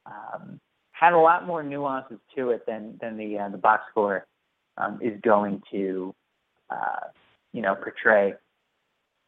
um, 0.06 0.60
had 0.92 1.14
a 1.14 1.18
lot 1.18 1.48
more 1.48 1.64
nuances 1.64 2.20
to 2.36 2.50
it 2.50 2.66
than 2.68 2.98
than 3.02 3.18
the 3.18 3.38
uh, 3.38 3.50
the 3.50 3.58
box 3.58 3.84
score 3.90 4.26
um, 4.78 5.00
is 5.02 5.20
going 5.22 5.62
to 5.72 6.14
uh, 6.70 7.08
you 7.54 7.62
know 7.62 7.76
portray. 7.76 8.34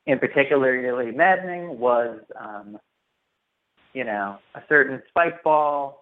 In 0.08 0.18
particularly 0.20 1.16
maddening 1.16 1.80
was 1.80 2.20
um, 2.38 2.78
you 3.94 4.04
know 4.04 4.38
a 4.56 4.62
certain 4.68 5.02
spike 5.10 5.44
ball 5.44 6.01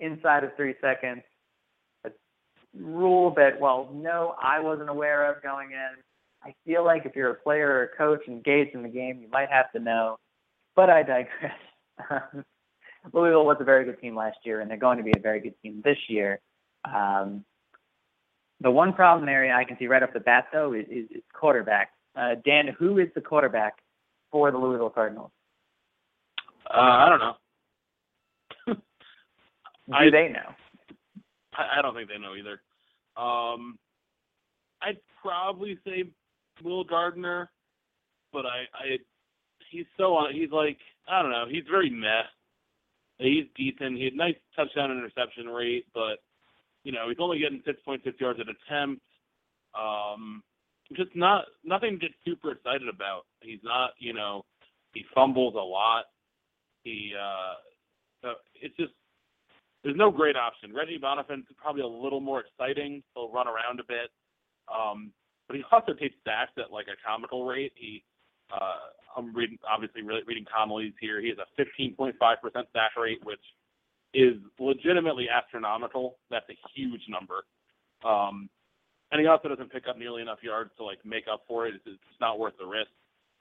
inside 0.00 0.44
of 0.44 0.50
three 0.56 0.74
seconds, 0.80 1.22
a 2.04 2.10
rule 2.78 3.32
that 3.36 3.60
well 3.60 3.88
no 3.92 4.34
I 4.42 4.60
wasn't 4.60 4.90
aware 4.90 5.30
of 5.30 5.42
going 5.42 5.70
in. 5.72 6.02
I 6.42 6.54
feel 6.66 6.84
like 6.84 7.06
if 7.06 7.16
you're 7.16 7.30
a 7.30 7.34
player 7.34 7.68
or 7.68 7.82
a 7.84 7.96
coach 7.96 8.28
engaged 8.28 8.74
in 8.74 8.82
the 8.82 8.88
game, 8.88 9.20
you 9.20 9.28
might 9.30 9.48
have 9.50 9.72
to 9.72 9.78
know, 9.78 10.18
but 10.76 10.90
I 10.90 11.02
digress. 11.02 12.44
Louisville 13.12 13.46
was 13.46 13.56
a 13.60 13.64
very 13.64 13.84
good 13.84 14.00
team 14.00 14.16
last 14.16 14.38
year, 14.44 14.60
and 14.60 14.70
they're 14.70 14.76
going 14.76 14.98
to 14.98 15.04
be 15.04 15.12
a 15.16 15.20
very 15.20 15.40
good 15.40 15.54
team 15.62 15.82
this 15.84 15.98
year. 16.08 16.40
Um, 16.84 17.44
the 18.60 18.70
one 18.70 18.92
problem 18.92 19.28
area 19.28 19.54
I 19.54 19.64
can 19.64 19.76
see 19.78 19.86
right 19.86 20.02
off 20.02 20.12
the 20.14 20.20
bat, 20.20 20.46
though, 20.52 20.72
is, 20.72 20.86
is, 20.90 21.04
is 21.10 21.22
quarterback. 21.32 21.90
Uh, 22.16 22.36
Dan, 22.44 22.68
who 22.78 22.98
is 22.98 23.08
the 23.14 23.20
quarterback 23.20 23.74
for 24.30 24.50
the 24.50 24.58
Louisville 24.58 24.90
Cardinals? 24.90 25.30
Uh, 26.70 26.78
I 26.78 27.08
don't 27.08 27.18
know. 27.18 27.34
Do 29.88 29.94
I- 29.94 30.10
they 30.10 30.28
know? 30.28 30.54
I, 31.56 31.78
I 31.78 31.82
don't 31.82 31.94
think 31.94 32.08
they 32.08 32.18
know 32.18 32.34
either. 32.34 32.60
Um, 33.16 33.78
I'd 34.82 34.98
probably 35.22 35.78
say 35.86 36.04
Will 36.62 36.84
Gardner, 36.84 37.50
but 38.32 38.44
I, 38.44 38.64
I, 38.74 38.98
he's 39.70 39.86
so 39.96 40.14
on. 40.14 40.34
He's 40.34 40.50
like 40.50 40.78
I 41.08 41.22
don't 41.22 41.30
know. 41.30 41.46
He's 41.48 41.64
very 41.70 41.90
meh. 41.90 42.22
He's 43.18 43.44
decent. 43.56 43.96
He 43.98 44.04
had 44.04 44.14
nice 44.14 44.34
touchdown 44.56 44.90
interception 44.90 45.46
rate, 45.46 45.86
but 45.94 46.18
you 46.82 46.92
know 46.92 47.08
he's 47.08 47.18
only 47.20 47.38
getting 47.38 47.62
6.6 47.66 48.20
yards 48.20 48.40
at 48.40 48.46
attempt. 48.48 49.02
Um, 49.78 50.42
just 50.96 51.14
not 51.14 51.44
nothing 51.64 51.92
to 51.92 51.98
get 51.98 52.10
super 52.24 52.52
excited 52.52 52.88
about. 52.88 53.22
He's 53.40 53.60
not, 53.62 53.90
you 53.98 54.12
know, 54.12 54.44
he 54.92 55.04
fumbles 55.14 55.54
a 55.54 55.58
lot. 55.58 56.04
He, 56.82 57.12
uh, 57.18 57.54
so 58.22 58.34
it's 58.60 58.76
just 58.76 58.92
there's 59.84 59.96
no 59.96 60.10
great 60.10 60.34
option. 60.34 60.74
Reggie 60.74 60.98
Bonnafon's 60.98 61.44
probably 61.56 61.82
a 61.82 61.86
little 61.86 62.20
more 62.20 62.40
exciting. 62.40 63.02
He'll 63.14 63.30
run 63.30 63.46
around 63.46 63.80
a 63.80 63.84
bit, 63.84 64.10
um, 64.72 65.12
but 65.46 65.56
he 65.56 65.62
also 65.70 65.92
takes 65.92 66.16
sacks 66.24 66.52
at 66.58 66.72
like 66.72 66.86
a 66.88 66.96
comical 67.06 67.44
rate. 67.44 67.72
He, 67.76 68.02
uh, 68.50 68.90
I'm 69.16 69.36
reading 69.36 69.58
obviously 69.70 70.02
reading 70.02 70.46
Connolly's 70.50 70.94
here. 71.00 71.20
He 71.20 71.28
has 71.28 71.38
a 71.38 71.60
15.5% 71.60 72.12
sack 72.72 72.96
rate, 72.96 73.20
which 73.24 73.44
is 74.14 74.36
legitimately 74.58 75.28
astronomical. 75.28 76.16
That's 76.30 76.48
a 76.48 76.56
huge 76.74 77.02
number. 77.08 77.44
Um, 78.04 78.48
and 79.12 79.20
he 79.20 79.26
also 79.26 79.48
doesn't 79.48 79.70
pick 79.70 79.84
up 79.88 79.98
nearly 79.98 80.22
enough 80.22 80.42
yards 80.42 80.70
to 80.78 80.84
like 80.84 80.98
make 81.04 81.24
up 81.30 81.42
for 81.46 81.66
it. 81.66 81.74
It's, 81.74 81.84
it's 81.86 82.20
not 82.20 82.38
worth 82.38 82.54
the 82.58 82.66
risk. 82.66 82.90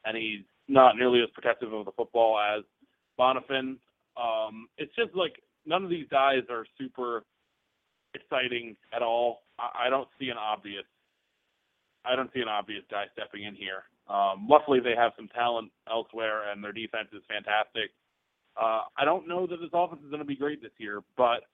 And 0.06 0.18
he's 0.18 0.44
not 0.68 0.98
nearly 0.98 1.22
as 1.22 1.30
protective 1.34 1.72
of 1.72 1.86
the 1.86 1.92
football 1.94 2.38
as 2.38 2.64
Bonnafon. 3.18 3.78
Um, 4.18 4.68
it's 4.78 4.94
just 4.96 5.16
like 5.16 5.42
none 5.66 5.84
of 5.84 5.90
these 5.90 6.08
guys 6.10 6.44
are 6.50 6.66
super 6.78 7.24
exciting 8.14 8.76
at 8.96 9.02
all. 9.02 9.44
I, 9.60 9.88
I 9.88 9.90
don't 9.90 10.08
see 10.20 10.30
an 10.30 10.38
obvious. 10.38 10.86
I 12.06 12.16
don't 12.16 12.32
see 12.34 12.42
an 12.42 12.50
obvious 12.50 12.84
guy 12.92 13.06
stepping 13.14 13.44
in 13.44 13.56
here. 13.56 13.84
Um, 14.10 14.48
luckily, 14.50 14.80
they 14.80 14.96
have 14.96 15.14
some 15.16 15.30
talent 15.30 15.72
elsewhere, 15.90 16.52
and 16.52 16.64
their 16.64 16.74
defense 16.74 17.08
is 17.14 17.24
fantastic. 17.30 17.92
Uh, 18.62 18.82
I 18.98 19.06
don't 19.06 19.28
know 19.28 19.48
that 19.48 19.58
this 19.58 19.70
offense 19.74 20.02
is 20.04 20.10
going 20.10 20.20
to 20.20 20.28
be 20.28 20.36
great 20.36 20.62
this 20.62 20.76
year, 20.78 21.02
but 21.18 21.48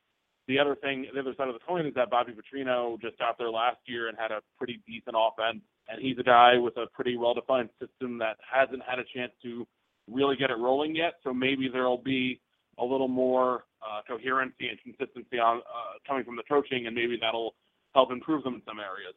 the 0.48 0.58
other 0.58 0.76
thing, 0.76 1.06
the 1.14 1.20
other 1.20 1.36
side 1.38 1.48
of 1.48 1.54
the 1.54 1.66
coin 1.66 1.86
is 1.86 1.94
that 1.94 2.10
Bobby 2.10 2.34
Petrino 2.34 3.00
just 3.00 3.18
got 3.20 3.38
there 3.38 3.52
last 3.52 3.78
year 3.86 4.10
and 4.10 4.18
had 4.18 4.32
a 4.32 4.42
pretty 4.58 4.82
decent 4.88 5.16
offense, 5.16 5.62
and 5.88 6.02
he's 6.02 6.18
a 6.18 6.24
guy 6.24 6.58
with 6.58 6.76
a 6.78 6.88
pretty 6.94 7.16
well-defined 7.16 7.70
system 7.80 8.18
that 8.18 8.38
hasn't 8.42 8.82
had 8.82 8.98
a 8.98 9.04
chance 9.16 9.32
to 9.44 9.68
really 10.10 10.36
get 10.36 10.50
it 10.50 10.58
rolling 10.58 10.96
yet. 10.96 11.14
So 11.24 11.34
maybe 11.34 11.70
there'll 11.72 12.02
be 12.02 12.42
a 12.80 12.86
little 12.86 13.08
more 13.08 13.66
uh, 13.82 14.02
coherency 14.08 14.70
and 14.70 14.80
consistency 14.82 15.40
on 15.40 15.58
uh, 15.60 15.98
coming 16.08 16.24
from 16.24 16.36
the 16.36 16.44
coaching, 16.48 16.88
and 16.88 16.96
maybe 16.96 17.18
that'll 17.20 17.56
help 17.94 18.12
improve 18.12 18.44
them 18.44 18.56
in 18.56 18.62
some 18.66 18.80
areas. 18.80 19.16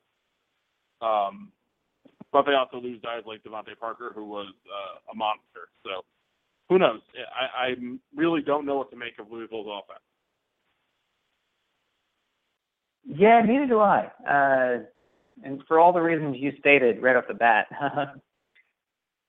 Um, 1.01 1.51
but 2.33 2.47
they 2.47 2.55
also 2.55 2.79
lose 2.79 3.01
guys 3.03 3.23
like 3.27 3.43
DeVante 3.43 3.79
Parker, 3.79 4.13
who 4.15 4.25
was 4.25 4.53
uh, 4.67 5.13
a 5.13 5.15
monster. 5.15 5.69
So 5.85 6.03
who 6.69 6.79
knows? 6.79 7.01
I, 7.35 7.67
I 7.67 7.75
really 8.17 8.41
don't 8.41 8.65
know 8.65 8.77
what 8.77 8.91
to 8.91 8.97
make 8.97 9.19
of 9.19 9.31
Louisville's 9.31 9.67
offense. 9.67 10.01
Yeah, 13.05 13.43
neither 13.45 13.67
do 13.67 13.81
I. 13.81 14.11
Uh, 14.27 14.85
and 15.45 15.63
for 15.67 15.79
all 15.79 15.93
the 15.93 16.01
reasons 16.01 16.37
you 16.39 16.53
stated 16.59 17.03
right 17.03 17.17
off 17.17 17.25
the 17.29 17.35
bat, 17.35 17.67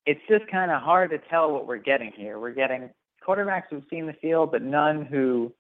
it's 0.06 0.22
just 0.30 0.50
kind 0.52 0.72
of 0.72 0.82
hard 0.82 1.10
to 1.10 1.18
tell 1.30 1.52
what 1.52 1.68
we're 1.68 1.78
getting 1.78 2.12
here. 2.16 2.40
We're 2.40 2.54
getting 2.54 2.90
quarterbacks 3.28 3.64
who've 3.70 3.84
seen 3.90 4.06
the 4.06 4.14
field, 4.14 4.52
but 4.52 4.62
none 4.62 5.06
who 5.06 5.52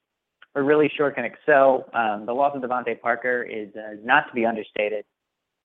are 0.55 0.63
really 0.63 0.91
sure 0.95 1.11
can 1.11 1.25
excel. 1.25 1.89
Um, 1.93 2.25
the 2.25 2.33
loss 2.33 2.55
of 2.55 2.61
DeVante 2.61 2.99
Parker 3.01 3.43
is 3.43 3.69
uh, 3.75 3.95
not 4.03 4.27
to 4.27 4.33
be 4.33 4.45
understated. 4.45 5.05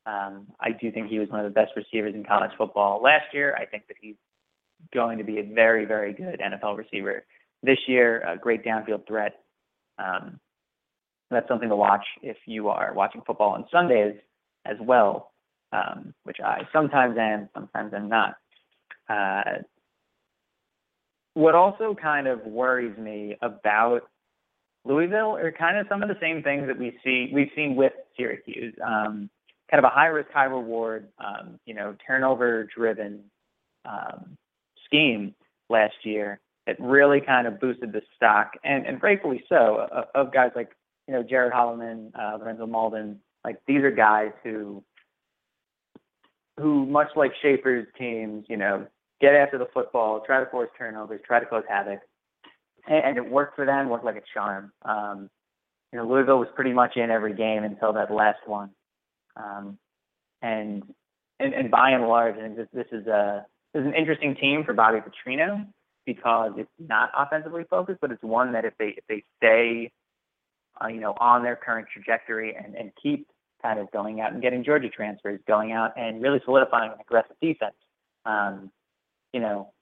Um, 0.07 0.46
I 0.61 0.70
do 0.70 0.90
think 0.90 1.09
he 1.09 1.18
was 1.18 1.28
one 1.28 1.40
of 1.40 1.44
the 1.44 1.55
best 1.55 1.72
receivers 1.76 2.14
in 2.14 2.24
college 2.24 2.53
football 2.57 3.03
last 3.03 3.26
year. 3.34 3.55
I 3.57 3.66
think 3.66 3.86
that 3.88 3.96
he's 4.01 4.16
going 4.94 5.18
to 5.18 5.24
be 5.24 5.38
a 5.38 5.42
very, 5.42 5.84
very 5.84 6.14
good 6.14 6.40
NFL 6.40 6.78
receiver 6.78 7.24
this 7.62 7.78
year. 7.86 8.20
A 8.20 8.38
great 8.38 8.64
downfield 8.64 9.07
threat. 9.07 9.34
Um, 9.99 10.40
that's 11.30 11.49
something 11.49 11.68
to 11.68 11.76
watch 11.76 12.05
if 12.22 12.38
you 12.46 12.68
are 12.68 12.94
watching 12.94 13.20
football 13.26 13.51
on 13.51 13.66
Sundays 13.70 14.14
as 14.64 14.76
well, 14.80 15.32
um, 15.72 16.14
which 16.24 16.38
I 16.42 16.62
sometimes 16.72 17.18
am, 17.18 17.51
sometimes 17.55 17.92
I'm 17.94 18.09
not. 18.09 18.36
Uh, 19.11 19.62
what 21.39 21.55
also 21.55 21.95
kind 21.95 22.26
of 22.26 22.45
worries 22.45 22.99
me 22.99 23.36
about 23.43 24.01
Louisville 24.84 25.36
are 25.36 25.53
kind 25.53 25.78
of 25.78 25.86
some 25.89 26.03
of 26.03 26.09
the 26.09 26.16
same 26.20 26.43
things 26.43 26.66
that 26.66 26.76
we 26.76 26.99
see 27.05 27.30
we've 27.32 27.53
seen 27.55 27.76
with 27.76 27.93
Syracuse. 28.16 28.74
Um, 28.84 29.30
kind 29.70 29.78
of 29.78 29.84
a 29.84 29.95
high 29.95 30.07
risk, 30.07 30.30
high 30.32 30.47
reward, 30.47 31.07
um, 31.24 31.61
you 31.64 31.74
know, 31.74 31.95
turnover 32.05 32.66
driven 32.76 33.20
um, 33.84 34.36
scheme 34.84 35.32
last 35.70 35.95
year 36.03 36.41
that 36.66 36.74
really 36.80 37.20
kind 37.20 37.47
of 37.47 37.61
boosted 37.61 37.93
the 37.93 38.03
stock, 38.16 38.55
and, 38.64 38.84
and 38.84 39.01
rightfully 39.01 39.45
so, 39.49 39.86
of, 39.93 40.07
of 40.16 40.32
guys 40.32 40.51
like 40.57 40.72
you 41.07 41.14
know 41.14 41.22
Gerod 41.22 41.53
Holliman, 41.53 42.11
uh, 42.18 42.36
Lorenzo 42.36 42.66
Mauldin. 42.66 43.14
Like 43.45 43.59
these 43.68 43.82
are 43.82 43.93
guys 43.93 44.32
who 44.43 44.82
who 46.59 46.84
much 46.84 47.11
like 47.14 47.30
Shafer's 47.41 47.86
teams, 47.97 48.45
you 48.49 48.57
know, 48.57 48.89
get 49.21 49.35
after 49.35 49.59
the 49.59 49.66
football, 49.73 50.23
try 50.25 50.43
to 50.43 50.51
force 50.51 50.71
turnovers, 50.77 51.21
try 51.27 51.41
to 51.41 51.47
cause 51.47 51.64
havoc, 51.69 52.01
and, 52.89 53.05
and 53.05 53.16
it 53.16 53.31
worked 53.31 53.57
for 53.57 53.66
them. 53.66 53.89
Worked 53.89 54.05
like 54.05 54.16
a 54.16 54.23
charm. 54.35 54.73
Um, 54.85 55.31
you 55.93 55.99
know, 55.99 56.07
Louisville 56.07 56.39
was 56.39 56.49
pretty 56.55 56.73
much 56.73 56.97
in 56.97 57.11
every 57.11 57.35
game 57.35 57.64
until 57.64 57.93
that 57.95 58.12
last 58.12 58.41
one, 58.47 58.71
um, 59.37 59.79
and, 60.43 60.83
and 61.41 61.55
and 61.55 61.71
by 61.71 61.91
and 61.91 62.07
large, 62.07 62.37
I 62.37 62.43
think 62.43 62.57
this 62.57 62.69
this 62.73 62.87
is 62.93 63.07
a 63.07 63.47
this 63.75 63.81
is 63.81 63.87
an 63.87 63.95
interesting 63.95 64.35
team 64.37 64.64
for 64.64 64.75
Bobby 64.75 64.99
Petrino 64.99 65.66
because 66.07 66.53
it's 66.57 66.71
not 66.79 67.11
offensively 67.16 67.64
focused, 67.69 68.01
but 68.01 68.11
it's 68.11 68.23
one 68.23 68.53
that 68.53 68.64
if 68.64 68.75
they 68.79 68.95
if 68.97 69.05
they 69.09 69.23
stay, 69.37 69.91
uh, 70.83 70.89
you 70.89 71.01
know, 71.01 71.14
on 71.21 71.43
their 71.43 71.57
current 71.57 71.87
trajectory 71.93 72.55
and 72.55 72.75
and 72.75 72.93
keep 73.03 73.27
kind 73.62 73.79
of 73.79 73.91
going 73.91 74.21
out 74.21 74.33
and 74.33 74.41
getting 74.41 74.64
Georgia 74.64 74.89
transfers, 74.89 75.41
going 75.47 75.73
out 75.73 75.93
and 75.97 76.23
really 76.23 76.41
solidifying 76.45 76.93
an 76.93 76.99
aggressive 77.01 77.37
defense, 77.43 77.75
um, 78.25 78.71
you 79.33 79.41
know, 79.41 79.72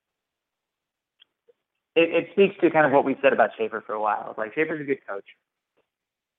it, 1.94 2.10
it 2.10 2.28
speaks 2.32 2.54
to 2.60 2.70
kind 2.70 2.86
of 2.86 2.92
what 2.92 3.04
we've 3.04 3.16
said 3.22 3.32
about 3.32 3.50
Shafer 3.56 3.82
for 3.86 3.94
a 3.94 4.00
while. 4.00 4.34
Like 4.36 4.54
Shafer's 4.54 4.80
a 4.80 4.84
good 4.84 5.06
coach, 5.08 5.24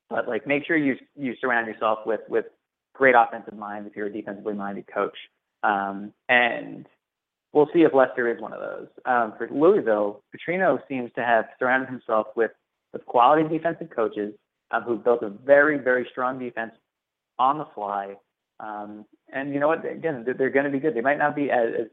but 0.10 0.28
like 0.28 0.48
make 0.48 0.66
sure 0.66 0.78
you 0.78 0.96
you 1.16 1.34
surround 1.42 1.68
yourself 1.68 2.00
with 2.06 2.22
with 2.30 2.46
great 2.94 3.16
offensive 3.18 3.56
minds 3.56 3.88
if 3.90 3.96
you're 3.96 4.08
a 4.08 4.14
defensively 4.14 4.54
minded 4.54 4.86
coach. 4.94 5.18
Um, 5.64 6.14
and 6.30 6.86
we'll 7.54 7.70
see 7.74 7.82
if 7.82 7.94
Lester 7.94 8.32
is 8.34 8.42
one 8.42 8.54
of 8.54 8.60
those. 8.60 8.88
Um, 9.06 9.34
for 9.38 9.50
Louisville, 9.52 10.24
Petrino 10.36 10.80
seems 10.88 11.12
to 11.16 11.24
have 11.24 11.46
surrounded 11.60 11.90
himself 11.90 12.28
with 12.36 12.52
with 12.94 13.06
quality 13.06 13.48
defensive 13.48 13.90
coaches 13.96 14.34
um, 14.72 14.84
who've 14.84 15.04
built 15.04 15.24
a 15.24 15.30
very 15.30 15.78
very 15.78 16.08
strong 16.12 16.40
defense 16.40 16.72
on 17.40 17.58
the 17.58 17.66
fly. 17.76 18.16
Um, 18.60 19.06
and 19.32 19.54
you 19.54 19.60
know 19.60 19.68
what? 19.68 19.86
Again, 19.86 20.24
they're, 20.26 20.34
they're 20.34 20.50
going 20.50 20.66
to 20.66 20.72
be 20.72 20.80
good. 20.80 20.96
They 20.96 21.02
might 21.02 21.20
not 21.20 21.36
be 21.36 21.52
as, 21.52 21.70
as 21.82 21.88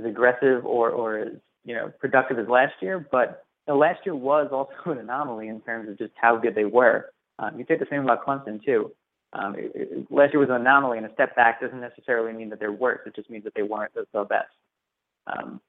as 0.00 0.10
aggressive 0.10 0.64
or 0.64 0.90
or 0.90 1.18
as 1.18 1.32
you 1.64 1.74
know 1.74 1.92
productive 2.00 2.38
as 2.38 2.48
last 2.48 2.74
year, 2.80 3.06
but 3.10 3.44
you 3.66 3.74
know, 3.74 3.78
last 3.78 4.00
year 4.04 4.14
was 4.14 4.48
also 4.52 4.72
an 4.90 4.98
anomaly 4.98 5.48
in 5.48 5.60
terms 5.60 5.88
of 5.88 5.98
just 5.98 6.12
how 6.16 6.36
good 6.36 6.54
they 6.54 6.64
were. 6.64 7.10
Um, 7.38 7.58
you 7.58 7.64
say 7.66 7.76
the 7.76 7.86
same 7.90 8.02
about 8.02 8.24
Clemson 8.24 8.62
too. 8.64 8.92
Um, 9.32 9.54
it, 9.56 9.72
it, 9.74 10.10
last 10.10 10.32
year 10.32 10.40
was 10.40 10.48
an 10.48 10.56
anomaly, 10.56 10.98
and 10.98 11.06
a 11.06 11.12
step 11.14 11.36
back 11.36 11.60
doesn't 11.60 11.80
necessarily 11.80 12.32
mean 12.32 12.50
that 12.50 12.58
they're 12.58 12.72
worse. 12.72 13.00
It 13.06 13.14
just 13.14 13.30
means 13.30 13.44
that 13.44 13.54
they 13.54 13.62
weren't 13.62 13.94
the, 13.94 14.04
the 14.12 14.24
best. 14.24 14.48
Um, 15.26 15.60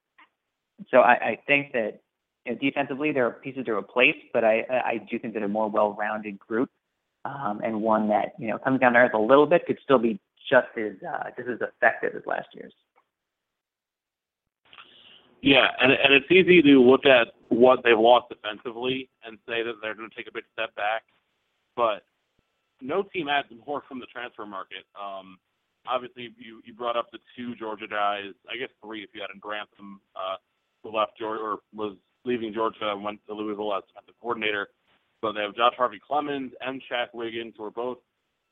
so 0.89 0.97
I, 0.97 1.11
I 1.11 1.39
think 1.45 1.73
that 1.73 2.01
you 2.45 2.53
know, 2.53 2.57
defensively 2.59 3.11
there 3.11 3.27
are 3.27 3.31
pieces 3.31 3.65
to 3.65 3.73
replace, 3.73 4.15
but 4.33 4.43
I, 4.43 4.65
I 4.69 5.01
do 5.09 5.19
think 5.19 5.35
that 5.35 5.43
a 5.43 5.47
more 5.47 5.69
well-rounded 5.69 6.39
group 6.39 6.71
um, 7.25 7.61
and 7.63 7.81
one 7.81 8.09
that 8.09 8.33
you 8.39 8.47
know 8.47 8.57
comes 8.57 8.79
down 8.79 8.93
to 8.93 8.99
earth 8.99 9.13
a 9.13 9.19
little 9.19 9.45
bit 9.45 9.65
could 9.65 9.77
still 9.83 9.99
be 9.99 10.19
just 10.49 10.67
as 10.77 10.93
uh, 11.07 11.29
just 11.37 11.49
as 11.49 11.59
effective 11.61 12.15
as 12.15 12.25
last 12.25 12.47
year's. 12.53 12.73
Yeah, 15.41 15.67
and 15.81 15.91
and 15.91 16.13
it's 16.13 16.29
easy 16.31 16.61
to 16.61 16.81
look 16.81 17.05
at 17.05 17.33
what 17.49 17.83
they've 17.83 17.97
lost 17.97 18.29
defensively 18.29 19.09
and 19.25 19.37
say 19.47 19.63
that 19.63 19.73
they're 19.81 19.95
going 19.95 20.09
to 20.09 20.15
take 20.15 20.27
a 20.27 20.33
big 20.33 20.43
step 20.53 20.73
back, 20.75 21.03
but 21.75 22.03
no 22.79 23.03
team 23.03 23.27
adds 23.27 23.47
more 23.65 23.83
from 23.87 23.99
the 23.99 24.05
transfer 24.07 24.45
market. 24.45 24.85
Um, 24.99 25.37
obviously, 25.87 26.33
you 26.37 26.61
you 26.63 26.73
brought 26.73 26.95
up 26.95 27.09
the 27.11 27.19
two 27.35 27.55
Georgia 27.55 27.87
guys. 27.87 28.33
I 28.49 28.57
guess 28.57 28.69
three 28.83 29.03
if 29.03 29.09
you 29.13 29.21
had 29.21 29.33
in 29.33 29.39
Grantham, 29.39 29.99
uh, 30.15 30.35
who 30.83 30.95
left 30.95 31.17
Georgia 31.17 31.41
or 31.41 31.57
was 31.73 31.97
leaving 32.23 32.53
Georgia 32.53 32.91
and 32.91 33.03
went 33.03 33.19
to 33.27 33.33
Louisville 33.33 33.73
as 33.73 33.83
defensive 33.87 34.15
coordinator. 34.21 34.69
But 35.21 35.33
they 35.33 35.41
have 35.41 35.55
Josh 35.55 35.73
Harvey 35.77 35.99
Clemons 35.99 36.51
and 36.61 36.81
Shaq 36.91 37.07
Wiggins, 37.13 37.53
who 37.57 37.65
are 37.65 37.71
both 37.71 37.97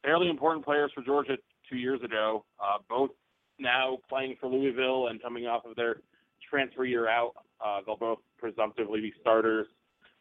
fairly 0.03 0.29
important 0.29 0.65
players 0.65 0.91
for 0.93 1.03
Georgia 1.03 1.37
two 1.69 1.77
years 1.77 2.01
ago. 2.03 2.45
Uh, 2.59 2.77
both 2.87 3.11
now 3.59 3.97
playing 4.07 4.35
for 4.39 4.47
Louisville 4.47 5.07
and 5.07 5.21
coming 5.21 5.45
off 5.45 5.65
of 5.65 5.75
their 5.75 5.97
transfer 6.50 6.86
year 6.86 7.08
out. 7.08 7.34
Uh, 7.64 7.80
they'll 7.86 7.97
both 7.97 8.20
presumptively 8.38 9.02
be 9.02 9.14
starters. 9.22 9.68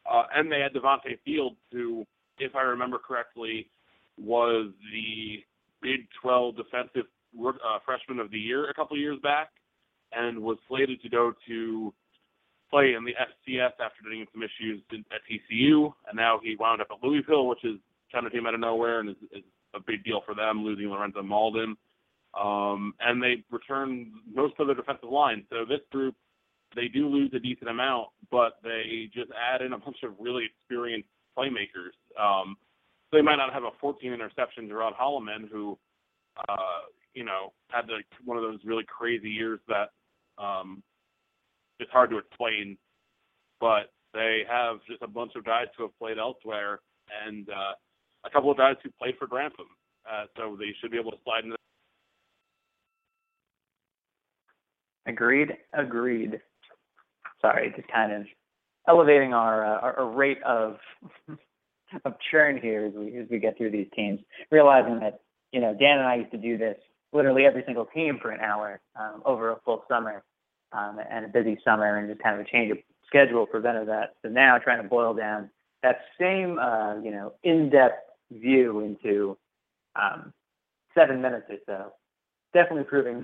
Uh, 0.09 0.23
and 0.35 0.51
they 0.51 0.59
had 0.59 0.73
Devonte 0.73 1.19
Fields, 1.23 1.57
who, 1.71 2.05
if 2.37 2.55
I 2.55 2.61
remember 2.61 2.97
correctly, 2.97 3.69
was 4.17 4.71
the 4.91 5.43
Big 5.81 6.07
12 6.21 6.57
Defensive 6.57 7.05
uh, 7.37 7.79
Freshman 7.85 8.19
of 8.19 8.31
the 8.31 8.39
Year 8.39 8.69
a 8.69 8.73
couple 8.73 8.97
years 8.97 9.19
back, 9.21 9.49
and 10.11 10.39
was 10.39 10.57
slated 10.67 11.01
to 11.01 11.09
go 11.09 11.33
to 11.47 11.93
play 12.69 12.93
in 12.97 13.03
the 13.03 13.13
FCS 13.13 13.71
after 13.79 14.03
getting 14.03 14.25
some 14.33 14.43
issues 14.43 14.81
at 14.91 15.21
TCU, 15.29 15.91
and 16.07 16.15
now 16.15 16.39
he 16.43 16.55
wound 16.59 16.81
up 16.81 16.87
at 16.91 17.05
Louisville, 17.05 17.47
which 17.47 17.63
is 17.63 17.77
kind 18.11 18.25
of 18.25 18.31
came 18.31 18.45
out 18.45 18.53
of 18.53 18.59
nowhere 18.59 18.99
and 18.99 19.09
is, 19.09 19.15
is 19.31 19.43
a 19.75 19.79
big 19.79 20.03
deal 20.03 20.21
for 20.25 20.33
them, 20.33 20.63
losing 20.63 20.87
Lorenzo 20.87 21.21
Mauldin. 21.21 21.73
Um, 22.39 22.93
and 22.99 23.21
they 23.21 23.43
return 23.49 24.11
most 24.33 24.53
of 24.59 24.67
their 24.67 24.75
defensive 24.75 25.09
line. 25.09 25.45
So 25.49 25.65
this 25.67 25.81
group, 25.91 26.15
they 26.75 26.87
do 26.87 27.07
lose 27.07 27.31
a 27.33 27.39
decent 27.39 27.69
amount, 27.69 28.09
but 28.31 28.59
they 28.63 29.09
just 29.13 29.31
add 29.31 29.61
in 29.61 29.73
a 29.73 29.77
bunch 29.77 29.97
of 30.03 30.13
really 30.19 30.45
experienced 30.45 31.09
playmakers. 31.37 31.95
Um, 32.19 32.55
so 33.09 33.17
they 33.17 33.23
might 33.23 33.37
not 33.37 33.53
have 33.53 33.63
a 33.63 33.71
14 33.81 34.13
interception 34.13 34.67
Gerod 34.67 34.93
Holliman, 34.99 35.49
who, 35.51 35.77
uh, 36.47 36.85
you 37.13 37.23
know, 37.23 37.53
had 37.69 37.89
like 37.89 38.05
one 38.23 38.37
of 38.37 38.43
those 38.43 38.59
really 38.63 38.85
crazy 38.87 39.29
years 39.29 39.59
that 39.67 39.89
um, 40.37 40.83
it's 41.79 41.91
hard 41.91 42.11
to 42.11 42.19
explain. 42.19 42.77
But 43.59 43.91
they 44.13 44.43
have 44.47 44.77
just 44.87 45.01
a 45.01 45.07
bunch 45.07 45.31
of 45.35 45.43
guys 45.43 45.67
who 45.75 45.83
have 45.83 45.97
played 45.97 46.19
elsewhere, 46.19 46.79
and 47.25 47.49
uh, 47.49 47.73
a 48.25 48.29
couple 48.29 48.51
of 48.51 48.57
guys 48.57 48.75
who 48.83 48.89
played 49.01 49.15
for 49.17 49.27
Grantham. 49.27 49.67
Uh, 50.09 50.25
so 50.37 50.55
they 50.57 50.73
should 50.79 50.91
be 50.91 50.97
able 50.97 51.11
to 51.11 51.17
slide 51.23 51.43
into. 51.43 51.58
Agreed. 55.09 55.57
Agreed. 55.73 56.39
Sorry, 57.41 57.73
just 57.75 57.87
kind 57.87 58.13
of 58.13 58.25
elevating 58.87 59.33
our 59.33 59.65
uh, 59.65 59.93
our, 59.97 60.09
rate 60.09 60.41
of 60.43 60.77
of 62.05 62.13
churn 62.29 62.59
here 62.61 62.85
as 62.85 62.93
we 62.93 63.17
as 63.17 63.27
we 63.29 63.39
get 63.39 63.57
through 63.57 63.71
these 63.71 63.87
teams, 63.95 64.19
realizing 64.51 64.99
that 64.99 65.21
you 65.51 65.59
know 65.59 65.73
Dan 65.73 65.97
and 65.97 66.07
I 66.07 66.15
used 66.15 66.31
to 66.31 66.37
do 66.37 66.57
this 66.57 66.77
literally 67.11 67.45
every 67.45 67.63
single 67.65 67.85
team 67.85 68.19
for 68.21 68.29
an 68.29 68.39
hour 68.39 68.79
um, 68.99 69.23
over 69.25 69.51
a 69.51 69.59
full 69.65 69.83
summer 69.89 70.23
um, 70.73 70.99
and 71.09 71.25
a 71.25 71.27
busy 71.27 71.57
summer, 71.65 71.97
and 71.97 72.07
just 72.07 72.21
kind 72.21 72.39
of 72.39 72.45
a 72.45 72.49
change 72.49 72.71
of 72.71 72.77
schedule 73.07 73.47
prevented 73.47 73.87
that. 73.87 74.15
So 74.21 74.29
now 74.29 74.59
trying 74.59 74.83
to 74.83 74.87
boil 74.87 75.15
down 75.15 75.49
that 75.81 76.01
same 76.19 76.59
uh, 76.59 77.01
you 77.01 77.09
know 77.09 77.33
in-depth 77.43 78.03
view 78.31 78.81
into 78.81 79.35
um, 79.95 80.33
seven 80.93 81.19
minutes 81.19 81.47
or 81.49 81.57
so, 81.65 81.93
definitely 82.53 82.83
proving. 82.83 83.23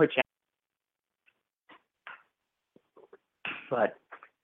which 0.00 0.14
but 3.70 3.96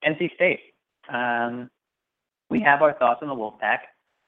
NC 0.06 0.34
State. 0.34 0.60
Um, 1.12 1.70
we 2.50 2.60
have 2.60 2.82
our 2.82 2.92
thoughts 2.92 3.20
on 3.22 3.28
the 3.28 3.34
Wolfpack. 3.34 3.78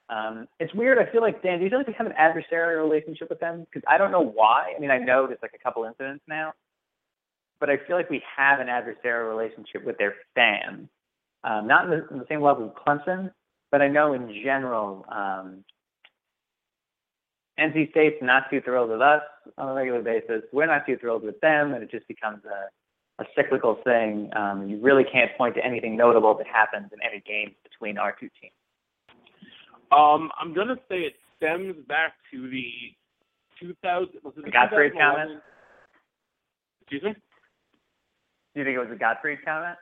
Um, 0.09 0.47
it's 0.59 0.73
weird. 0.73 0.97
I 0.97 1.09
feel 1.11 1.21
like 1.21 1.43
Dan, 1.43 1.59
do 1.59 1.63
you 1.63 1.69
feel 1.69 1.79
like 1.79 1.87
we 1.87 1.93
have 1.97 2.07
an 2.07 2.13
adversarial 2.19 2.83
relationship 2.83 3.29
with 3.29 3.39
them? 3.39 3.65
Because 3.65 3.83
I 3.87 3.99
don't 3.99 4.11
know 4.11 4.25
why. 4.25 4.73
I 4.75 4.79
mean, 4.79 4.89
I 4.89 4.97
know 4.97 5.27
there's 5.27 5.39
like 5.43 5.53
a 5.53 5.63
couple 5.63 5.85
incidents 5.85 6.23
now, 6.27 6.53
but 7.59 7.69
I 7.69 7.77
feel 7.87 7.95
like 7.95 8.09
we 8.09 8.23
have 8.35 8.59
an 8.59 8.67
adversarial 8.67 9.29
relationship 9.29 9.85
with 9.85 9.97
their 9.99 10.15
fans. 10.33 10.89
Um, 11.43 11.67
not 11.67 11.85
in 11.85 11.91
the, 11.91 12.07
in 12.09 12.17
the 12.17 12.25
same 12.27 12.41
level 12.41 12.65
as 12.65 12.83
Clemson, 12.83 13.31
but 13.71 13.81
I 13.81 13.87
know 13.87 14.13
in 14.13 14.27
general, 14.43 15.05
um, 15.11 15.63
NC 17.59 17.91
State's 17.91 18.17
not 18.21 18.43
too 18.49 18.61
thrilled 18.61 18.89
with 18.89 19.01
us 19.01 19.21
on 19.57 19.69
a 19.69 19.73
regular 19.73 20.01
basis. 20.01 20.43
We're 20.53 20.67
not 20.67 20.85
too 20.85 20.97
thrilled 20.97 21.23
with 21.23 21.39
them, 21.41 21.73
and 21.73 21.83
it 21.83 21.91
just 21.91 22.07
becomes 22.07 22.41
a, 22.45 23.21
a 23.21 23.25
cyclical 23.35 23.79
thing. 23.83 24.29
Um, 24.35 24.67
you 24.69 24.79
really 24.81 25.03
can't 25.03 25.31
point 25.37 25.55
to 25.55 25.65
anything 25.65 25.97
notable 25.97 26.37
that 26.37 26.47
happens 26.47 26.89
in 26.93 26.99
any 27.03 27.21
games 27.25 27.55
between 27.63 27.97
our 27.97 28.15
two 28.19 28.29
teams. 28.41 28.53
Um, 29.91 30.29
I'm 30.39 30.53
gonna 30.53 30.77
say 30.87 30.99
it 30.99 31.13
stems 31.37 31.75
back 31.87 32.13
to 32.31 32.49
the 32.49 32.65
2000. 33.59 34.07
Was 34.23 34.33
it 34.37 34.45
The 34.45 34.51
2011 34.51 34.91
comment? 34.97 35.41
Excuse 36.81 37.03
me. 37.03 37.13
Do 38.53 38.59
you 38.59 38.65
think 38.65 38.75
it 38.75 38.79
was 38.79 38.91
a 38.91 38.99
Gottfried 38.99 39.43
comment? 39.43 39.77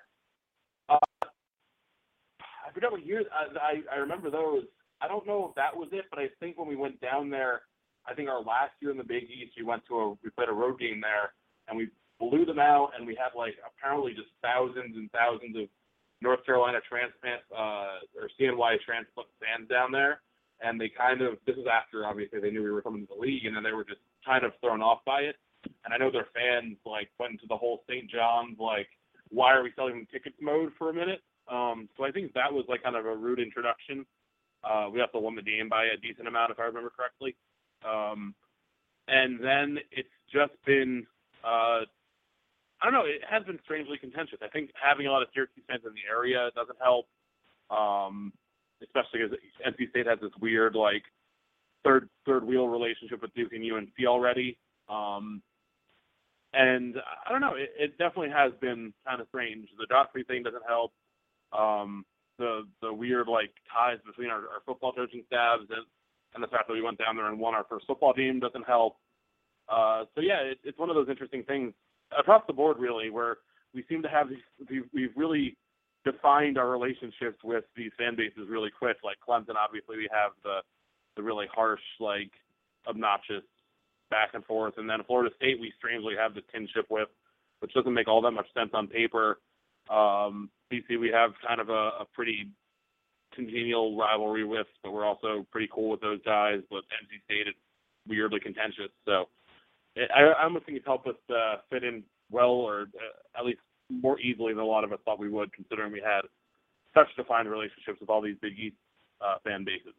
I 2.68 2.72
forgot 2.74 2.92
what 2.92 3.06
years. 3.06 3.26
I, 3.32 3.58
I 3.60 3.96
I 3.96 4.00
remember 4.00 4.30
those. 4.30 4.64
I 5.02 5.08
don't 5.08 5.28
know 5.28 5.48
if 5.50 5.56
that 5.56 5.76
was 5.76 5.90
it, 5.92 6.06
but 6.10 6.20
I 6.20 6.28
think 6.40 6.58
when 6.58 6.68
we 6.68 6.76
went 6.76 7.00
down 7.02 7.30
there, 7.30 7.62
I 8.08 8.14
think 8.14 8.30
our 8.30 8.42
last 8.42 8.74
year 8.80 8.92
in 8.92 8.98
the 8.98 9.04
Big 9.04 9.24
East, 9.24 9.54
we 9.58 9.64
went 9.64 9.84
to 9.88 9.96
a 9.96 10.10
we 10.24 10.30
played 10.36 10.50
a 10.50 10.54
road 10.54 10.80
game 10.80 11.02
there, 11.02 11.34
and 11.68 11.78
we 11.78 11.90
blew 12.20 12.46
them 12.46 12.60
out, 12.60 12.92
and 12.98 13.06
we 13.06 13.16
had 13.16 13.38
like 13.38 13.56
apparently 13.66 14.14
just 14.14 14.30
thousands 14.42 14.96
and 14.96 15.12
thousands 15.12 15.56
of 15.56 15.68
North 16.22 16.44
Carolina 16.46 16.80
transplant 16.88 17.42
uh, 17.52 18.02
or 18.18 18.30
CNY 18.40 18.80
transplant 18.82 19.30
fans 19.40 19.70
down 19.70 19.92
there, 19.92 20.22
and 20.62 20.80
they 20.80 20.90
kind 20.90 21.22
of 21.22 21.38
this 21.46 21.56
was 21.56 21.68
after 21.72 22.06
obviously 22.06 22.40
they 22.40 22.50
knew 22.50 22.64
we 22.64 22.72
were 22.72 22.82
coming 22.82 23.06
to 23.06 23.14
the 23.14 23.20
league, 23.20 23.46
and 23.46 23.56
then 23.56 23.64
they 23.64 23.74
were 23.74 23.86
just 23.86 24.02
kind 24.26 24.44
of 24.46 24.54
thrown 24.62 24.82
off 24.82 25.00
by 25.06 25.22
it. 25.22 25.36
And 25.86 25.94
I 25.94 25.98
know 25.98 26.12
their 26.12 26.28
fans 26.34 26.78
like 26.86 27.10
went 27.20 27.34
into 27.34 27.46
the 27.48 27.58
whole 27.58 27.84
St. 27.90 28.10
John's 28.10 28.58
like, 28.60 28.88
why 29.30 29.54
are 29.54 29.64
we 29.64 29.72
selling 29.76 30.08
tickets 30.12 30.38
mode 30.42 30.72
for 30.78 30.90
a 30.90 30.94
minute? 30.94 31.22
Um, 31.52 31.88
so 31.98 32.04
I 32.04 32.12
think 32.12 32.34
that 32.34 32.52
was 32.52 32.66
like 32.68 32.84
kind 32.84 32.96
of 32.96 33.06
a 33.06 33.16
rude 33.16 33.40
introduction. 33.40 34.06
Uh, 34.64 34.90
we 34.92 35.02
also 35.02 35.20
won 35.20 35.36
the 35.36 35.42
game 35.42 35.70
by 35.70 35.86
a 35.86 35.98
decent 35.98 36.28
amount, 36.28 36.52
if 36.52 36.60
I 36.60 36.64
remember 36.64 36.92
correctly. 36.96 37.36
Um, 37.88 38.34
and 39.08 39.40
then 39.40 39.80
it's 39.92 40.10
just 40.32 40.54
been, 40.66 41.06
uh, 41.44 41.86
I 42.82 42.84
don't 42.84 42.94
know, 42.94 43.06
it 43.06 43.22
has 43.30 43.44
been 43.44 43.60
strangely 43.64 43.98
contentious. 43.98 44.40
I 44.42 44.48
think 44.50 44.72
having 44.82 45.08
a 45.08 45.12
lot 45.12 45.22
of 45.22 45.30
Syracuse 45.34 45.64
fans 45.68 45.84
in 45.86 45.94
the 45.94 46.08
area 46.10 46.50
doesn't 46.56 46.78
help, 46.82 47.08
um, 47.70 48.34
especially 48.84 49.22
because 49.24 49.38
NC 49.66 49.90
State 49.90 50.08
has 50.08 50.20
this 50.22 50.32
weird 50.42 50.76
like 50.76 51.04
third 51.84 52.10
third 52.26 52.44
wheel 52.44 52.68
relationship 52.68 53.22
with 53.22 53.34
Duke 53.34 53.54
and 53.54 53.64
UNC 53.64 53.94
already. 54.06 54.58
Um, 54.90 55.42
and 56.54 56.96
I 57.26 57.32
don't 57.32 57.42
know, 57.42 57.56
it, 57.56 57.72
it 57.78 57.98
definitely 57.98 58.32
has 58.32 58.52
been 58.60 58.94
kind 59.06 59.22
of 59.22 59.28
strange. 59.28 59.70
The 59.78 59.88
Gottfried 59.88 60.28
thing 60.28 60.44
doesn't 60.44 60.64
help. 60.68 60.92
Um, 61.58 62.06
the 62.38 62.68
the 62.82 62.94
weird 62.94 63.28
like 63.28 63.52
ties 63.72 63.98
between 64.06 64.30
our, 64.30 64.40
our 64.40 64.62
football 64.66 64.92
coaching 64.92 65.24
staffs 65.28 65.64
and 65.70 65.86
and 66.34 66.44
the 66.44 66.48
fact 66.48 66.68
that 66.68 66.74
we 66.74 66.82
went 66.82 66.98
down 66.98 67.16
there 67.16 67.28
and 67.28 67.40
won 67.40 67.56
our 67.56 67.66
first 67.70 67.88
football 67.88 68.14
team 68.14 68.40
doesn't 68.40 68.66
help. 68.68 68.98
Uh, 69.70 70.04
so 70.14 70.22
yeah, 70.22 70.40
it, 70.42 70.60
it's 70.64 70.78
one 70.78 70.90
of 70.90 70.96
those 70.96 71.10
interesting 71.10 71.44
things 71.44 71.74
across 72.18 72.44
the 72.48 72.54
board 72.54 72.78
really, 72.80 73.10
where 73.10 73.38
we 73.74 73.84
seem 73.90 74.02
to 74.02 74.10
have 74.10 74.30
these 74.30 74.44
we've, 74.70 74.86
we've 74.94 75.14
really 75.16 75.58
defined 76.06 76.58
our 76.58 76.70
relationships 76.70 77.40
with 77.44 77.66
these 77.76 77.92
fan 77.98 78.16
bases 78.16 78.48
really 78.50 78.70
quick. 78.72 78.98
Like 79.04 79.18
Clemson, 79.28 79.56
obviously 79.56 79.98
we 79.98 80.10
have 80.12 80.32
the 80.44 80.60
the 81.16 81.24
really 81.24 81.48
harsh, 81.54 81.82
like 82.00 82.32
obnoxious 82.88 83.44
back 84.10 84.30
and 84.34 84.46
forth, 84.46 84.76
and 84.78 84.90
then 84.90 85.04
Florida 85.06 85.34
State 85.36 85.60
we 85.60 85.74
strangely 85.78 86.14
have 86.18 86.34
the 86.34 86.42
kinship 86.52 86.86
with, 86.90 87.10
which 87.60 87.74
doesn't 87.74 87.94
make 87.94 88.08
all 88.08 88.22
that 88.22 88.32
much 88.32 88.48
sense 88.54 88.70
on 88.74 88.88
paper. 88.88 89.40
Um, 89.90 90.50
BC 90.72 91.00
we 91.00 91.10
have 91.10 91.32
kind 91.46 91.62
of 91.62 91.70
a, 91.70 91.92
a 92.02 92.06
pretty 92.14 92.50
congenial 93.34 93.98
rivalry 93.98 94.44
with, 94.44 94.68
but 94.84 94.92
we're 94.92 95.06
also 95.06 95.46
pretty 95.52 95.70
cool 95.74 95.90
with 95.90 96.02
those 96.02 96.22
guys. 96.26 96.62
But 96.70 96.80
NC 96.80 97.24
State 97.26 97.48
is 97.48 97.56
weirdly 98.08 98.40
contentious, 98.40 98.92
so 99.06 99.26
I, 99.98 100.24
I 100.24 100.44
almost 100.44 100.66
think 100.66 100.78
it's 100.78 100.86
helped 100.86 101.08
us 101.08 101.16
uh, 101.30 101.58
fit 101.70 101.84
in 101.84 102.04
well, 102.32 102.52
or 102.52 102.82
uh, 102.82 103.40
at 103.40 103.46
least 103.46 103.60
more 103.90 104.20
easily 104.20 104.54
than 104.54 104.62
a 104.62 104.66
lot 104.66 104.84
of 104.84 104.92
us 104.92 105.00
thought 105.06 105.20
we 105.20 105.30
would, 105.30 105.52
considering 105.54 105.92
we 105.92 106.02
had 106.02 106.22
such 106.94 107.08
defined 107.16 107.50
relationships 107.50 108.00
with 108.00 108.10
all 108.10 108.22
these 108.22 108.36
Big 108.42 108.58
East 108.60 108.76
uh, 109.22 109.36
fan 109.44 109.64
bases. 109.64 109.94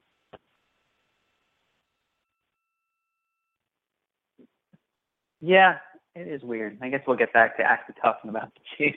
Yeah, 5.40 5.78
it 6.14 6.26
is 6.26 6.42
weird. 6.42 6.78
I 6.82 6.88
guess 6.88 7.00
we'll 7.06 7.16
get 7.16 7.32
back 7.32 7.56
to 7.58 7.62
actually 7.62 7.94
talking 8.02 8.28
about 8.28 8.52
the 8.54 8.60
team. 8.76 8.94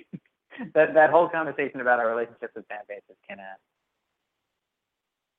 that 0.74 0.94
that 0.94 1.10
whole 1.10 1.30
conversation 1.30 1.82
about 1.82 2.00
our 2.00 2.10
relationship 2.10 2.52
with 2.56 2.68
fan 2.68 2.80
bases 2.88 3.18
can 3.28 3.40
uh, 3.40 3.58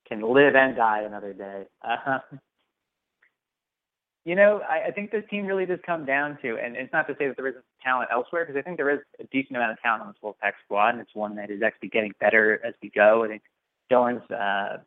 can 0.08 0.22
live 0.22 0.54
and 0.54 0.76
die 0.76 1.02
another 1.02 1.32
day. 1.32 1.64
Uh, 1.82 2.18
you 4.24 4.36
know, 4.36 4.60
I, 4.68 4.88
I 4.88 4.90
think 4.92 5.10
this 5.10 5.24
team 5.28 5.46
really 5.46 5.66
does 5.66 5.80
come 5.84 6.04
down 6.04 6.38
to, 6.42 6.56
and 6.56 6.76
it's 6.76 6.92
not 6.92 7.08
to 7.08 7.16
say 7.18 7.26
that 7.26 7.36
there 7.36 7.48
isn't 7.48 7.64
talent 7.82 8.08
elsewhere, 8.12 8.44
because 8.44 8.58
I 8.58 8.62
think 8.62 8.76
there 8.76 8.90
is 8.90 9.00
a 9.18 9.24
decent 9.24 9.56
amount 9.56 9.72
of 9.72 9.80
talent 9.80 10.02
on 10.02 10.08
this 10.08 10.16
Wolfpack 10.22 10.52
squad, 10.64 10.90
and 10.90 11.00
it's 11.00 11.14
one 11.14 11.34
that 11.36 11.50
is 11.50 11.62
actually 11.62 11.88
getting 11.88 12.12
better 12.20 12.60
as 12.64 12.74
we 12.82 12.90
go. 12.90 13.24
I 13.24 13.28
think 13.28 13.42
Doeren's 13.90 14.30
uh, 14.30 14.78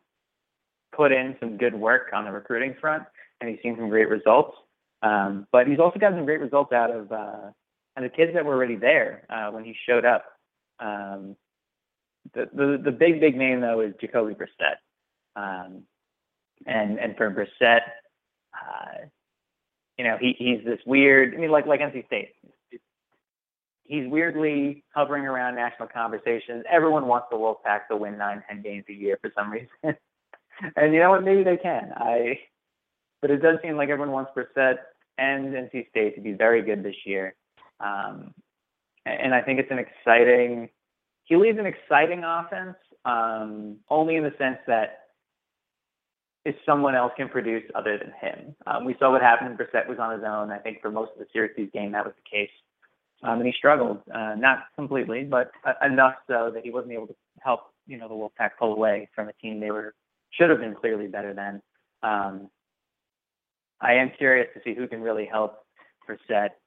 put 0.95 1.11
in 1.11 1.35
some 1.39 1.57
good 1.57 1.75
work 1.75 2.11
on 2.13 2.23
the 2.23 2.31
recruiting 2.31 2.75
front, 2.79 3.03
and 3.41 3.49
he's 3.49 3.59
seen 3.61 3.75
some 3.75 3.89
great 3.89 4.09
results. 4.09 4.57
Um, 5.01 5.47
but 5.51 5.67
he's 5.67 5.79
also 5.79 5.99
gotten 5.99 6.17
some 6.17 6.25
great 6.25 6.39
results 6.39 6.71
out 6.71 6.89
of 6.89 7.11
uh, 7.11 7.51
and 7.95 8.05
the 8.05 8.09
kids 8.09 8.33
that 8.33 8.45
were 8.45 8.55
already 8.55 8.75
there 8.75 9.25
uh, 9.29 9.49
when 9.51 9.63
he 9.63 9.75
showed 9.87 10.05
up. 10.05 10.25
Um, 10.79 11.35
the, 12.33 12.49
the 12.53 12.81
the 12.83 12.91
big 12.91 13.19
big 13.19 13.37
name 13.37 13.61
though 13.61 13.81
is 13.81 13.93
Jacoby 14.01 14.33
Brissett, 14.33 14.77
um, 15.35 15.83
and 16.65 16.99
and 16.99 17.15
for 17.15 17.29
Brissett, 17.31 17.81
uh, 18.53 19.05
you 19.97 20.03
know 20.03 20.17
he 20.19 20.35
he's 20.37 20.65
this 20.65 20.79
weird. 20.85 21.33
I 21.33 21.37
mean 21.37 21.51
like 21.51 21.65
like 21.67 21.81
NC 21.81 22.05
State, 22.07 22.29
he's 23.83 24.07
weirdly 24.07 24.83
hovering 24.93 25.25
around 25.25 25.55
national 25.55 25.87
conversations. 25.87 26.65
Everyone 26.69 27.07
wants 27.07 27.27
the 27.31 27.37
Wolfpack 27.37 27.87
to 27.89 27.97
win 27.97 28.17
nine, 28.17 28.43
ten 28.49 28.61
games 28.61 28.85
a 28.89 28.93
year 28.93 29.17
for 29.21 29.31
some 29.35 29.51
reason. 29.51 29.69
and 30.75 30.93
you 30.93 30.99
know 30.99 31.11
what? 31.11 31.23
Maybe 31.23 31.43
they 31.43 31.57
can. 31.57 31.93
I, 31.95 32.39
but 33.21 33.31
it 33.31 33.37
does 33.37 33.59
seem 33.61 33.77
like 33.77 33.89
everyone 33.89 34.11
wants 34.11 34.31
Brissett 34.35 34.77
and 35.17 35.53
NC 35.53 35.89
State 35.89 36.15
to 36.15 36.21
be 36.21 36.33
very 36.33 36.61
good 36.61 36.83
this 36.83 36.95
year. 37.05 37.35
Um, 37.79 38.33
and 39.05 39.33
I 39.33 39.41
think 39.41 39.59
it's 39.59 39.71
an 39.71 39.79
exciting. 39.79 40.69
He 41.25 41.35
leads 41.35 41.59
an 41.59 41.65
exciting 41.65 42.23
offense, 42.23 42.75
um, 43.03 43.77
only 43.89 44.15
in 44.15 44.23
the 44.23 44.33
sense 44.37 44.57
that 44.67 45.05
if 46.45 46.55
someone 46.65 46.95
else 46.95 47.11
can 47.17 47.27
produce 47.27 47.63
other 47.73 47.97
than 47.97 48.13
him. 48.21 48.55
Um, 48.67 48.85
we 48.85 48.95
saw 48.99 49.11
what 49.11 49.21
happened. 49.21 49.49
when 49.49 49.57
Brissett 49.57 49.87
was 49.87 49.97
on 49.99 50.13
his 50.13 50.23
own. 50.23 50.51
I 50.51 50.59
think 50.59 50.81
for 50.81 50.91
most 50.91 51.11
of 51.13 51.19
the 51.19 51.25
Syracuse 51.33 51.71
game, 51.73 51.91
that 51.91 52.05
was 52.05 52.13
the 52.15 52.29
case. 52.37 52.51
Um, 53.23 53.39
and 53.39 53.47
he 53.47 53.53
struggled, 53.57 54.01
uh, 54.13 54.35
not 54.37 54.65
completely, 54.75 55.23
but 55.23 55.51
uh, 55.65 55.73
enough 55.83 56.13
so 56.27 56.51
that 56.53 56.63
he 56.63 56.69
wasn't 56.69 56.93
able 56.93 57.07
to 57.07 57.15
help, 57.41 57.61
you 57.87 57.97
know, 57.97 58.07
the 58.07 58.13
Wolfpack 58.13 58.51
pull 58.59 58.73
away 58.73 59.09
from 59.15 59.29
a 59.29 59.33
team 59.33 59.59
they 59.59 59.71
were 59.71 59.95
should 60.31 60.49
have 60.49 60.59
been 60.59 60.75
clearly 60.75 61.07
better 61.07 61.33
than. 61.33 61.61
Um, 62.03 62.49
I 63.81 63.93
am 63.93 64.11
curious 64.17 64.47
to 64.53 64.61
see 64.63 64.75
who 64.75 64.87
can 64.87 65.01
really 65.01 65.25
help 65.25 65.64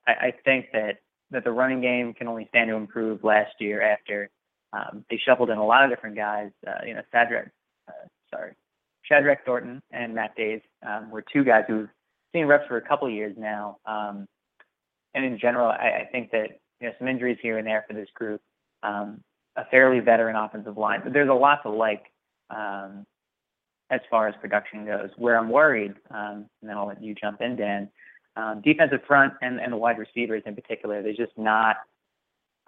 I, 0.06 0.12
I 0.12 0.32
think 0.44 0.66
that 0.72 0.98
that 1.30 1.44
the 1.44 1.52
running 1.52 1.80
game 1.80 2.14
can 2.14 2.26
only 2.26 2.46
stand 2.48 2.68
to 2.68 2.74
improve 2.74 3.22
last 3.22 3.52
year 3.60 3.82
after 3.82 4.30
um, 4.72 5.04
they 5.10 5.20
shuffled 5.24 5.50
in 5.50 5.58
a 5.58 5.64
lot 5.64 5.84
of 5.84 5.90
different 5.90 6.16
guys. 6.16 6.50
Uh, 6.66 6.84
you 6.86 6.94
know, 6.94 7.02
Sadrick, 7.14 7.50
uh, 7.88 8.06
sorry, 8.30 8.52
Shadrach 9.02 9.44
Thornton 9.44 9.82
and 9.90 10.14
Matt 10.14 10.34
Dayes 10.36 10.60
um, 10.86 11.10
were 11.10 11.24
two 11.32 11.44
guys 11.44 11.64
who've 11.66 11.88
seen 12.32 12.46
reps 12.46 12.66
for 12.68 12.76
a 12.76 12.82
couple 12.82 13.08
of 13.08 13.14
years 13.14 13.34
now. 13.38 13.78
Um, 13.86 14.26
and 15.14 15.24
in 15.24 15.38
general, 15.38 15.68
I, 15.68 16.02
I 16.02 16.08
think 16.12 16.30
that 16.32 16.60
you 16.80 16.88
know 16.88 16.92
some 16.98 17.08
injuries 17.08 17.38
here 17.42 17.58
and 17.58 17.66
there 17.66 17.84
for 17.88 17.94
this 17.94 18.08
group. 18.14 18.40
Um, 18.82 19.20
a 19.56 19.64
fairly 19.72 19.98
veteran 19.98 20.36
offensive 20.36 20.76
line, 20.76 21.00
but 21.02 21.12
there's 21.12 21.28
a 21.28 21.34
lot 21.34 21.62
to 21.64 21.70
like 21.70 22.04
um, 22.50 23.04
as 23.90 24.00
far 24.08 24.28
as 24.28 24.34
production 24.40 24.86
goes. 24.86 25.10
Where 25.16 25.36
I'm 25.36 25.48
worried, 25.48 25.94
um, 26.10 26.46
and 26.60 26.70
then 26.70 26.76
I'll 26.76 26.86
let 26.86 27.02
you 27.02 27.14
jump 27.14 27.40
in, 27.40 27.56
Dan. 27.56 27.90
Um, 28.38 28.62
defensive 28.64 29.00
front 29.04 29.34
and, 29.42 29.58
and 29.58 29.72
the 29.72 29.76
wide 29.76 29.98
receivers 29.98 30.44
in 30.46 30.54
particular, 30.54 31.02
they're 31.02 31.12
just 31.12 31.36
not. 31.36 31.76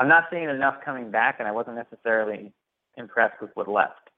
I'm 0.00 0.08
not 0.08 0.24
seeing 0.30 0.48
enough 0.48 0.76
coming 0.84 1.10
back, 1.12 1.36
and 1.38 1.46
I 1.46 1.52
wasn't 1.52 1.76
necessarily 1.76 2.52
impressed 2.96 3.40
with 3.40 3.50
what 3.54 3.68
left. 3.68 4.10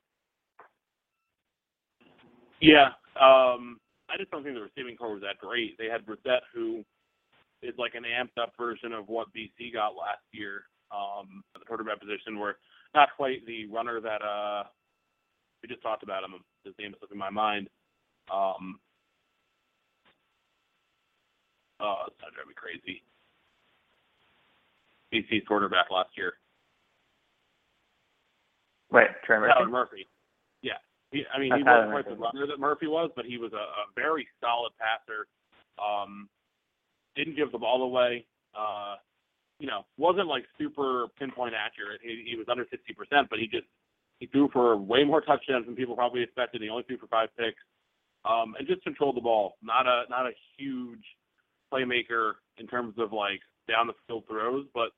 Yeah, 2.61 2.87
um, 3.21 3.79
I 4.09 4.17
just 4.17 4.31
don't 4.31 4.45
think 4.45 4.55
the 4.55 4.63
receiving 4.63 4.97
corps 4.97 5.13
was 5.13 5.23
that 5.23 5.39
great. 5.39 5.77
They 5.77 5.87
had 5.87 6.07
Brissett, 6.07 6.41
who 6.55 6.85
is 7.63 7.75
like 7.77 7.95
an 7.95 8.05
amped 8.05 8.41
up 8.41 8.53
version 8.59 8.93
of 8.93 9.09
what 9.09 9.29
BC 9.37 9.75
got 9.75 9.89
last 9.89 10.23
year 10.33 10.63
um, 10.91 11.43
at 11.55 11.61
the 11.61 11.67
quarterback 11.67 12.01
position, 12.01 12.39
where 12.39 12.57
not 12.95 13.11
quite 13.17 13.45
the 13.47 13.67
runner 13.67 14.01
that 14.01 14.23
uh, 14.23 14.65
we 15.63 15.69
just 15.69 15.83
talked 15.83 16.03
about 16.03 16.25
him. 16.25 16.35
His 16.65 16.75
name 16.79 16.93
is 16.93 16.99
slipping 16.99 17.19
my 17.19 17.31
mind. 17.31 17.69
Um, 18.33 18.79
oh, 21.83 22.07
it's 22.07 22.16
not 22.22 22.33
driving 22.33 22.51
me 22.51 22.55
crazy. 22.55 23.03
BC's 25.12 25.47
quarterback 25.47 25.91
last 25.91 26.11
year. 26.16 26.35
Wait, 28.91 29.09
Trey 29.24 29.39
Murphy. 29.39 29.53
Tyler 29.53 29.68
Murphy. 29.68 30.09
Yeah. 30.62 30.80
He, 31.11 31.24
I 31.35 31.39
mean, 31.39 31.53
he 31.57 31.62
wasn't 31.62 31.93
quite 31.93 32.09
the 32.09 32.16
runner 32.16 32.47
that 32.47 32.59
Murphy 32.59 32.87
was, 32.87 33.11
but 33.16 33.26
he 33.26 33.37
was 33.37 33.53
a, 33.53 33.57
a 33.57 33.85
very 33.95 34.26
solid 34.41 34.72
passer. 34.80 35.26
Um, 35.76 36.28
didn't 37.16 37.37
give 37.37 37.53
the 37.53 37.59
ball 37.59 37.83
away. 37.83 38.24
Uh, 38.57 38.97
you 39.59 39.66
know, 39.66 39.85
wasn't 39.97 40.26
like 40.26 40.45
super 40.59 41.07
pinpoint 41.18 41.55
accurate. 41.55 42.01
He, 42.03 42.24
he 42.30 42.37
was 42.37 42.47
under 42.51 42.64
60%, 42.64 43.28
but 43.28 43.39
he 43.39 43.47
just 43.47 43.66
he 44.18 44.26
threw 44.26 44.49
for 44.53 44.76
way 44.76 45.05
more 45.05 45.20
touchdowns 45.20 45.66
than 45.66 45.74
people 45.74 45.95
probably 45.95 46.22
expected. 46.22 46.62
He 46.62 46.68
only 46.68 46.85
threw 46.85 46.97
for 46.97 47.07
five 47.09 47.28
picks, 47.37 47.61
um, 48.24 48.55
and 48.59 48.66
just 48.66 48.83
controlled 48.83 49.16
the 49.16 49.20
ball. 49.20 49.57
Not 49.62 49.87
a 49.87 50.05
not 50.09 50.26
a 50.26 50.33
huge 50.57 51.05
playmaker 51.73 52.33
in 52.59 52.66
terms 52.66 52.95
of 52.99 53.12
like 53.12 53.41
down 53.68 53.87
the 53.87 53.95
field 54.07 54.25
throws, 54.29 54.66
but 54.75 54.91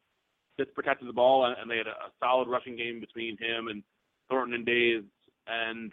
just 0.58 0.74
protected 0.74 1.08
the 1.08 1.12
ball, 1.12 1.46
and, 1.46 1.56
and 1.60 1.70
they 1.70 1.78
had 1.78 1.86
a, 1.86 1.90
a 1.90 2.12
solid 2.20 2.48
rushing 2.48 2.76
game 2.76 3.00
between 3.00 3.36
him 3.38 3.68
and 3.68 3.82
Thornton 4.28 4.54
and 4.54 4.66
Dayes, 4.66 5.02
and 5.46 5.92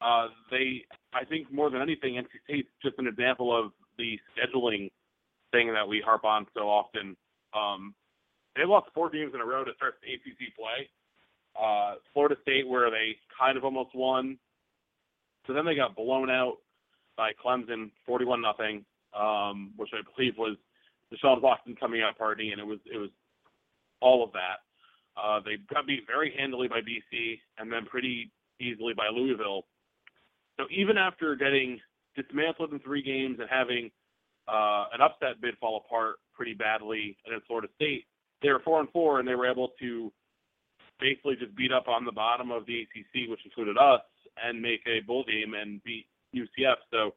uh, 0.00 0.28
they, 0.50 0.84
I 1.12 1.24
think 1.24 1.52
more 1.52 1.70
than 1.70 1.82
anything, 1.82 2.14
NC 2.14 2.26
State's 2.44 2.68
just 2.82 2.98
an 2.98 3.06
example 3.06 3.56
of 3.56 3.72
the 3.98 4.18
scheduling 4.36 4.90
thing 5.52 5.72
that 5.72 5.86
we 5.86 6.02
harp 6.04 6.24
on 6.24 6.46
so 6.54 6.68
often. 6.68 7.16
Um, 7.54 7.94
they 8.56 8.64
lost 8.64 8.88
four 8.94 9.10
games 9.10 9.32
in 9.34 9.40
a 9.40 9.44
row 9.44 9.64
to 9.64 9.72
start 9.76 9.94
the 10.02 10.14
ACC 10.14 10.54
play. 10.56 10.88
Uh, 11.58 11.94
Florida 12.12 12.36
State, 12.42 12.68
where 12.68 12.90
they 12.90 13.16
kind 13.38 13.56
of 13.56 13.64
almost 13.64 13.94
won. 13.94 14.38
So 15.46 15.52
then 15.52 15.64
they 15.64 15.74
got 15.74 15.96
blown 15.96 16.30
out 16.30 16.56
by 17.16 17.32
Clemson, 17.42 17.90
41 18.06 18.42
nothing, 18.42 18.84
um, 19.18 19.72
which 19.76 19.90
I 19.92 20.02
believe 20.14 20.34
was 20.36 20.56
Deshaun 21.12 21.40
Watson 21.40 21.76
coming 21.78 22.02
out 22.02 22.18
party, 22.18 22.50
and 22.50 22.60
it 22.60 22.66
was 22.66 22.78
it 22.92 22.98
was 22.98 23.10
all 24.00 24.24
of 24.24 24.32
that. 24.32 24.60
Uh, 25.20 25.40
they 25.44 25.56
got 25.72 25.86
beat 25.86 26.06
very 26.06 26.34
handily 26.36 26.68
by 26.68 26.80
BC, 26.80 27.38
and 27.58 27.72
then 27.72 27.86
pretty 27.86 28.30
easily 28.60 28.92
by 28.94 29.08
Louisville. 29.12 29.64
So 30.58 30.64
even 30.70 30.98
after 30.98 31.34
getting 31.36 31.80
dismantled 32.16 32.72
in 32.72 32.78
three 32.80 33.02
games 33.02 33.38
and 33.38 33.48
having 33.50 33.90
uh, 34.48 34.86
an 34.92 35.00
upset 35.00 35.40
bid 35.40 35.56
fall 35.58 35.82
apart 35.84 36.16
pretty 36.34 36.54
badly 36.54 37.16
against 37.26 37.46
Florida 37.46 37.68
State. 37.76 38.04
They 38.42 38.50
were 38.50 38.60
four 38.60 38.80
and 38.80 38.88
four, 38.90 39.18
and 39.18 39.28
they 39.28 39.34
were 39.34 39.50
able 39.50 39.72
to 39.80 40.12
basically 41.00 41.36
just 41.36 41.54
beat 41.56 41.72
up 41.72 41.88
on 41.88 42.04
the 42.04 42.12
bottom 42.12 42.50
of 42.50 42.66
the 42.66 42.82
ACC, 42.82 43.28
which 43.28 43.44
included 43.44 43.76
us, 43.76 44.00
and 44.42 44.60
make 44.60 44.80
a 44.86 45.00
bowl 45.06 45.24
game 45.24 45.54
and 45.54 45.82
beat 45.82 46.06
UCF. 46.34 46.76
So 46.90 47.14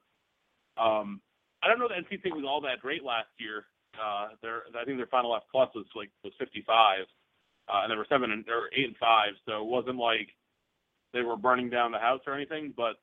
um, 0.81 1.21
I 1.63 1.67
don't 1.67 1.79
know 1.79 1.87
that 1.87 1.99
NC 2.05 2.21
State 2.21 2.35
was 2.35 2.45
all 2.47 2.61
that 2.61 2.79
great 2.81 3.03
last 3.03 3.29
year. 3.37 3.65
Uh, 3.97 4.29
their 4.41 4.63
I 4.79 4.85
think 4.85 4.97
their 4.97 5.07
final 5.07 5.35
F 5.35 5.43
plus 5.51 5.69
was 5.75 5.85
like 5.95 6.09
was 6.23 6.33
55, 6.39 7.03
uh, 7.67 7.81
and 7.83 7.91
they 7.91 7.95
were 7.95 8.07
seven 8.07 8.31
and 8.31 8.45
or 8.47 8.69
eight 8.75 8.87
and 8.87 8.97
five. 8.97 9.33
So 9.45 9.63
it 9.63 9.67
wasn't 9.67 9.97
like 9.97 10.29
they 11.13 11.21
were 11.21 11.35
burning 11.35 11.69
down 11.69 11.91
the 11.91 11.99
house 11.99 12.21
or 12.27 12.33
anything, 12.33 12.73
but 12.75 12.95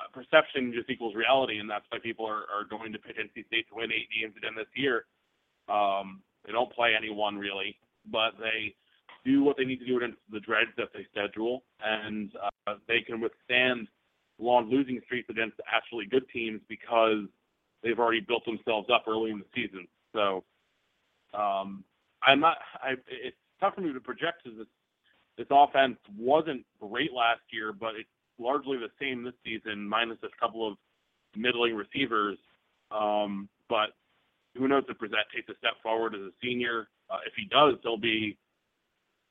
uh, 0.00 0.10
perception 0.12 0.72
just 0.74 0.90
equals 0.90 1.14
reality, 1.14 1.58
and 1.58 1.70
that's 1.70 1.84
why 1.88 1.98
people 2.02 2.26
are, 2.26 2.44
are 2.52 2.66
going 2.68 2.92
to 2.92 2.98
pick 2.98 3.16
NC 3.16 3.46
State 3.46 3.68
to 3.70 3.76
win 3.76 3.92
eight 3.92 4.08
games 4.10 4.34
again 4.36 4.54
this 4.56 4.70
year. 4.74 5.06
Um, 5.68 6.20
they 6.44 6.52
don't 6.52 6.72
play 6.72 6.92
anyone 6.96 7.36
really, 7.38 7.76
but 8.10 8.32
they 8.38 8.74
do 9.24 9.42
what 9.42 9.56
they 9.56 9.64
need 9.64 9.78
to 9.78 9.86
do 9.86 9.96
against 9.96 10.18
the 10.30 10.40
dreads 10.40 10.70
that 10.76 10.88
they 10.92 11.06
schedule, 11.10 11.62
and 11.82 12.30
uh, 12.66 12.74
they 12.88 13.00
can 13.00 13.20
withstand 13.20 13.88
long 14.38 14.68
losing 14.68 15.00
streaks 15.06 15.30
against 15.30 15.56
actually 15.72 16.06
good 16.06 16.28
teams 16.32 16.60
because 16.68 17.24
they've 17.84 17.98
already 17.98 18.20
built 18.20 18.44
themselves 18.44 18.88
up 18.92 19.04
early 19.06 19.30
in 19.30 19.38
the 19.38 19.44
season. 19.54 19.86
So 20.12 20.42
um, 21.38 21.84
I'm 22.22 22.40
not. 22.40 22.56
I, 22.82 22.92
it's 23.06 23.36
tough 23.60 23.74
for 23.74 23.82
me 23.82 23.92
to 23.92 24.00
project 24.00 24.42
because 24.42 24.58
this 24.58 24.68
this 25.36 25.46
offense 25.50 25.98
wasn't 26.16 26.64
great 26.80 27.12
last 27.12 27.42
year, 27.52 27.72
but 27.72 27.94
it's 27.94 28.08
largely 28.38 28.78
the 28.78 28.90
same 29.00 29.22
this 29.22 29.34
season, 29.44 29.86
minus 29.86 30.18
a 30.22 30.28
couple 30.40 30.66
of 30.66 30.76
middling 31.36 31.74
receivers. 31.74 32.38
Um, 32.90 33.48
but 33.68 33.90
who 34.56 34.68
knows 34.68 34.84
if 34.88 34.98
Brissett 34.98 35.26
takes 35.34 35.48
a 35.48 35.58
step 35.58 35.74
forward 35.82 36.14
as 36.14 36.20
a 36.20 36.30
senior? 36.42 36.88
Uh, 37.10 37.18
if 37.26 37.34
he 37.36 37.44
does, 37.46 37.74
he'll 37.82 37.98
be 37.98 38.38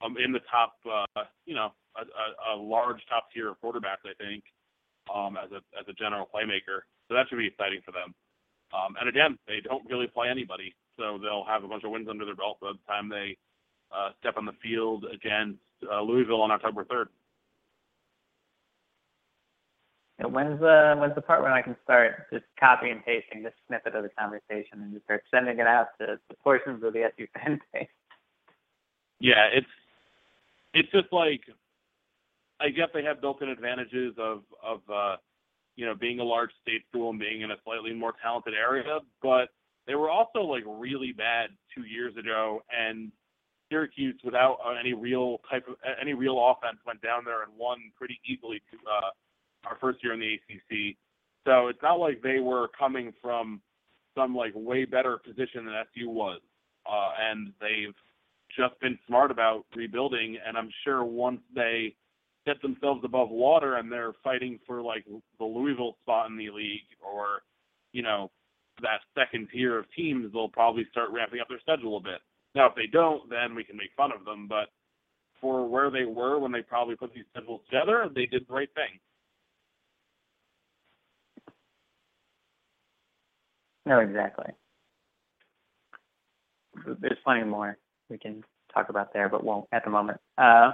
um, 0.03 0.15
in 0.23 0.31
the 0.31 0.41
top, 0.51 0.73
uh, 0.85 1.23
you 1.45 1.55
know, 1.55 1.71
a, 1.95 2.01
a, 2.01 2.55
a 2.55 2.61
large 2.61 3.01
top 3.09 3.27
tier 3.33 3.49
of 3.49 3.55
quarterbacks, 3.63 4.03
I 4.05 4.13
think, 4.21 4.43
um, 5.13 5.37
as 5.37 5.51
a 5.51 5.63
as 5.79 5.87
a 5.87 5.93
general 5.93 6.27
playmaker. 6.33 6.83
So 7.07 7.15
that 7.15 7.25
should 7.29 7.37
be 7.37 7.47
exciting 7.47 7.81
for 7.85 7.91
them. 7.91 8.13
Um, 8.73 8.95
and 8.99 9.07
again, 9.07 9.37
they 9.47 9.61
don't 9.61 9.83
really 9.89 10.07
play 10.07 10.29
anybody, 10.29 10.73
so 10.97 11.19
they'll 11.21 11.45
have 11.45 11.63
a 11.63 11.67
bunch 11.67 11.83
of 11.83 11.91
wins 11.91 12.07
under 12.09 12.25
their 12.25 12.35
belt 12.35 12.57
by 12.59 12.71
the 12.71 12.79
time 12.91 13.07
they 13.07 13.37
uh, 13.95 14.09
step 14.19 14.35
on 14.37 14.45
the 14.45 14.57
field 14.63 15.05
against 15.13 15.59
uh, 15.91 16.01
Louisville 16.01 16.41
on 16.41 16.49
October 16.49 16.83
3rd. 16.85 17.05
When's 20.19 20.59
the 20.59 20.95
when's 20.97 21.15
the 21.15 21.21
part 21.21 21.43
when 21.43 21.51
I 21.51 21.61
can 21.61 21.75
start 21.83 22.27
just 22.31 22.45
copy 22.57 22.89
and 22.89 23.03
pasting 23.03 23.43
this 23.43 23.53
snippet 23.67 23.93
of 23.93 24.03
the 24.03 24.09
conversation 24.09 24.81
and 24.81 24.93
just 24.93 25.03
start 25.05 25.23
sending 25.29 25.59
it 25.59 25.67
out 25.67 25.87
to 25.99 26.19
the 26.29 26.35
portions 26.35 26.83
of 26.83 26.93
the 26.93 27.03
SU 27.03 27.27
fan 27.33 27.59
base? 27.73 27.87
Yeah, 29.19 29.49
it's 29.51 29.67
it's 30.73 30.89
just 30.91 31.11
like 31.11 31.41
I 32.61 32.69
guess 32.69 32.87
they 32.93 33.03
have 33.03 33.21
built-in 33.21 33.49
advantages 33.49 34.13
of 34.17 34.43
of 34.63 34.81
uh, 34.89 35.17
you 35.75 35.85
know 35.85 35.95
being 35.95 36.19
a 36.19 36.23
large 36.23 36.51
state 36.61 36.81
school 36.89 37.09
and 37.09 37.19
being 37.19 37.41
in 37.41 37.51
a 37.51 37.55
slightly 37.63 37.93
more 37.93 38.13
talented 38.21 38.53
area, 38.53 38.99
but 39.21 39.49
they 39.87 39.95
were 39.95 40.09
also 40.09 40.41
like 40.41 40.63
really 40.65 41.11
bad 41.11 41.49
two 41.75 41.83
years 41.83 42.15
ago, 42.17 42.63
and 42.71 43.11
Syracuse, 43.69 44.19
without 44.23 44.57
uh, 44.65 44.75
any 44.79 44.93
real 44.93 45.39
type 45.49 45.67
of 45.67 45.75
any 46.01 46.13
real 46.13 46.37
offense, 46.39 46.77
went 46.85 47.01
down 47.01 47.25
there 47.25 47.43
and 47.43 47.51
won 47.57 47.79
pretty 47.97 48.19
easily 48.25 48.61
to 48.71 48.77
uh, 48.89 49.69
our 49.69 49.77
first 49.81 50.03
year 50.03 50.13
in 50.13 50.19
the 50.19 50.33
ACC. 50.33 50.95
So 51.45 51.67
it's 51.67 51.81
not 51.81 51.99
like 51.99 52.21
they 52.21 52.39
were 52.39 52.69
coming 52.77 53.13
from 53.21 53.61
some 54.15 54.35
like 54.35 54.53
way 54.55 54.85
better 54.85 55.17
position 55.17 55.65
than 55.65 55.73
SU 55.95 56.09
was, 56.09 56.39
uh, 56.89 57.09
and 57.19 57.51
they've 57.59 57.95
just 58.55 58.79
been 58.79 58.97
smart 59.07 59.31
about 59.31 59.65
rebuilding, 59.75 60.37
and 60.45 60.55
I'm 60.57 60.69
sure 60.83 61.03
once 61.03 61.41
they 61.55 61.95
get 62.45 62.61
themselves 62.61 63.01
above 63.03 63.29
water 63.29 63.75
and 63.75 63.91
they're 63.91 64.13
fighting 64.23 64.59
for 64.65 64.81
like 64.81 65.05
the 65.39 65.45
Louisville 65.45 65.95
spot 66.01 66.29
in 66.29 66.37
the 66.37 66.49
league 66.49 66.81
or 67.01 67.41
you 67.91 68.01
know 68.01 68.31
that 68.81 69.01
second 69.17 69.47
tier 69.51 69.77
of 69.77 69.85
teams, 69.95 70.31
they'll 70.33 70.49
probably 70.49 70.85
start 70.91 71.11
ramping 71.11 71.39
up 71.39 71.47
their 71.47 71.59
schedule 71.59 71.97
a 71.97 72.01
bit. 72.01 72.21
Now, 72.55 72.67
if 72.67 72.75
they 72.75 72.87
don't, 72.91 73.29
then 73.29 73.55
we 73.55 73.63
can 73.63 73.77
make 73.77 73.91
fun 73.95 74.11
of 74.11 74.25
them. 74.25 74.47
But 74.47 74.69
for 75.41 75.67
where 75.67 75.91
they 75.91 76.05
were 76.05 76.39
when 76.39 76.51
they 76.51 76.61
probably 76.61 76.95
put 76.95 77.13
these 77.13 77.25
schedules 77.31 77.61
together, 77.69 78.09
they 78.13 78.25
did 78.25 78.45
the 78.47 78.53
right 78.53 78.69
thing. 78.73 78.99
No, 83.85 83.99
exactly. 83.99 84.53
There's 86.99 87.17
plenty 87.23 87.43
more 87.43 87.77
we 88.09 88.17
can 88.17 88.43
talk 88.73 88.89
about 88.89 89.13
there, 89.13 89.29
but 89.29 89.43
won't 89.43 89.67
at 89.71 89.83
the 89.83 89.91
moment. 89.91 90.19
Uh, 90.37 90.71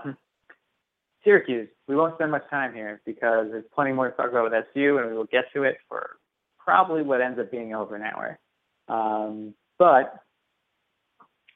Syracuse, 1.23 1.69
we 1.87 1.95
won't 1.95 2.15
spend 2.15 2.31
much 2.31 2.49
time 2.49 2.73
here 2.73 3.01
because 3.05 3.47
there's 3.51 3.65
plenty 3.73 3.91
more 3.91 4.09
to 4.09 4.15
talk 4.15 4.29
about 4.29 4.45
with 4.45 4.65
SU, 4.73 4.97
and 4.97 5.09
we 5.09 5.17
will 5.17 5.25
get 5.25 5.45
to 5.53 5.63
it 5.63 5.77
for 5.87 6.17
probably 6.57 7.01
what 7.01 7.21
ends 7.21 7.39
up 7.39 7.51
being 7.51 7.73
over 7.73 7.95
an 7.95 8.03
hour. 8.03 8.39
Um, 8.87 9.53
but 9.77 10.13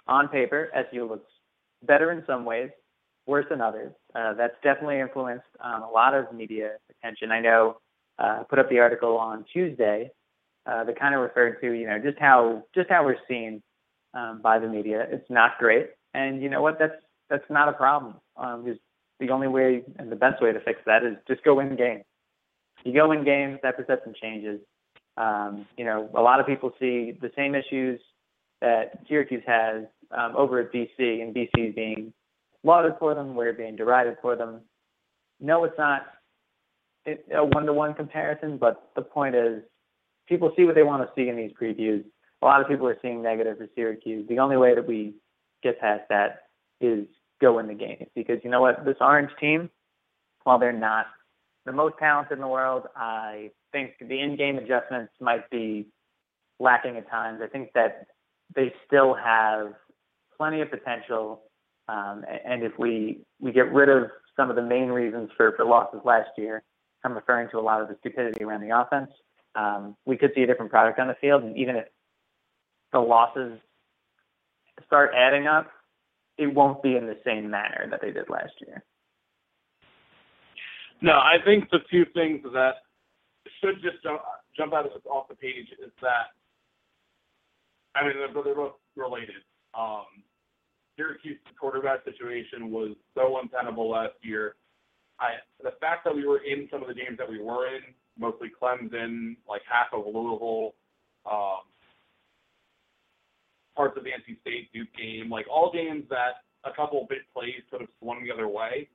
on 0.07 0.27
paper, 0.27 0.69
SU 0.91 1.07
looks 1.07 1.29
better 1.83 2.11
in 2.11 2.23
some 2.27 2.45
ways, 2.45 2.69
worse 3.25 3.45
in 3.51 3.61
others. 3.61 3.91
Uh, 4.15 4.33
that's 4.33 4.55
definitely 4.63 4.99
influenced 4.99 5.45
um, 5.63 5.83
a 5.83 5.89
lot 5.89 6.13
of 6.13 6.33
media 6.33 6.71
attention. 6.89 7.31
I 7.31 7.39
know 7.39 7.77
uh, 8.19 8.43
put 8.49 8.59
up 8.59 8.69
the 8.69 8.79
article 8.79 9.17
on 9.17 9.45
Tuesday 9.51 10.11
uh, 10.65 10.83
that 10.83 10.99
kind 10.99 11.15
of 11.15 11.21
referred 11.21 11.59
to, 11.61 11.71
you 11.71 11.87
know, 11.87 11.99
just 11.99 12.19
how 12.19 12.63
just 12.75 12.89
how 12.89 13.03
we're 13.03 13.17
seen 13.27 13.61
um, 14.13 14.41
by 14.41 14.59
the 14.59 14.67
media. 14.67 15.05
It's 15.09 15.29
not 15.29 15.57
great, 15.59 15.89
and 16.13 16.41
you 16.41 16.49
know 16.49 16.61
what? 16.61 16.79
That's 16.79 16.93
that's 17.29 17.49
not 17.49 17.69
a 17.69 17.73
problem. 17.73 18.15
Um, 18.37 18.63
the 19.25 19.33
only 19.33 19.47
way 19.47 19.83
and 19.97 20.11
the 20.11 20.15
best 20.15 20.41
way 20.41 20.51
to 20.51 20.59
fix 20.59 20.79
that 20.85 21.03
is 21.03 21.15
just 21.27 21.43
go 21.43 21.55
win 21.55 21.75
games. 21.75 22.03
You 22.83 22.93
go 22.93 23.09
win 23.09 23.23
games, 23.23 23.59
that 23.63 23.77
perception 23.77 24.13
changes. 24.21 24.59
Um, 25.15 25.65
you 25.77 25.85
know, 25.85 26.09
a 26.15 26.21
lot 26.21 26.39
of 26.39 26.45
people 26.45 26.71
see 26.79 27.17
the 27.21 27.31
same 27.35 27.55
issues 27.55 27.99
that 28.61 28.99
Syracuse 29.07 29.43
has 29.45 29.83
um, 30.11 30.35
over 30.35 30.59
at 30.59 30.73
BC, 30.73 31.21
and 31.21 31.33
BC 31.35 31.75
being 31.75 32.13
lauded 32.63 32.93
for 32.99 33.13
them, 33.13 33.35
we're 33.35 33.53
being 33.53 33.75
derided 33.75 34.17
for 34.21 34.35
them. 34.35 34.61
No, 35.39 35.63
it's 35.65 35.77
not 35.77 36.03
a 37.05 37.45
one-to-one 37.45 37.93
comparison, 37.93 38.57
but 38.57 38.89
the 38.95 39.01
point 39.01 39.35
is, 39.35 39.63
people 40.27 40.53
see 40.55 40.63
what 40.63 40.75
they 40.75 40.83
want 40.83 41.03
to 41.03 41.13
see 41.15 41.29
in 41.29 41.35
these 41.35 41.51
previews. 41.59 42.03
A 42.41 42.45
lot 42.45 42.61
of 42.61 42.67
people 42.67 42.87
are 42.87 42.97
seeing 43.01 43.21
negative 43.21 43.57
for 43.57 43.67
Syracuse. 43.75 44.27
The 44.29 44.39
only 44.39 44.57
way 44.57 44.73
that 44.75 44.87
we 44.87 45.15
get 45.61 45.79
past 45.79 46.03
that 46.09 46.43
is 46.79 47.05
go 47.41 47.59
in 47.59 47.67
the 47.67 47.73
games 47.73 48.07
because 48.15 48.39
you 48.43 48.49
know 48.49 48.61
what, 48.61 48.85
this 48.85 48.97
Orange 49.01 49.31
team, 49.39 49.69
while 50.43 50.59
they're 50.59 50.71
not 50.71 51.07
the 51.65 51.71
most 51.71 51.95
talented 51.99 52.37
in 52.37 52.41
the 52.41 52.47
world, 52.47 52.83
I 52.95 53.51
think 53.71 53.91
the 53.99 54.19
in-game 54.19 54.57
adjustments 54.57 55.13
might 55.19 55.49
be 55.49 55.87
lacking 56.59 56.97
at 56.97 57.09
times. 57.09 57.41
I 57.43 57.47
think 57.47 57.71
that 57.73 58.07
they 58.55 58.73
still 58.85 59.13
have 59.13 59.73
plenty 60.37 60.61
of 60.61 60.69
potential. 60.69 61.43
Um, 61.87 62.23
and 62.45 62.63
if 62.63 62.73
we 62.77 63.21
we 63.39 63.51
get 63.51 63.71
rid 63.71 63.89
of 63.89 64.09
some 64.35 64.49
of 64.49 64.55
the 64.55 64.61
main 64.61 64.89
reasons 64.89 65.29
for, 65.37 65.53
for 65.55 65.65
losses 65.65 66.01
last 66.05 66.29
year, 66.37 66.63
I'm 67.03 67.13
referring 67.13 67.49
to 67.51 67.59
a 67.59 67.61
lot 67.61 67.81
of 67.81 67.87
the 67.87 67.95
stupidity 67.99 68.43
around 68.43 68.61
the 68.61 68.77
offense. 68.77 69.11
Um, 69.55 69.95
we 70.05 70.17
could 70.17 70.31
see 70.33 70.43
a 70.43 70.47
different 70.47 70.71
product 70.71 70.99
on 70.99 71.07
the 71.07 71.15
field, 71.21 71.43
and 71.43 71.57
even 71.57 71.75
if 71.75 71.85
the 72.91 72.99
losses 72.99 73.59
start 74.85 75.11
adding 75.15 75.47
up, 75.47 75.69
it 76.37 76.47
won't 76.47 76.81
be 76.81 76.95
in 76.95 77.05
the 77.05 77.17
same 77.25 77.49
manner 77.49 77.87
that 77.89 78.01
they 78.01 78.11
did 78.11 78.29
last 78.29 78.53
year. 78.65 78.83
No, 81.01 81.13
I 81.13 81.35
think 81.43 81.69
the 81.69 81.79
two 81.91 82.05
things 82.13 82.41
that 82.53 82.75
should 83.59 83.81
just 83.81 84.01
jump, 84.03 84.21
jump 84.55 84.73
out 84.73 84.85
of, 84.85 84.91
off 85.05 85.27
the 85.27 85.35
page 85.35 85.67
is 85.83 85.91
that 86.01 86.31
I 87.95 88.03
mean 88.03 88.13
they're, 88.17 88.43
they're 88.43 88.55
both 88.55 88.73
related. 88.95 89.43
Um, 89.77 90.05
Syracuse 90.95 91.39
quarterback 91.59 92.05
situation 92.05 92.71
was 92.71 92.95
so 93.15 93.39
untenable 93.41 93.89
last 93.89 94.13
year. 94.21 94.55
I 95.19 95.33
the 95.61 95.73
fact 95.81 96.05
that 96.05 96.15
we 96.15 96.25
were 96.25 96.39
in 96.39 96.67
some 96.71 96.81
of 96.81 96.87
the 96.87 96.93
games 96.93 97.17
that 97.17 97.29
we 97.29 97.41
were 97.41 97.67
in, 97.67 97.81
mostly 98.17 98.49
Clemson, 98.49 99.35
like 99.47 99.61
half 99.69 99.87
of 99.91 100.05
Louisville, 100.05 100.73
um, 101.29 101.67
parts 103.75 103.97
of 103.97 104.03
the 104.03 104.09
NC 104.09 104.39
State 104.41 104.71
Duke 104.73 104.89
game, 104.97 105.29
like 105.29 105.45
all 105.49 105.71
games 105.71 106.03
that 106.09 106.43
a 106.63 106.73
couple 106.73 107.05
big 107.09 107.25
plays 107.33 107.61
could 107.69 107.81
have 107.81 107.89
swung 107.99 108.23
the 108.23 108.33
other 108.33 108.47
way, 108.47 108.87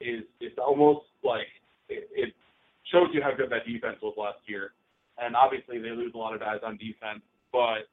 is 0.00 0.24
it's 0.40 0.58
almost 0.58 1.06
like 1.24 1.48
it, 1.88 2.08
it 2.12 2.34
shows 2.92 3.08
you 3.12 3.22
how 3.22 3.34
good 3.36 3.50
that 3.50 3.66
defense 3.66 3.96
was 4.02 4.14
last 4.16 4.40
year. 4.46 4.72
And 5.18 5.36
obviously 5.36 5.78
they 5.78 5.90
lose 5.90 6.12
a 6.14 6.18
lot 6.18 6.34
of 6.34 6.40
guys 6.40 6.60
on 6.64 6.76
defense, 6.76 7.22
but 7.52 7.88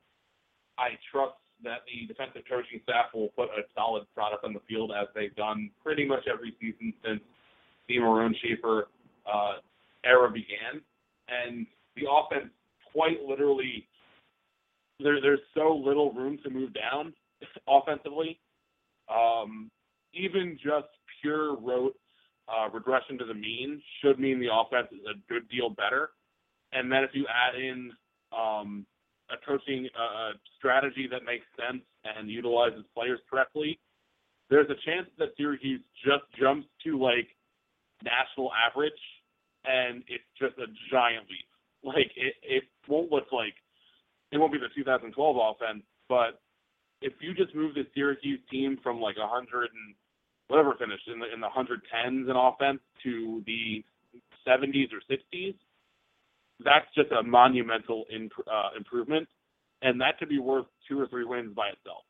I 0.78 0.96
trust 1.12 1.36
that 1.64 1.82
the 1.90 2.08
defensive 2.08 2.44
coaching 2.50 2.80
staff 2.84 3.08
will 3.14 3.30
put 3.30 3.50
a 3.50 3.66
solid 3.76 4.06
product 4.14 4.44
on 4.44 4.54
the 4.54 4.62
field 4.70 4.92
as 4.92 5.08
they've 5.16 5.36
done 5.36 5.72
pretty 5.84 6.06
much 6.06 6.24
every 6.32 6.56
season 6.62 6.94
since 7.04 7.22
the 7.88 7.98
Marrone 7.98 8.36
Shafer 8.42 8.88
uh, 9.26 9.56
era 10.06 10.30
began. 10.32 10.82
And 11.28 11.66
the 11.96 12.04
offense 12.10 12.52
quite 12.94 13.24
literally 13.28 13.88
there 15.00 15.22
there's 15.22 15.40
so 15.54 15.76
little 15.76 16.12
room 16.14 16.40
to 16.44 16.50
move 16.50 16.72
down 16.74 17.14
offensively. 17.68 18.40
Um, 19.10 19.72
even 20.14 20.58
just 20.62 20.88
pure 21.22 21.56
rote 21.56 21.96
uh, 22.48 22.70
regression 22.70 23.18
to 23.18 23.26
the 23.26 23.34
mean 23.34 23.82
should 24.02 24.20
mean 24.20 24.40
the 24.40 24.50
offense 24.52 24.88
is 24.92 25.06
a 25.06 25.18
good 25.32 25.48
deal 25.50 25.70
better. 25.70 26.12
And 26.72 26.92
then 26.92 27.04
if 27.04 27.12
you 27.14 27.26
add 27.28 27.60
in 27.60 27.92
um, 28.38 28.86
a 29.30 29.36
coaching 29.46 29.88
uh, 29.98 30.32
strategy 30.58 31.08
that 31.12 31.24
makes 31.24 31.46
sense 31.56 31.84
and 32.04 32.30
utilizes 32.30 32.84
players 32.94 33.20
correctly, 33.30 33.80
there's 34.50 34.70
a 34.70 34.80
chance 34.86 35.08
that 35.18 35.30
Syracuse 35.38 35.82
just 36.06 36.24
jumps 36.40 36.68
to 36.86 37.00
like 37.00 37.28
national 38.04 38.52
average, 38.54 38.94
and 39.66 40.04
it's 40.08 40.24
just 40.40 40.58
a 40.58 40.68
giant 40.92 41.26
leap. 41.30 41.48
Like 41.84 42.12
it, 42.16 42.36
it 42.42 42.64
won't 42.88 43.12
look 43.12 43.28
like 43.32 43.54
it 44.32 44.38
won't 44.38 44.52
be 44.52 44.60
the 44.60 44.74
2012 44.76 45.14
offense, 45.38 45.84
but 46.10 46.42
if 47.02 47.14
you 47.22 47.34
just 47.34 47.56
move 47.56 47.76
the 47.76 47.86
Syracuse 47.94 48.40
team 48.52 48.78
from 48.82 49.00
like 49.00 49.18
100 49.18 49.70
and 49.72 49.96
whatever 50.48 50.74
finished 50.80 51.08
in 51.08 51.20
the 51.20 51.34
in 51.34 51.42
the 51.42 51.48
110s 51.48 52.30
in 52.30 52.36
offense 52.36 52.80
to 53.04 53.44
the 53.46 53.84
70s 54.48 54.90
or 54.94 55.02
60s, 55.10 55.56
that's 56.64 56.88
just 56.96 57.12
a 57.12 57.24
monumental 57.24 58.06
uh, 58.12 58.70
improvement, 58.76 59.28
and 59.82 60.02
that 60.02 60.18
could 60.18 60.30
be 60.30 60.40
worth 60.40 60.66
two 60.88 61.00
or 61.00 61.08
three 61.08 61.26
wins 61.26 61.54
by 61.56 61.68
itself. 61.68 62.04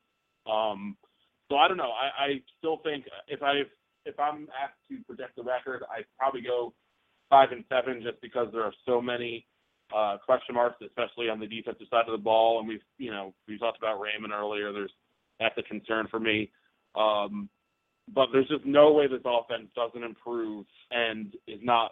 Um, 0.49 0.95
so 1.49 1.57
I 1.57 1.68
don't 1.68 1.78
know. 1.78 1.91
I, 1.91 2.24
I 2.24 2.41
still 2.57 2.78
think 2.84 3.05
if 3.28 3.43
I 3.43 3.61
if 4.05 4.20
I'm 4.20 4.47
asked 4.63 4.80
to 4.89 5.03
project 5.05 5.36
the 5.36 5.43
record, 5.43 5.84
I'd 5.91 6.05
probably 6.18 6.41
go 6.41 6.74
five 7.30 7.51
and 7.51 7.65
seven 7.68 8.01
just 8.01 8.22
because 8.22 8.47
there 8.53 8.63
are 8.63 8.74
so 8.86 9.01
many 9.01 9.45
uh, 9.95 10.17
question 10.25 10.55
marks, 10.55 10.81
especially 10.85 11.29
on 11.29 11.39
the 11.39 11.47
defensive 11.47 11.88
side 11.89 12.05
of 12.07 12.11
the 12.11 12.23
ball. 12.23 12.59
And 12.59 12.67
we've 12.67 12.83
you 12.97 13.11
know 13.11 13.33
we 13.47 13.57
talked 13.57 13.77
about 13.77 13.99
Raymond 13.99 14.33
earlier. 14.33 14.71
There's 14.71 14.91
that's 15.39 15.57
a 15.57 15.63
concern 15.63 16.07
for 16.09 16.19
me. 16.19 16.51
Um, 16.95 17.49
but 18.13 18.27
there's 18.31 18.47
just 18.47 18.65
no 18.65 18.93
way 18.93 19.07
this 19.07 19.21
offense 19.25 19.67
doesn't 19.75 20.03
improve 20.03 20.65
and 20.91 21.33
is 21.47 21.59
not 21.61 21.91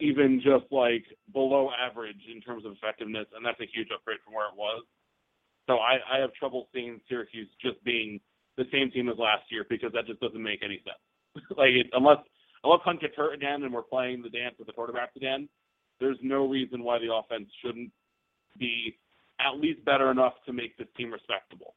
even 0.00 0.40
just 0.42 0.70
like 0.72 1.04
below 1.32 1.70
average 1.70 2.20
in 2.32 2.40
terms 2.40 2.64
of 2.66 2.72
effectiveness, 2.72 3.26
and 3.34 3.46
that's 3.46 3.60
a 3.60 3.70
huge 3.72 3.88
upgrade 3.94 4.18
from 4.24 4.34
where 4.34 4.46
it 4.48 4.56
was. 4.56 4.82
So 5.68 5.78
I, 5.78 5.98
I 6.10 6.20
have 6.20 6.34
trouble 6.34 6.68
seeing 6.74 7.00
Syracuse 7.08 7.48
just 7.60 7.82
being 7.84 8.20
the 8.56 8.64
same 8.72 8.90
team 8.90 9.08
as 9.08 9.16
last 9.16 9.44
year 9.50 9.64
because 9.68 9.92
that 9.92 10.06
just 10.06 10.20
doesn't 10.20 10.42
make 10.42 10.62
any 10.64 10.82
sense. 10.82 11.46
like 11.56 11.70
it, 11.70 11.86
unless 11.92 12.18
unless 12.64 12.80
Hunt 12.84 13.00
gets 13.00 13.14
hurt 13.16 13.34
again 13.34 13.62
and 13.62 13.72
we're 13.72 13.82
playing 13.82 14.22
the 14.22 14.28
dance 14.28 14.56
with 14.58 14.66
the 14.66 14.72
quarterbacks 14.72 15.14
again, 15.16 15.48
there's 16.02 16.18
no 16.22 16.46
reason 16.46 16.82
why 16.82 16.98
the 16.98 17.12
offense 17.12 17.48
shouldn't 17.64 17.90
be 18.58 18.98
at 19.40 19.58
least 19.58 19.84
better 19.84 20.10
enough 20.10 20.34
to 20.46 20.52
make 20.52 20.76
this 20.76 20.88
team 20.96 21.12
respectable. 21.12 21.74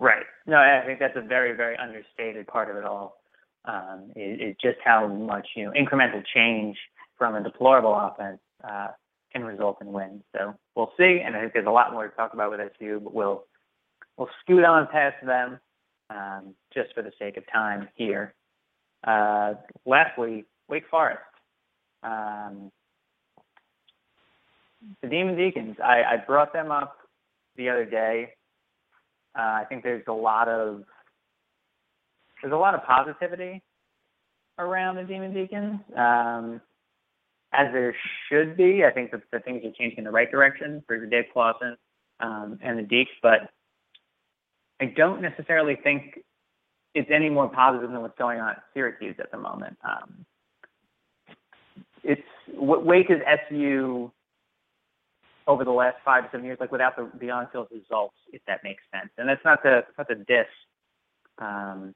Right. 0.00 0.24
No, 0.46 0.56
I 0.56 0.82
think 0.86 1.00
that's 1.00 1.16
a 1.16 1.26
very, 1.26 1.56
very 1.56 1.76
understated 1.76 2.46
part 2.46 2.70
of 2.70 2.76
it 2.76 2.84
all. 2.84 3.16
Um, 3.64 4.12
is, 4.14 4.40
is 4.40 4.56
just 4.62 4.78
how 4.84 5.06
much 5.08 5.46
you 5.56 5.64
know 5.64 5.72
incremental 5.72 6.22
change 6.34 6.76
from 7.18 7.34
a 7.34 7.42
deplorable 7.42 7.92
offense 7.92 8.38
uh, 8.66 8.88
can 9.32 9.44
result 9.44 9.78
in 9.80 9.92
wins. 9.92 10.22
So 10.32 10.54
we'll 10.74 10.92
see, 10.96 11.20
and 11.24 11.36
I 11.36 11.40
think 11.40 11.52
there's 11.52 11.66
a 11.66 11.70
lot 11.70 11.92
more 11.92 12.08
to 12.08 12.16
talk 12.16 12.32
about 12.32 12.50
with 12.50 12.60
SU, 12.60 13.00
but 13.02 13.12
we'll 13.12 13.44
we'll 14.16 14.30
scoot 14.42 14.64
on 14.64 14.86
past 14.86 15.16
them 15.26 15.58
um, 16.08 16.54
just 16.72 16.94
for 16.94 17.02
the 17.02 17.12
sake 17.18 17.36
of 17.36 17.44
time 17.52 17.88
here. 17.94 18.34
Uh, 19.06 19.54
lastly, 19.86 20.44
Wake 20.68 20.84
Forest. 20.90 21.20
Um, 22.02 22.70
the 25.02 25.08
Demon 25.08 25.36
Deacons, 25.36 25.76
I, 25.82 26.02
I 26.02 26.16
brought 26.24 26.52
them 26.52 26.70
up 26.70 26.96
the 27.56 27.68
other 27.68 27.84
day. 27.84 28.34
Uh, 29.36 29.42
I 29.42 29.64
think 29.68 29.82
there's 29.82 30.04
a 30.08 30.12
lot 30.12 30.48
of 30.48 30.84
there's 32.40 32.52
a 32.52 32.56
lot 32.56 32.74
of 32.74 32.84
positivity 32.84 33.62
around 34.58 34.96
the 34.96 35.02
Demon 35.02 35.34
Deacons, 35.34 35.80
um, 35.96 36.60
as 37.52 37.66
there 37.72 37.94
should 38.28 38.56
be. 38.56 38.84
I 38.84 38.92
think 38.92 39.10
that 39.10 39.22
the 39.32 39.40
things 39.40 39.64
are 39.64 39.72
changing 39.76 39.98
in 39.98 40.04
the 40.04 40.10
right 40.10 40.30
direction 40.30 40.82
for 40.86 41.04
Dave 41.06 41.24
Clawson 41.32 41.76
um, 42.20 42.58
and 42.62 42.78
the 42.78 42.82
Deeks, 42.82 43.06
but 43.22 43.50
I 44.80 44.86
don't 44.96 45.20
necessarily 45.20 45.76
think 45.82 46.20
it's 46.98 47.10
any 47.14 47.28
more 47.30 47.48
positive 47.48 47.90
than 47.90 48.02
what's 48.02 48.18
going 48.18 48.40
on 48.40 48.50
at 48.50 48.62
Syracuse 48.74 49.14
at 49.20 49.30
the 49.30 49.38
moment. 49.38 49.76
Um, 49.84 50.26
it's 52.02 52.22
Wake 52.56 53.10
is 53.10 53.20
SU 53.48 54.10
over 55.46 55.64
the 55.64 55.70
last 55.70 55.96
five 56.04 56.24
to 56.24 56.30
seven 56.30 56.44
years, 56.44 56.58
like 56.60 56.72
without 56.72 56.96
the, 56.96 57.08
the 57.20 57.30
on-field 57.30 57.68
results, 57.70 58.16
if 58.32 58.42
that 58.48 58.64
makes 58.64 58.82
sense. 58.92 59.10
And 59.16 59.28
that's 59.28 59.44
not 59.44 59.62
the 59.62 59.82
not 59.96 60.08
the 60.08 60.16
diss, 60.16 60.46
um, 61.38 61.94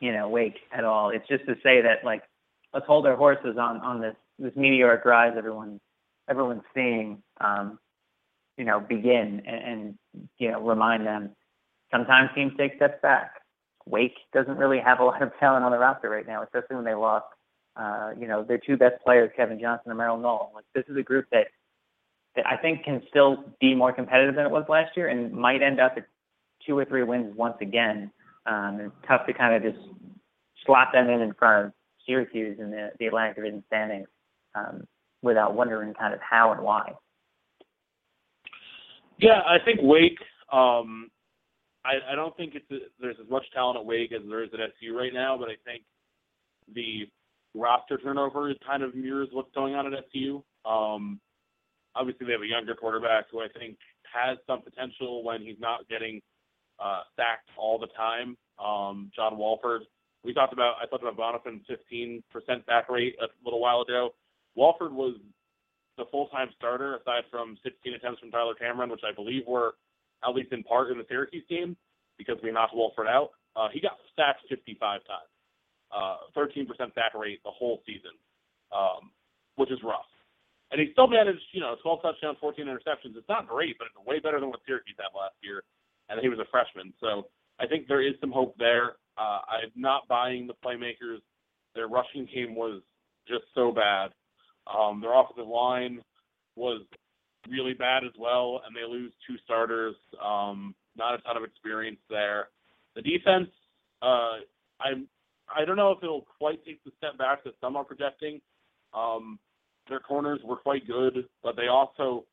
you 0.00 0.12
know, 0.12 0.28
Wake 0.28 0.58
at 0.70 0.84
all. 0.84 1.08
It's 1.10 1.26
just 1.26 1.46
to 1.46 1.54
say 1.62 1.80
that 1.80 2.04
like 2.04 2.22
let's 2.74 2.86
hold 2.86 3.06
our 3.06 3.16
horses 3.16 3.56
on 3.58 3.78
on 3.78 4.02
this 4.02 4.16
this 4.38 4.52
meteoric 4.54 5.06
rise 5.06 5.32
everyone 5.36 5.80
everyone's 6.28 6.62
seeing, 6.74 7.22
um, 7.40 7.78
you 8.58 8.64
know, 8.64 8.80
begin 8.80 9.42
and, 9.46 9.62
and 9.64 9.98
you 10.38 10.50
know 10.50 10.60
remind 10.60 11.06
them. 11.06 11.30
Sometimes 11.90 12.30
teams 12.34 12.52
take 12.58 12.76
steps 12.76 13.00
back. 13.00 13.30
Wake 13.88 14.16
doesn't 14.32 14.56
really 14.56 14.78
have 14.78 15.00
a 15.00 15.04
lot 15.10 15.22
of 15.22 15.30
talent 15.38 15.64
on 15.64 15.72
the 15.72 15.78
roster 15.78 16.08
right 16.08 16.26
now, 16.26 16.42
especially 16.42 16.76
when 16.76 16.84
they 16.84 16.94
lost 16.94 17.26
uh, 17.76 18.10
you 18.18 18.26
know, 18.26 18.42
their 18.42 18.58
two 18.58 18.76
best 18.76 18.94
players, 19.04 19.30
Kevin 19.36 19.60
Johnson 19.60 19.90
and 19.90 19.98
Merrill 19.98 20.16
Noel. 20.16 20.50
Like 20.54 20.64
this 20.74 20.84
is 20.88 20.96
a 20.96 21.02
group 21.02 21.26
that 21.30 21.48
that 22.34 22.46
I 22.46 22.56
think 22.56 22.84
can 22.84 23.02
still 23.08 23.44
be 23.60 23.74
more 23.74 23.92
competitive 23.92 24.34
than 24.34 24.46
it 24.46 24.50
was 24.50 24.64
last 24.68 24.96
year 24.96 25.08
and 25.08 25.32
might 25.32 25.62
end 25.62 25.80
up 25.80 25.94
at 25.96 26.06
two 26.66 26.76
or 26.76 26.84
three 26.84 27.02
wins 27.02 27.34
once 27.36 27.56
again. 27.60 28.10
Um, 28.44 28.78
it's 28.80 28.94
tough 29.08 29.26
to 29.26 29.32
kind 29.32 29.54
of 29.54 29.72
just 29.72 29.82
slot 30.64 30.88
them 30.92 31.08
in 31.08 31.20
in 31.20 31.32
front 31.34 31.66
of 31.66 31.72
Syracuse 32.06 32.58
in 32.60 32.70
the, 32.70 32.90
the 32.98 33.06
Atlantic 33.06 33.36
Division 33.36 33.64
standings 33.66 34.06
um, 34.54 34.84
without 35.22 35.54
wondering 35.54 35.94
kind 35.94 36.12
of 36.12 36.20
how 36.20 36.52
and 36.52 36.62
why. 36.62 36.92
Yeah, 39.18 39.40
I 39.46 39.56
think 39.64 39.80
Wake. 39.82 40.18
Um, 40.52 41.08
I, 41.86 42.12
I 42.12 42.14
don't 42.14 42.36
think 42.36 42.54
it's 42.54 42.70
a, 42.70 42.88
there's 43.00 43.16
as 43.22 43.30
much 43.30 43.44
talent 43.54 43.78
at 43.78 43.84
Wake 43.84 44.12
as 44.12 44.22
there 44.28 44.42
is 44.42 44.50
at 44.52 44.60
SU 44.60 44.96
right 44.96 45.14
now, 45.14 45.36
but 45.38 45.48
I 45.48 45.56
think 45.64 45.84
the 46.74 47.08
roster 47.54 47.98
turnover 47.98 48.52
kind 48.66 48.82
of 48.82 48.94
mirrors 48.94 49.28
what's 49.32 49.54
going 49.54 49.74
on 49.74 49.92
at 49.92 50.04
SU. 50.12 50.42
Um, 50.64 51.20
obviously, 51.94 52.26
they 52.26 52.32
have 52.32 52.42
a 52.42 52.46
younger 52.46 52.74
quarterback 52.74 53.26
who 53.30 53.40
I 53.40 53.48
think 53.58 53.76
has 54.12 54.38
some 54.46 54.62
potential 54.62 55.22
when 55.24 55.42
he's 55.42 55.60
not 55.60 55.88
getting 55.88 56.20
uh, 56.82 57.00
sacked 57.16 57.48
all 57.56 57.78
the 57.78 57.88
time. 57.96 58.36
Um, 58.62 59.10
John 59.14 59.38
Wolford. 59.38 59.82
We 60.24 60.34
talked 60.34 60.52
about 60.52 60.74
I 60.82 60.86
talked 60.86 61.04
about 61.04 61.16
Bonnafon's 61.16 61.64
15% 61.70 62.22
sack 62.66 62.88
rate 62.88 63.14
a 63.22 63.26
little 63.44 63.60
while 63.60 63.82
ago. 63.82 64.14
Wolford 64.56 64.92
was 64.92 65.14
the 65.98 66.04
full-time 66.10 66.48
starter 66.56 66.96
aside 66.96 67.22
from 67.30 67.56
16 67.62 67.94
attempts 67.94 68.20
from 68.20 68.30
Tyler 68.30 68.54
Cameron, 68.54 68.90
which 68.90 69.02
I 69.08 69.14
believe 69.14 69.42
were 69.46 69.74
at 70.24 70.34
least 70.34 70.52
in 70.52 70.62
part 70.62 70.90
in 70.90 70.98
the 70.98 71.04
Syracuse 71.08 71.44
game 71.48 71.76
because 72.18 72.36
we 72.42 72.52
knocked 72.52 72.74
Wolford 72.74 73.06
out. 73.06 73.30
Uh, 73.54 73.68
he 73.72 73.80
got 73.80 73.96
sacked 74.16 74.42
55 74.48 75.00
times 75.06 75.30
uh, 75.94 76.16
13% 76.36 76.66
sack 76.94 77.14
rate 77.14 77.40
the 77.44 77.50
whole 77.50 77.80
season, 77.86 78.12
um, 78.74 79.10
which 79.56 79.70
is 79.70 79.78
rough. 79.84 80.08
And 80.70 80.80
he 80.80 80.90
still 80.92 81.06
managed, 81.06 81.42
you 81.52 81.60
know, 81.60 81.76
12 81.82 82.02
touchdowns, 82.02 82.38
14 82.40 82.66
interceptions. 82.66 83.14
It's 83.16 83.28
not 83.28 83.46
great, 83.46 83.78
but 83.78 83.86
it's 83.86 84.06
way 84.06 84.18
better 84.18 84.40
than 84.40 84.50
what 84.50 84.60
Syracuse 84.66 84.96
had 84.98 85.16
last 85.16 85.36
year, 85.42 85.62
and 86.08 86.20
he 86.20 86.28
was 86.28 86.38
a 86.38 86.50
freshman. 86.50 86.92
So 87.00 87.28
I 87.60 87.66
think 87.66 87.86
there 87.86 88.02
is 88.02 88.14
some 88.20 88.32
hope 88.32 88.56
there. 88.58 88.96
Uh, 89.16 89.40
I'm 89.46 89.70
not 89.76 90.08
buying 90.08 90.46
the 90.46 90.54
playmakers. 90.54 91.22
Their 91.74 91.88
rushing 91.88 92.26
game 92.34 92.54
was 92.54 92.82
just 93.28 93.44
so 93.54 93.70
bad. 93.70 94.10
Um, 94.66 95.00
their 95.00 95.14
offensive 95.14 95.46
line 95.46 96.02
was 96.56 96.82
really 97.50 97.74
bad 97.74 98.04
as 98.04 98.12
well, 98.18 98.62
and 98.66 98.74
they 98.74 98.88
lose 98.88 99.12
two 99.26 99.36
starters. 99.44 99.94
Um, 100.22 100.74
not 100.96 101.14
a 101.14 101.18
ton 101.18 101.36
of 101.36 101.44
experience 101.44 101.98
there. 102.08 102.48
The 102.94 103.02
defense, 103.02 103.48
uh, 104.02 104.38
I'm 104.80 105.08
I 105.54 105.64
don't 105.64 105.76
know 105.76 105.92
if 105.92 105.98
it'll 106.02 106.26
quite 106.38 106.64
take 106.64 106.82
the 106.84 106.90
step 106.98 107.18
back 107.18 107.44
that 107.44 107.54
some 107.60 107.76
are 107.76 107.84
projecting. 107.84 108.40
Um, 108.94 109.38
their 109.88 110.00
corners 110.00 110.40
were 110.44 110.56
quite 110.56 110.86
good, 110.86 111.24
but 111.42 111.56
they 111.56 111.68
also 111.68 112.24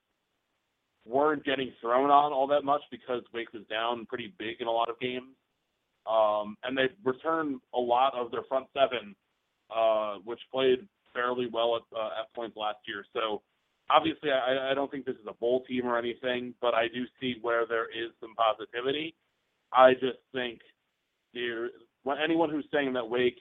weren't 1.05 1.45
getting 1.45 1.71
thrown 1.81 2.09
on 2.09 2.31
all 2.31 2.47
that 2.47 2.63
much 2.63 2.81
because 2.89 3.21
Wake 3.33 3.53
was 3.53 3.63
down 3.69 4.05
pretty 4.05 4.33
big 4.39 4.61
in 4.61 4.67
a 4.67 4.71
lot 4.71 4.89
of 4.89 4.99
games. 4.99 5.35
Um, 6.09 6.57
and 6.63 6.77
they 6.77 6.89
returned 7.03 7.61
a 7.73 7.79
lot 7.79 8.13
of 8.15 8.31
their 8.31 8.43
front 8.43 8.67
seven, 8.73 9.15
uh, 9.73 10.15
which 10.25 10.39
played 10.51 10.87
fairly 11.13 11.47
well 11.51 11.75
at, 11.77 11.97
uh, 11.97 12.21
at 12.21 12.33
points 12.33 12.57
last 12.57 12.79
year. 12.87 13.05
So 13.13 13.41
obviously, 13.89 14.29
I, 14.31 14.71
I 14.71 14.73
don't 14.73 14.89
think 14.89 15.05
this 15.05 15.15
is 15.15 15.27
a 15.27 15.33
bowl 15.33 15.63
team 15.65 15.85
or 15.85 15.97
anything, 15.97 16.53
but 16.61 16.73
I 16.73 16.87
do 16.87 17.05
see 17.19 17.35
where 17.41 17.65
there 17.65 17.85
is 17.85 18.11
some 18.19 18.35
positivity. 18.35 19.15
I 19.71 19.93
just 19.93 20.19
think 20.33 20.59
there 21.33 21.69
anyone 22.23 22.49
who's 22.49 22.67
saying 22.71 22.93
that 22.93 23.09
Wake 23.09 23.39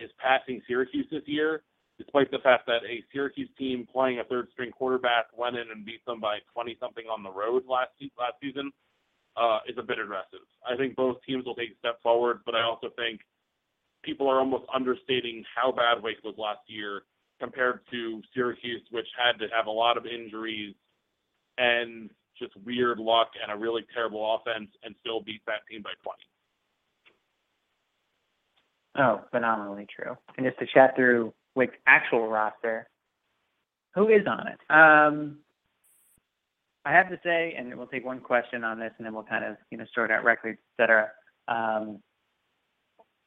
is 0.00 0.10
passing 0.18 0.62
Syracuse 0.66 1.06
this 1.10 1.22
year, 1.26 1.62
despite 1.98 2.30
the 2.30 2.38
fact 2.38 2.66
that 2.66 2.82
a 2.88 3.02
Syracuse 3.12 3.50
team 3.58 3.86
playing 3.90 4.20
a 4.20 4.24
third 4.24 4.48
string 4.52 4.70
quarterback 4.70 5.26
went 5.36 5.56
in 5.56 5.70
and 5.70 5.84
beat 5.84 6.04
them 6.06 6.20
by 6.20 6.38
20 6.54 6.76
something 6.80 7.04
on 7.06 7.22
the 7.22 7.30
road 7.30 7.64
last 7.68 7.90
last 8.18 8.34
season, 8.40 8.70
uh, 9.36 9.58
is 9.68 9.76
a 9.78 9.82
bit 9.82 9.98
aggressive. 9.98 10.46
I 10.66 10.76
think 10.76 10.94
both 10.94 11.16
teams 11.26 11.44
will 11.44 11.54
take 11.54 11.70
a 11.72 11.78
step 11.78 12.02
forward, 12.02 12.40
but 12.44 12.54
I 12.54 12.62
also 12.62 12.88
think 12.96 13.20
people 14.02 14.28
are 14.28 14.38
almost 14.38 14.64
understating 14.74 15.44
how 15.54 15.72
bad 15.72 16.02
Wake 16.02 16.22
was 16.24 16.34
last 16.36 16.60
year 16.66 17.02
compared 17.42 17.80
to 17.90 18.22
Syracuse, 18.32 18.82
which 18.92 19.08
had 19.18 19.38
to 19.40 19.48
have 19.54 19.66
a 19.66 19.70
lot 19.70 19.96
of 19.96 20.06
injuries 20.06 20.74
and 21.58 22.08
just 22.38 22.52
weird 22.64 22.98
luck 22.98 23.30
and 23.42 23.52
a 23.52 23.56
really 23.56 23.84
terrible 23.92 24.36
offense 24.36 24.70
and 24.84 24.94
still 25.00 25.20
beat 25.20 25.42
that 25.46 25.66
team 25.68 25.82
by 25.82 25.90
20. 26.02 26.18
Oh, 28.98 29.24
phenomenally 29.30 29.86
true. 29.94 30.16
And 30.36 30.46
just 30.46 30.58
to 30.60 30.66
chat 30.72 30.94
through 30.94 31.32
Wake's 31.56 31.76
actual 31.86 32.28
roster, 32.28 32.88
who 33.94 34.08
is 34.08 34.26
on 34.26 34.46
it? 34.46 34.58
Um, 34.70 35.38
I 36.84 36.92
have 36.92 37.08
to 37.10 37.18
say, 37.24 37.54
and 37.56 37.76
we'll 37.76 37.86
take 37.86 38.04
one 38.04 38.20
question 38.20 38.64
on 38.64 38.78
this, 38.78 38.92
and 38.98 39.06
then 39.06 39.14
we'll 39.14 39.22
kind 39.24 39.44
of 39.44 39.56
you 39.70 39.78
know 39.78 39.84
sort 39.94 40.10
out 40.10 40.24
records, 40.24 40.58
et 40.78 40.82
cetera. 40.82 41.08
Um, 41.48 42.00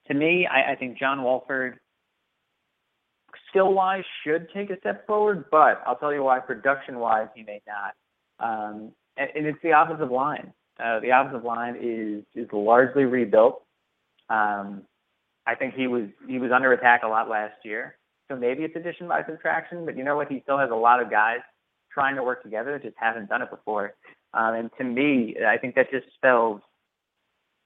to 0.07 0.13
me, 0.13 0.47
I, 0.47 0.74
I 0.74 0.76
think 0.76 0.99
John 0.99 1.24
Wolford, 1.24 1.80
skill 3.56 3.74
wise, 3.74 4.03
should 4.24 4.47
take 4.53 4.70
a 4.70 4.78
step 4.80 5.08
forward, 5.08 5.45
but 5.49 5.82
I'll 5.86 5.95
tell 5.95 6.14
you 6.14 6.24
why. 6.24 6.39
Production 6.39 6.99
wise, 6.99 7.28
he 7.36 7.43
may 7.43 7.62
not. 7.66 7.93
Um, 8.39 8.91
and, 9.18 9.30
and 9.34 9.45
it's 9.47 9.60
the 9.64 9.80
offensive 9.80 10.12
line. 10.12 10.53
Uh, 10.78 10.99
the 10.99 11.10
offensive 11.10 11.45
line 11.45 11.78
is 11.82 12.24
is 12.36 12.49
largely 12.51 13.06
rebuilt. 13.06 13.64
Um, 14.30 14.82
I 15.47 15.56
think 15.56 15.74
he 15.74 15.88
was 15.88 16.10
he 16.28 16.38
was 16.38 16.51
under 16.53 16.74
attack 16.74 17.03
a 17.03 17.08
lot 17.08 17.30
last 17.30 17.53
year. 17.64 17.95
So 18.30 18.36
maybe 18.36 18.64
it's 18.64 18.76
addition 18.76 19.08
by 19.08 19.24
subtraction, 19.24 19.86
but 19.86 19.95
you 19.97 20.03
know 20.03 20.18
what? 20.18 20.30
He 20.30 20.41
still 20.41 20.58
has 20.58 20.72
a 20.72 20.76
lot 20.76 21.01
of 21.01 21.10
guys 21.10 21.39
trying 21.93 22.16
to 22.16 22.24
work 22.24 22.43
together, 22.43 22.78
just 22.78 22.95
haven't 22.97 23.30
done 23.30 23.41
it 23.41 23.49
before. 23.49 23.93
Um, 24.34 24.56
and 24.56 24.70
to 24.80 24.84
me, 24.84 25.38
I 25.47 25.58
think 25.58 25.76
that 25.76 25.91
just 25.91 26.08
spells 26.16 26.62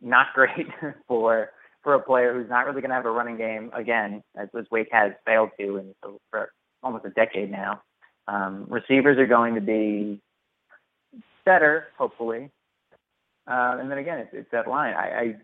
not 0.02 0.28
great 0.36 0.68
for 1.08 1.50
for 1.84 1.94
a 1.94 2.00
player 2.02 2.34
who's 2.34 2.50
not 2.50 2.66
really 2.66 2.82
going 2.82 2.90
to 2.90 2.96
have 2.96 3.06
a 3.06 3.12
running 3.12 3.38
game 3.38 3.72
again, 3.74 4.24
as, 4.38 4.50
as 4.58 4.66
Wake 4.72 4.90
has 4.92 5.14
failed 5.26 5.50
to 5.60 5.78
in 5.78 5.94
for 6.30 6.52
almost 6.84 7.06
a 7.06 7.10
decade 7.12 7.52
now. 7.52 7.82
Um, 8.28 8.66
receivers 8.70 9.18
are 9.18 9.26
going 9.26 9.56
to 9.56 9.62
be 9.62 10.22
better, 11.46 11.88
hopefully. 11.98 12.52
Uh, 13.48 13.78
and 13.80 13.90
then 13.90 13.98
again, 13.98 14.20
it's, 14.20 14.30
it's 14.34 14.52
that 14.52 14.68
line. 14.68 14.94
I, 14.94 15.20
I 15.20 15.36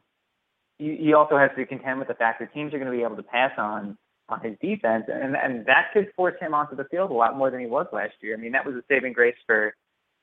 he 0.78 1.14
also 1.14 1.38
has 1.38 1.52
to 1.56 1.66
contend 1.66 2.00
with 2.00 2.10
the 2.10 2.14
fact 2.14 2.40
that 2.42 2.54
teams 2.54 2.74
are 2.74 2.78
going 2.78 2.92
to 2.92 2.96
be 2.96 3.04
able 3.04 3.16
to 3.16 3.24
pass 3.24 3.52
on 3.58 3.98
on 4.28 4.42
his 4.42 4.58
defense, 4.62 5.06
and 5.08 5.36
and 5.36 5.66
that 5.68 5.92
could 5.94 6.12
force 6.16 6.36
him 6.40 6.54
onto 6.54 6.76
the 6.76 6.84
field 6.86 7.12
a 7.12 7.14
lot 7.14 7.38
more 7.38 7.50
than 7.50 7.60
he 7.60 7.66
was 7.66 7.88
last 7.94 8.14
year. 8.22 8.36
I 8.36 8.40
mean, 8.40 8.52
that 8.52 8.66
was 8.66 8.76
a 8.76 8.84
saving 8.90 9.14
grace 9.14 9.36
for 9.46 9.74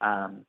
um, 0.00 0.44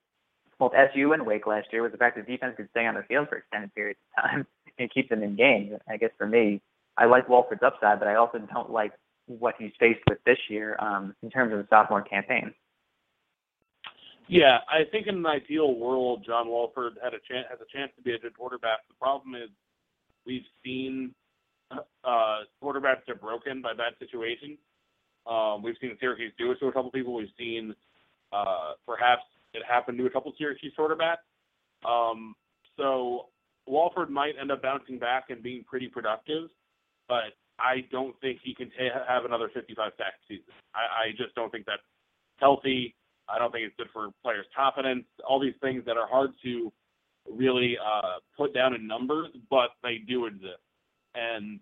both 0.63 0.73
SU 0.93 1.13
and 1.13 1.25
Wake 1.25 1.47
last 1.47 1.67
year 1.71 1.83
was 1.83 1.91
the 1.91 1.97
fact 1.97 2.15
that 2.15 2.27
defense 2.27 2.53
could 2.57 2.69
stay 2.71 2.85
on 2.85 2.95
the 2.95 3.03
field 3.03 3.29
for 3.29 3.37
extended 3.37 3.73
periods 3.75 3.99
of 4.17 4.23
time 4.23 4.47
and 4.79 4.91
keep 4.93 5.09
them 5.09 5.23
in 5.23 5.35
games. 5.35 5.73
I 5.89 5.97
guess 5.97 6.11
for 6.17 6.27
me, 6.27 6.61
I 6.97 7.05
like 7.05 7.27
Wolford's 7.29 7.63
upside, 7.63 7.99
but 7.99 8.07
I 8.07 8.15
also 8.15 8.39
don't 8.39 8.71
like 8.71 8.93
what 9.27 9.55
he's 9.57 9.71
faced 9.79 10.01
with 10.09 10.19
this 10.25 10.37
year 10.49 10.77
um, 10.79 11.15
in 11.23 11.29
terms 11.29 11.51
of 11.53 11.59
the 11.59 11.67
sophomore 11.69 12.01
campaign. 12.01 12.53
Yeah, 14.27 14.59
I 14.69 14.89
think 14.89 15.07
in 15.07 15.15
an 15.15 15.25
ideal 15.25 15.75
world, 15.75 16.23
John 16.25 16.47
Wolford 16.47 16.93
had 17.03 17.13
a 17.13 17.19
chance 17.29 17.45
has 17.49 17.59
a 17.59 17.77
chance 17.77 17.91
to 17.97 18.01
be 18.01 18.13
a 18.13 18.19
good 18.19 18.37
quarterback. 18.37 18.87
The 18.87 18.95
problem 18.99 19.35
is 19.35 19.49
We've 20.25 20.45
seen 20.63 21.13
uh, 21.71 22.37
quarterbacks 22.63 23.05
get 23.07 23.21
broken 23.21 23.61
by 23.61 23.73
bad 23.73 23.93
situations. 23.99 24.57
Um, 25.27 25.63
we've 25.63 25.75
seen 25.81 25.97
Syracuse 25.99 26.33
do 26.37 26.51
it 26.51 26.59
to 26.59 26.67
a 26.67 26.71
couple 26.71 26.91
people. 26.91 27.13
We've 27.13 27.27
seen 27.37 27.75
Uh, 28.31 28.73
perhaps 28.87 29.21
it 29.53 29.63
happened 29.67 29.97
to 29.97 30.05
a 30.05 30.09
couple 30.09 30.33
Syracuse 30.37 30.73
quarterbacks. 30.77 31.23
Um, 31.87 32.35
so 32.77 33.27
Wolford 33.67 34.09
might 34.09 34.33
end 34.39 34.51
up 34.51 34.61
bouncing 34.61 34.99
back 34.99 35.25
and 35.29 35.43
being 35.43 35.63
pretty 35.63 35.87
productive, 35.87 36.49
but 37.07 37.35
I 37.59 37.85
don't 37.91 38.19
think 38.21 38.39
he 38.43 38.55
can 38.55 38.69
ta- 38.71 39.05
have 39.07 39.25
another 39.25 39.49
55 39.53 39.91
sack 39.97 40.13
season. 40.27 40.53
I, 40.73 41.09
I 41.09 41.11
just 41.17 41.35
don't 41.35 41.51
think 41.51 41.65
that's 41.65 41.81
healthy. 42.37 42.95
I 43.29 43.37
don't 43.39 43.51
think 43.51 43.65
it's 43.65 43.75
good 43.77 43.87
for 43.93 44.09
players' 44.23 44.45
confidence. 44.55 45.05
All 45.27 45.39
these 45.39 45.53
things 45.61 45.83
that 45.85 45.97
are 45.97 46.07
hard 46.07 46.31
to 46.43 46.71
really 47.29 47.77
uh, 47.77 48.19
put 48.35 48.53
down 48.53 48.73
in 48.73 48.85
numbers, 48.85 49.27
but 49.49 49.69
they 49.81 49.97
do 49.97 50.25
exist. 50.25 50.59
And 51.15 51.59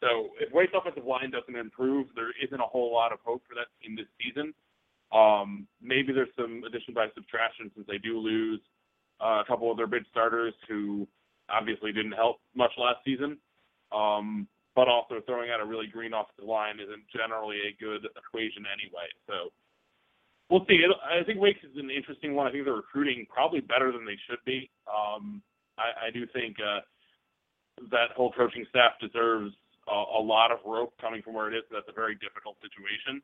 so 0.00 0.30
if 0.40 0.52
Wake's 0.52 0.72
offensive 0.74 1.04
line 1.04 1.30
doesn't 1.30 1.54
improve, 1.54 2.08
there 2.14 2.32
isn't 2.42 2.60
a 2.60 2.64
whole 2.64 2.92
lot 2.92 3.12
of 3.12 3.18
hope 3.24 3.42
for 3.48 3.54
that 3.54 3.66
team 3.82 3.96
this 3.96 4.06
season. 4.20 4.54
Um, 5.12 5.66
maybe 5.80 6.12
there's 6.12 6.28
some 6.36 6.62
addition 6.66 6.94
by 6.94 7.08
subtraction 7.14 7.70
since 7.74 7.86
they 7.86 7.98
do 7.98 8.18
lose 8.18 8.60
uh, 9.20 9.40
a 9.40 9.44
couple 9.46 9.70
of 9.70 9.76
their 9.76 9.86
big 9.86 10.04
starters 10.10 10.54
who 10.68 11.08
obviously 11.48 11.92
didn't 11.92 12.12
help 12.12 12.40
much 12.54 12.72
last 12.76 12.98
season. 13.04 13.38
Um, 13.90 14.46
but 14.78 14.86
also 14.86 15.18
throwing 15.26 15.50
out 15.50 15.58
a 15.58 15.66
really 15.66 15.88
green 15.90 16.14
offensive 16.14 16.46
line 16.46 16.78
isn't 16.78 17.02
generally 17.10 17.58
a 17.66 17.74
good 17.82 18.06
equation 18.14 18.62
anyway. 18.70 19.10
So 19.26 19.50
we'll 20.48 20.62
see. 20.70 20.78
I 21.02 21.24
think 21.24 21.40
Wake 21.40 21.58
is 21.66 21.74
an 21.74 21.90
interesting 21.90 22.38
one. 22.38 22.46
I 22.46 22.52
think 22.52 22.64
they're 22.64 22.78
recruiting 22.78 23.26
probably 23.28 23.58
better 23.58 23.90
than 23.90 24.06
they 24.06 24.14
should 24.30 24.38
be. 24.46 24.70
Um, 24.86 25.42
I, 25.82 26.06
I 26.06 26.10
do 26.14 26.30
think 26.30 26.62
uh, 26.62 26.86
that 27.90 28.14
whole 28.14 28.30
coaching 28.30 28.66
staff 28.70 28.92
deserves 29.00 29.50
a, 29.90 29.98
a 30.18 30.22
lot 30.22 30.52
of 30.52 30.58
rope 30.64 30.94
coming 31.00 31.22
from 31.22 31.34
where 31.34 31.52
it 31.52 31.58
is. 31.58 31.64
That's 31.72 31.88
a 31.88 31.92
very 31.92 32.14
difficult 32.14 32.54
situation. 32.62 33.18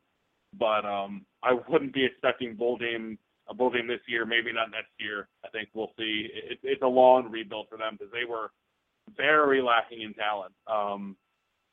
But 0.59 0.85
um, 0.85 1.25
I 1.43 1.57
wouldn't 1.69 1.95
be 1.95 2.05
expecting 2.05 2.55
bowl 2.55 2.79
game 2.79 3.19
a 3.49 3.55
bowl 3.55 3.71
game 3.71 3.87
this 3.87 4.01
year. 4.09 4.25
Maybe 4.25 4.53
not 4.53 4.71
next 4.71 4.93
year. 4.99 5.29
I 5.45 5.49
think 5.49 5.69
we'll 5.75 5.93
see. 5.99 6.29
It, 6.33 6.59
it's 6.63 6.83
a 6.83 6.87
long 6.87 7.31
rebuild 7.31 7.67
for 7.69 7.77
them 7.77 7.97
because 7.99 8.13
they 8.13 8.25
were 8.29 8.51
very 9.17 9.61
lacking 9.61 10.03
in 10.03 10.15
talent. 10.15 10.55
Um, 10.67 11.17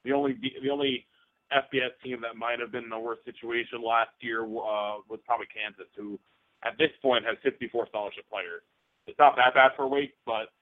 the 0.04 0.12
only 0.12 0.38
the 0.62 0.70
only 0.70 1.06
FBS 1.52 1.92
team 2.04 2.22
that 2.22 2.36
might 2.36 2.60
have 2.60 2.72
been 2.72 2.86
in 2.86 2.92
a 2.92 3.00
worse 3.00 3.20
situation 3.26 3.84
last 3.84 4.12
year 4.20 4.44
uh, 4.44 5.04
was 5.08 5.20
probably 5.26 5.48
Kansas, 5.52 5.88
who 5.96 6.20
at 6.64 6.78
this 6.78 6.92
point 7.02 7.26
has 7.26 7.38
54 7.44 7.88
scholarship 7.88 8.26
players. 8.30 8.64
It's 9.08 9.20
not 9.20 9.36
that 9.36 9.54
bad 9.54 9.72
for 9.76 9.88
Wake, 9.88 10.14
but 10.26 10.54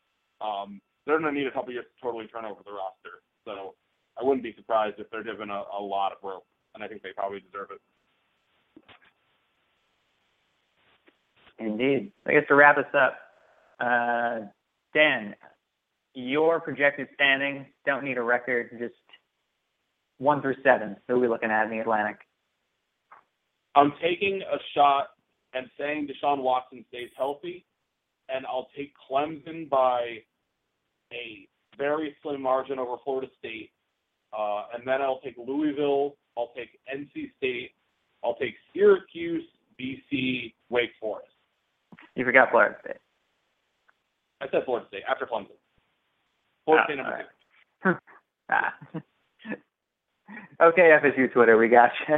um, 0.42 0.82
they're 1.06 1.20
going 1.20 1.34
to 1.34 1.40
need 1.40 1.48
a 1.48 1.52
couple 1.52 1.74
years 1.74 1.86
to 1.86 1.98
totally 2.02 2.28
turn 2.28 2.46
over 2.46 2.62
the 2.66 2.72
roster. 2.72 3.22
So 3.46 3.76
I 4.18 4.24
wouldn't 4.24 4.44
be 4.44 4.56
surprised 4.56 4.96
if 4.98 5.10
they're 5.12 5.24
given 5.24 5.50
a, 5.50 5.64
a 5.78 5.82
lot 5.82 6.12
of 6.12 6.20
rope, 6.24 6.46
and 6.74 6.84
I 6.84 6.88
think 6.88 7.04
they 7.04 7.14
probably 7.14 7.40
deserve 7.40 7.70
it. 7.72 7.82
Indeed. 11.60 12.12
I 12.26 12.34
guess 12.34 12.44
to 12.48 12.56
wrap 12.56 12.78
us 12.78 12.86
up, 12.96 13.18
uh, 13.80 14.46
Dan, 14.94 15.36
your 16.14 16.60
projected 16.60 17.08
standings 17.14 17.66
don't 17.86 18.04
need 18.04 18.18
a 18.18 18.22
record, 18.22 18.70
just 18.80 18.94
one 20.18 20.42
through 20.42 20.56
seven. 20.64 20.96
Who 21.08 21.16
are 21.16 21.20
we 21.20 21.28
looking 21.28 21.52
at 21.52 21.66
in 21.66 21.72
the 21.72 21.80
Atlantic? 21.80 22.18
I'm 23.76 23.94
taking 24.02 24.42
a 24.42 24.58
shot 24.76 25.10
and 25.54 25.68
saying 25.78 26.08
Deshaun 26.08 26.42
Watson 26.42 26.86
stays 26.90 27.10
healthy, 27.18 27.66
and 28.28 28.46
I'll 28.46 28.70
take 28.76 28.94
Clemson 29.10 29.70
by 29.70 30.18
a 31.12 31.48
very 31.78 32.16
slim 32.22 32.42
margin 32.42 32.80
over 32.80 32.98
Florida 33.04 33.32
State. 33.40 33.72
Uh, 34.38 34.64
and 34.74 34.86
then 34.86 35.02
I'll 35.02 35.22
take 35.22 35.36
Louisville. 35.38 36.16
I'll 36.38 36.52
take 36.56 36.70
NC 36.94 37.32
State. 37.38 37.72
I'll 38.24 38.36
take 38.36 38.54
Syracuse, 38.74 39.46
BC, 39.80 40.54
Wake 40.70 40.92
Forest. 41.00 41.30
You 42.16 42.26
forgot 42.26 42.52
Florida 42.52 42.76
State. 42.84 42.98
I 44.42 44.48
said 44.52 44.64
Florida 44.66 44.88
State 44.88 45.04
after 45.10 45.26
Clemson. 45.26 45.58
Florida 46.66 46.84
Oh, 46.84 46.88
State 46.88 46.98
number 46.98 47.26
all 47.86 47.94
two. 47.94 48.00
ah. 48.52 48.74
okay, 50.64 50.98
FSU 51.02 51.32
Twitter, 51.32 51.58
we 51.58 51.68
got 51.70 51.92
you. 52.08 52.16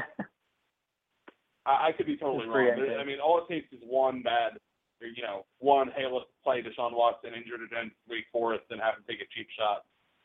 I, 1.65 1.87
I 1.87 1.91
could 1.95 2.05
be 2.05 2.17
totally 2.17 2.47
wrong. 2.47 2.97
I 2.99 3.03
mean, 3.03 3.19
all 3.19 3.39
it 3.39 3.47
takes 3.53 3.71
is 3.71 3.79
one 3.85 4.21
bad, 4.21 4.53
or, 5.01 5.07
you 5.07 5.23
know, 5.23 5.45
one 5.59 5.91
hey, 5.95 6.05
let's 6.11 6.25
play 6.43 6.61
Deshaun 6.61 6.93
Watson 6.95 7.31
injured 7.33 7.61
against 7.65 7.95
Wake 8.09 8.25
Forest 8.31 8.65
and 8.71 8.81
have 8.81 8.95
to 8.97 9.03
take 9.07 9.21
a 9.21 9.29
cheap 9.35 9.47
shot 9.57 9.83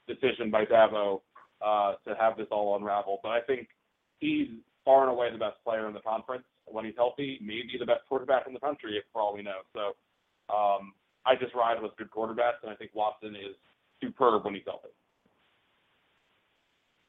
decision 0.08 0.50
by 0.50 0.64
Dabo 0.64 1.20
uh, 1.64 1.94
to 2.06 2.14
have 2.18 2.36
this 2.36 2.46
all 2.50 2.76
unravel. 2.76 3.20
But 3.22 3.30
I 3.30 3.40
think 3.40 3.68
he's 4.18 4.48
far 4.84 5.02
and 5.02 5.10
away 5.10 5.30
the 5.30 5.38
best 5.38 5.56
player 5.64 5.86
in 5.88 5.94
the 5.94 6.00
conference 6.00 6.44
when 6.66 6.84
he's 6.84 6.94
healthy. 6.96 7.38
Maybe 7.40 7.76
the 7.78 7.86
best 7.86 8.02
quarterback 8.08 8.46
in 8.46 8.54
the 8.54 8.60
country, 8.60 9.02
for 9.12 9.22
all 9.22 9.34
we 9.34 9.42
know. 9.42 9.60
So 9.74 9.96
um, 10.54 10.92
I 11.24 11.34
just 11.34 11.54
ride 11.54 11.80
with 11.82 11.96
good 11.96 12.10
quarterbacks, 12.10 12.62
and 12.62 12.70
I 12.70 12.74
think 12.74 12.92
Watson 12.94 13.34
is 13.34 13.56
superb 14.02 14.44
when 14.44 14.54
he's 14.54 14.64
healthy. 14.66 14.88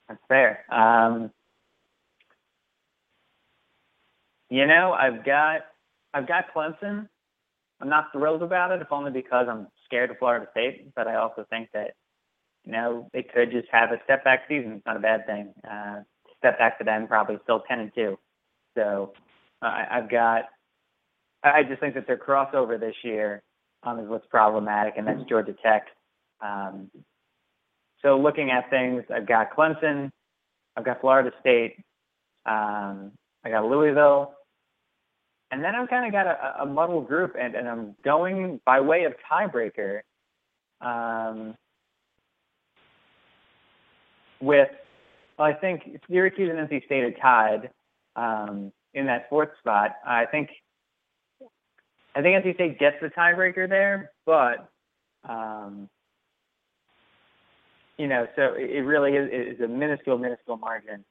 That's 0.08 0.22
fair. 0.28 0.66
Um, 0.74 1.32
you 4.50 4.66
know, 4.66 4.94
I've 4.94 5.26
got 5.26 5.62
I've 6.14 6.28
got 6.28 6.46
Clemson. 6.56 7.08
I'm 7.80 7.90
not 7.90 8.12
thrilled 8.12 8.42
about 8.42 8.72
it, 8.72 8.82
if 8.82 8.92
only 8.92 9.12
because 9.12 9.48
I'm 9.50 9.68
scared 9.86 10.10
of 10.10 10.18
Florida 10.18 10.48
State. 10.52 10.94
But 10.96 11.08
I 11.08 11.16
also 11.16 11.46
think 11.50 11.70
that 11.74 11.92
you 12.66 12.72
know 12.72 13.10
they 13.14 13.24
could 13.24 13.52
just 13.52 13.68
have 13.72 13.92
a 13.92 14.02
step 14.06 14.24
back 14.24 14.44
season. 14.48 14.74
It's 14.74 14.86
not 14.86 14.98
a 14.98 15.02
bad 15.02 15.26
thing. 15.26 15.54
Uh, 15.70 16.02
step 16.38 16.58
back 16.58 16.78
to 16.80 16.84
them, 16.84 17.08
probably 17.08 17.38
still 17.44 17.64
ten 17.68 17.80
and 17.80 17.92
two. 17.94 18.18
So 18.76 19.14
I, 19.62 19.86
I've 19.92 20.10
got. 20.10 20.44
I 21.44 21.64
just 21.64 21.80
think 21.80 21.94
that 21.96 22.08
their 22.08 22.18
crossover 22.18 22.80
this 22.80 22.96
year 23.04 23.42
um, 23.84 24.00
is 24.00 24.10
what's 24.10 24.26
problematic, 24.28 24.96
and 24.98 25.08
that's 25.08 25.22
Georgia 25.30 25.56
Tech. 25.64 25.88
Um, 26.42 26.90
so 28.02 28.18
looking 28.20 28.52
at 28.52 28.70
things, 28.70 29.04
I've 29.14 29.28
got 29.28 29.56
Clemson, 29.56 30.12
I've 30.76 30.84
got 30.86 31.02
Florida 31.02 31.32
State, 31.40 31.78
um, 32.46 33.12
I 33.44 33.50
got 33.50 33.66
Louisville, 33.66 34.34
and 35.52 35.64
then 35.64 35.76
I've 35.76 35.90
kind 35.90 36.06
of 36.06 36.12
got 36.12 36.28
a, 36.28 36.64
a 36.64 36.66
muddled 36.66 37.08
group, 37.08 37.36
and, 37.40 37.56
and 37.56 37.68
I'm 37.68 37.96
going 38.04 38.60
by 38.66 38.82
way 38.82 39.06
of 39.06 39.14
tiebreaker 39.32 40.02
um, 40.82 41.56
with, 44.42 44.70
well, 45.38 45.48
I 45.48 45.54
think 45.54 46.00
Syracuse 46.10 46.52
and 46.56 46.68
NC 46.68 46.86
State 46.86 47.04
are 47.04 47.12
tied 47.12 47.70
um, 48.16 48.72
in 48.98 49.06
that 49.06 49.30
fourth 49.30 49.50
spot. 49.60 49.92
I 50.06 50.26
think 50.26 50.50
I 52.16 52.22
think 52.22 52.44
NC 52.44 52.56
State 52.56 52.80
gets 52.80 52.98
the 53.02 53.10
tiebreaker 53.10 53.70
there, 53.70 54.12
but 54.26 54.70
um, 55.28 55.88
you 57.98 58.08
know, 58.08 58.28
so 58.36 58.54
it 58.56 58.82
really 58.82 59.14
is, 59.14 59.56
is 59.56 59.62
a 59.62 59.68
minuscule, 59.68 60.18
minuscule 60.18 60.58
margin 60.58 61.04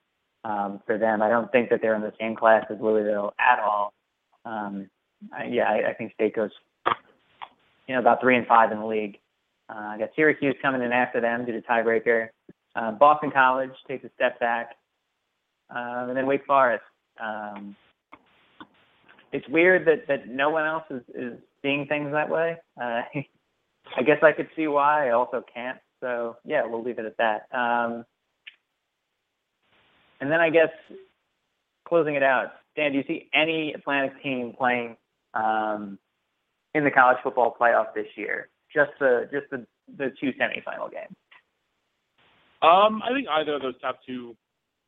um, 0.45 0.81
for 0.87 0.99
them. 0.99 1.23
I 1.23 1.29
don't 1.29 1.51
think 1.53 1.71
that 1.71 1.81
they're 1.83 1.95
in 1.95 2.03
the 2.03 2.13
same 2.19 2.35
class 2.35 2.65
as 2.71 2.79
Louisville 2.81 3.35
at 3.39 3.61
all. 3.61 3.93
Um, 4.45 4.89
I, 5.33 5.45
yeah, 5.45 5.65
I, 5.65 5.91
I 5.91 5.95
think 5.95 6.13
State 6.15 6.35
goes, 6.35 6.51
you 7.87 7.95
know, 7.95 8.01
about 8.01 8.21
three 8.21 8.37
and 8.37 8.47
five 8.47 8.73
in 8.73 8.79
the 8.79 8.87
league. 8.87 9.19
Uh, 9.69 9.79
I 9.79 9.99
got 9.99 10.11
Syracuse 10.15 10.55
coming 10.63 10.83
in 10.83 10.93
after 10.93 11.21
them 11.21 11.45
due 11.45 11.53
to 11.53 11.61
tiebreaker. 11.63 12.29
Uh, 12.77 12.93
Boston 12.93 13.31
College 13.31 13.71
takes 13.89 14.05
a 14.05 14.11
step 14.15 14.39
back, 14.39 14.77
um, 15.71 16.09
and 16.09 16.17
then 16.17 16.27
Wake 16.27 16.45
Forest. 16.47 16.85
Um, 17.21 17.77
it's 19.33 19.49
weird 19.49 19.87
that 19.87 20.07
that 20.09 20.29
no 20.29 20.51
one 20.51 20.67
else 20.67 20.85
is, 20.91 21.03
is 21.15 21.39
seeing 21.63 21.87
things 21.87 22.13
that 22.13 22.29
way. 22.29 22.57
Uh, 22.81 23.03
I 23.97 24.03
guess 24.05 24.19
I 24.23 24.33
could 24.33 24.49
see 24.57 24.67
why. 24.67 25.09
I 25.09 25.13
also 25.13 25.43
can't. 25.53 25.79
So 26.01 26.37
yeah, 26.45 26.63
we'll 26.67 26.83
leave 26.83 26.99
it 26.99 27.05
at 27.05 27.17
that. 27.19 27.57
Um, 27.57 28.05
and 30.21 30.31
then 30.31 30.41
I 30.41 30.51
guess 30.51 30.71
closing 31.87 32.15
it 32.15 32.23
out, 32.23 32.53
Dan, 32.75 32.93
do 32.93 32.99
you 32.99 33.05
see 33.07 33.29
any 33.35 33.73
Atlantic 33.75 34.23
team 34.23 34.55
playing 34.57 34.97
um, 35.35 35.99
in 36.75 36.85
the 36.85 36.91
college 36.91 37.19
football 37.23 37.57
playoff 37.59 37.95
this 37.95 38.07
year? 38.17 38.49
Just 38.75 38.91
the 38.99 39.29
just 39.33 39.47
the 39.51 39.67
the 39.97 40.13
two 40.21 40.33
semifinal 40.33 40.91
games. 40.91 41.15
Um, 42.63 43.03
I 43.03 43.13
think 43.13 43.29
either 43.29 43.55
of 43.55 43.63
those 43.63 43.81
top 43.81 44.01
two 44.07 44.37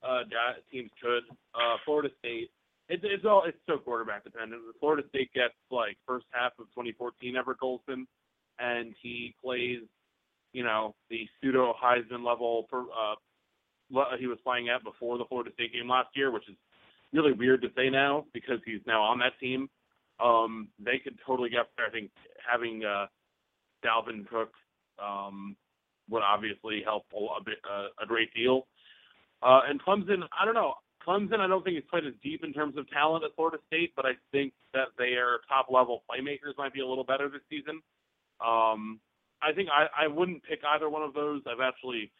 uh, 0.02 0.22
teams 0.70 0.90
could. 1.02 1.22
Uh, 1.54 1.76
Florida 1.84 2.08
State, 2.18 2.50
it's 2.88 3.02
it's 3.04 3.24
all 3.24 3.44
it's 3.46 3.58
so 3.66 3.78
quarterback 3.78 4.24
dependent. 4.24 4.62
Florida 4.80 5.06
State 5.08 5.32
gets 5.34 5.54
like 5.70 5.96
first 6.06 6.26
half 6.30 6.52
of 6.58 6.66
2014 6.66 7.36
Everett 7.36 7.58
Golson, 7.60 8.06
and 8.58 8.94
he 9.02 9.34
plays, 9.42 9.80
you 10.52 10.64
know, 10.64 10.94
the 11.10 11.26
pseudo 11.40 11.74
Heisman 11.82 12.24
level 12.24 12.66
per, 12.70 12.82
uh, 12.82 13.14
he 14.18 14.26
was 14.26 14.38
playing 14.44 14.68
at 14.68 14.84
before 14.84 15.18
the 15.18 15.24
Florida 15.24 15.50
State 15.54 15.72
game 15.72 15.88
last 15.88 16.08
year, 16.14 16.30
which 16.30 16.48
is 16.48 16.56
really 17.12 17.32
weird 17.32 17.62
to 17.62 17.68
say 17.76 17.88
now 17.90 18.24
because 18.32 18.58
he's 18.64 18.80
now 18.86 19.02
on 19.02 19.18
that 19.18 19.38
team. 19.40 19.68
Um, 20.22 20.68
they 20.78 20.98
could 20.98 21.18
totally 21.26 21.48
get 21.48 21.66
there. 21.76 21.86
I 21.86 21.90
think 21.90 22.10
having 22.50 22.84
uh, 22.84 23.06
Dalvin 23.84 24.26
Cook 24.28 24.52
um, 25.02 25.56
would 26.10 26.22
obviously 26.22 26.82
help 26.84 27.04
a, 27.14 27.18
a 27.40 27.44
bit, 27.44 27.58
uh, 27.68 27.88
a 28.02 28.06
great 28.06 28.32
deal. 28.34 28.66
Uh, 29.42 29.60
and 29.68 29.82
Clemson, 29.82 30.22
I 30.38 30.44
don't 30.44 30.54
know. 30.54 30.74
Clemson, 31.06 31.40
I 31.40 31.46
don't 31.46 31.64
think 31.64 31.78
is 31.78 31.84
quite 31.88 32.04
as 32.04 32.12
deep 32.22 32.44
in 32.44 32.52
terms 32.52 32.76
of 32.76 32.88
talent 32.90 33.24
as 33.24 33.30
Florida 33.34 33.58
State, 33.66 33.92
but 33.96 34.04
I 34.04 34.12
think 34.32 34.52
that 34.74 34.88
their 34.98 35.40
top 35.48 35.68
level 35.70 36.02
playmakers 36.10 36.58
might 36.58 36.72
be 36.72 36.80
a 36.80 36.86
little 36.86 37.04
better 37.04 37.28
this 37.28 37.40
season. 37.48 37.80
Um, 38.44 39.00
I 39.40 39.52
think 39.52 39.68
I, 39.70 40.04
I 40.04 40.06
wouldn't 40.08 40.42
pick 40.42 40.60
either 40.74 40.90
one 40.90 41.02
of 41.02 41.14
those. 41.14 41.42
I've 41.46 41.60
actually 41.60 42.10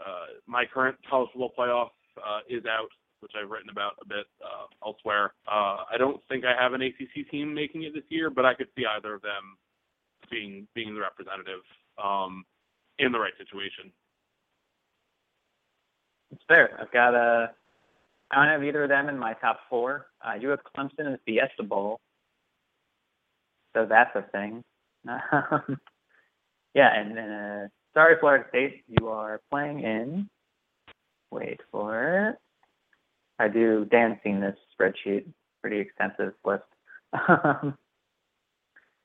uh, 0.00 0.40
my 0.46 0.64
current 0.64 0.96
college 1.08 1.30
football 1.32 1.52
playoff 1.56 1.90
uh, 2.18 2.40
is 2.48 2.64
out, 2.66 2.88
which 3.20 3.32
I've 3.40 3.50
written 3.50 3.70
about 3.70 3.92
a 4.02 4.06
bit 4.08 4.26
uh, 4.42 4.66
elsewhere. 4.84 5.34
Uh, 5.46 5.84
I 5.92 5.96
don't 5.98 6.20
think 6.28 6.44
I 6.44 6.60
have 6.60 6.72
an 6.72 6.82
ACC 6.82 7.30
team 7.30 7.54
making 7.54 7.84
it 7.84 7.94
this 7.94 8.04
year, 8.08 8.30
but 8.30 8.44
I 8.44 8.54
could 8.54 8.68
see 8.76 8.84
either 8.86 9.14
of 9.14 9.22
them 9.22 9.56
being 10.30 10.66
being 10.74 10.94
the 10.94 11.00
representative 11.00 11.62
um, 12.02 12.44
in 12.98 13.12
the 13.12 13.18
right 13.18 13.34
situation. 13.38 13.92
It's 16.32 16.42
fair. 16.48 16.78
I've 16.80 16.92
got 16.92 17.14
a. 17.14 17.50
I 18.30 18.36
don't 18.36 18.48
have 18.48 18.64
either 18.64 18.84
of 18.84 18.88
them 18.88 19.08
in 19.08 19.18
my 19.18 19.34
top 19.34 19.60
four. 19.68 20.06
I 20.22 20.38
do 20.38 20.48
have 20.48 20.60
Clemson 20.76 21.00
in 21.00 21.12
the 21.12 21.18
Fiesta 21.26 21.62
Bowl, 21.62 22.00
so 23.74 23.86
that's 23.88 24.14
a 24.16 24.22
thing. 24.32 24.62
Um, 25.32 25.78
yeah, 26.74 26.88
and 26.94 27.18
uh, 27.18 27.68
sorry, 27.92 28.14
Florida 28.18 28.46
State, 28.48 28.84
you 28.86 29.08
are 29.08 29.42
playing 29.50 29.80
in. 29.80 30.30
Wait 31.30 31.60
for 31.70 32.28
it. 32.28 32.36
I 33.38 33.48
do. 33.48 33.84
Dan's 33.84 34.16
seen 34.24 34.40
this 34.40 34.56
spreadsheet, 34.72 35.26
pretty 35.60 35.78
extensive 35.78 36.34
list. 36.44 36.62
Um, 37.28 37.76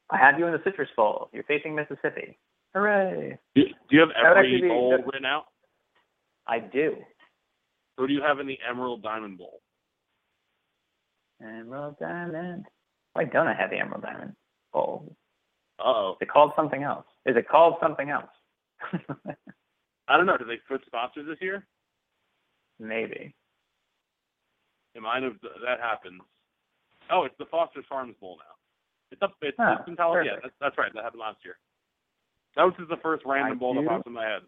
I 0.10 0.18
have 0.18 0.40
you 0.40 0.46
in 0.46 0.54
the 0.54 0.62
Citrus 0.64 0.88
Bowl. 0.96 1.30
You're 1.34 1.44
facing 1.44 1.76
Mississippi. 1.76 2.38
Hooray! 2.74 3.38
Do, 3.56 3.64
do 3.64 3.70
you 3.90 4.00
have 4.00 4.10
every 4.26 4.62
bowl 4.62 4.98
written 5.06 5.26
out? 5.26 5.48
I 6.48 6.60
do. 6.60 6.96
Who 7.98 8.08
do 8.08 8.14
you 8.14 8.22
have 8.22 8.40
in 8.40 8.48
the 8.48 8.58
Emerald 8.68 9.02
Diamond 9.04 9.38
Bowl? 9.38 9.62
Emerald 11.42 11.96
Diamond. 12.00 12.66
Why 13.14 13.26
don't 13.26 13.48
I 13.48 13.54
have 13.56 13.70
the 13.70 13.78
Emerald 13.80 14.04
Diamond 14.04 14.34
Bowl? 14.74 15.16
Oh. 15.80 16.12
Is 16.14 16.18
it 16.22 16.30
called 16.30 16.52
something 16.56 16.84
else? 16.84 17.06
Is 17.26 17.36
it 17.36 17.48
called 17.48 17.76
something 17.82 18.10
else? 18.10 18.30
I 20.08 20.18
don't 20.18 20.26
know. 20.26 20.38
Did 20.38 20.48
they 20.48 20.60
switch 20.68 20.84
sponsors 20.86 21.28
this 21.28 21.38
year? 21.42 21.66
Maybe. 22.80 23.34
It 24.96 25.02
might 25.02 25.24
have. 25.24 25.34
That 25.42 25.80
happens. 25.82 26.22
Oh, 27.12 27.24
it's 27.24 27.36
the 27.40 27.46
Foster 27.46 27.82
Farms 27.88 28.16
Bowl 28.20 28.38
now. 28.40 28.54
It's 29.12 29.22
up. 29.22 29.34
It's, 29.42 29.58
Oh, 29.60 29.76
it's 29.80 29.88
in 29.88 29.96
Tallahassee. 29.96 30.28
Yeah, 30.28 30.40
that's, 30.42 30.54
that's 30.60 30.78
right. 30.78 30.92
That 30.94 31.04
happened 31.04 31.22
last 31.22 31.38
year. 31.46 31.58
That 32.56 32.64
was 32.64 32.74
just 32.78 32.90
the 32.90 32.98
first 32.98 33.24
random 33.26 33.54
I 33.54 33.56
bowl 33.60 33.76
that 33.76 33.82
do. 33.82 33.88
popped 33.88 34.08
in 34.08 34.14
my 34.14 34.26
head. 34.26 34.42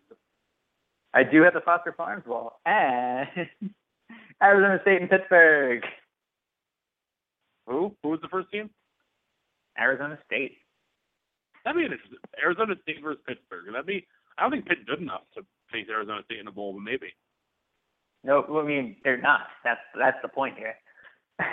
I 1.13 1.23
do 1.23 1.41
have 1.43 1.53
the 1.53 1.61
Foster 1.61 1.93
Farms 1.93 2.23
Bowl 2.25 2.53
and 2.65 3.27
Arizona 4.43 4.79
State 4.81 5.01
and 5.01 5.09
Pittsburgh. 5.09 5.83
Who? 7.67 7.95
Who 8.03 8.09
was 8.09 8.19
the 8.21 8.27
first 8.27 8.51
team? 8.51 8.69
Arizona 9.79 10.17
State. 10.25 10.57
That'd 11.65 11.79
be 11.79 11.85
an. 11.85 11.99
Arizona 12.43 12.75
State 12.83 13.01
versus 13.03 13.21
Pittsburgh. 13.27 13.65
That'd 13.71 13.85
be. 13.85 14.07
I 14.37 14.43
don't 14.43 14.51
think 14.51 14.67
Pitt's 14.67 14.81
good 14.87 14.99
enough 14.99 15.21
to 15.35 15.41
face 15.71 15.87
Arizona 15.89 16.21
State 16.25 16.39
in 16.39 16.47
a 16.47 16.51
bowl, 16.51 16.73
but 16.73 16.81
maybe. 16.81 17.13
No, 18.23 18.43
I 18.43 18.63
mean 18.65 18.97
they're 19.03 19.21
not. 19.21 19.47
That's 19.63 19.81
that's 19.97 20.17
the 20.21 20.27
point 20.27 20.57
here. 20.57 20.75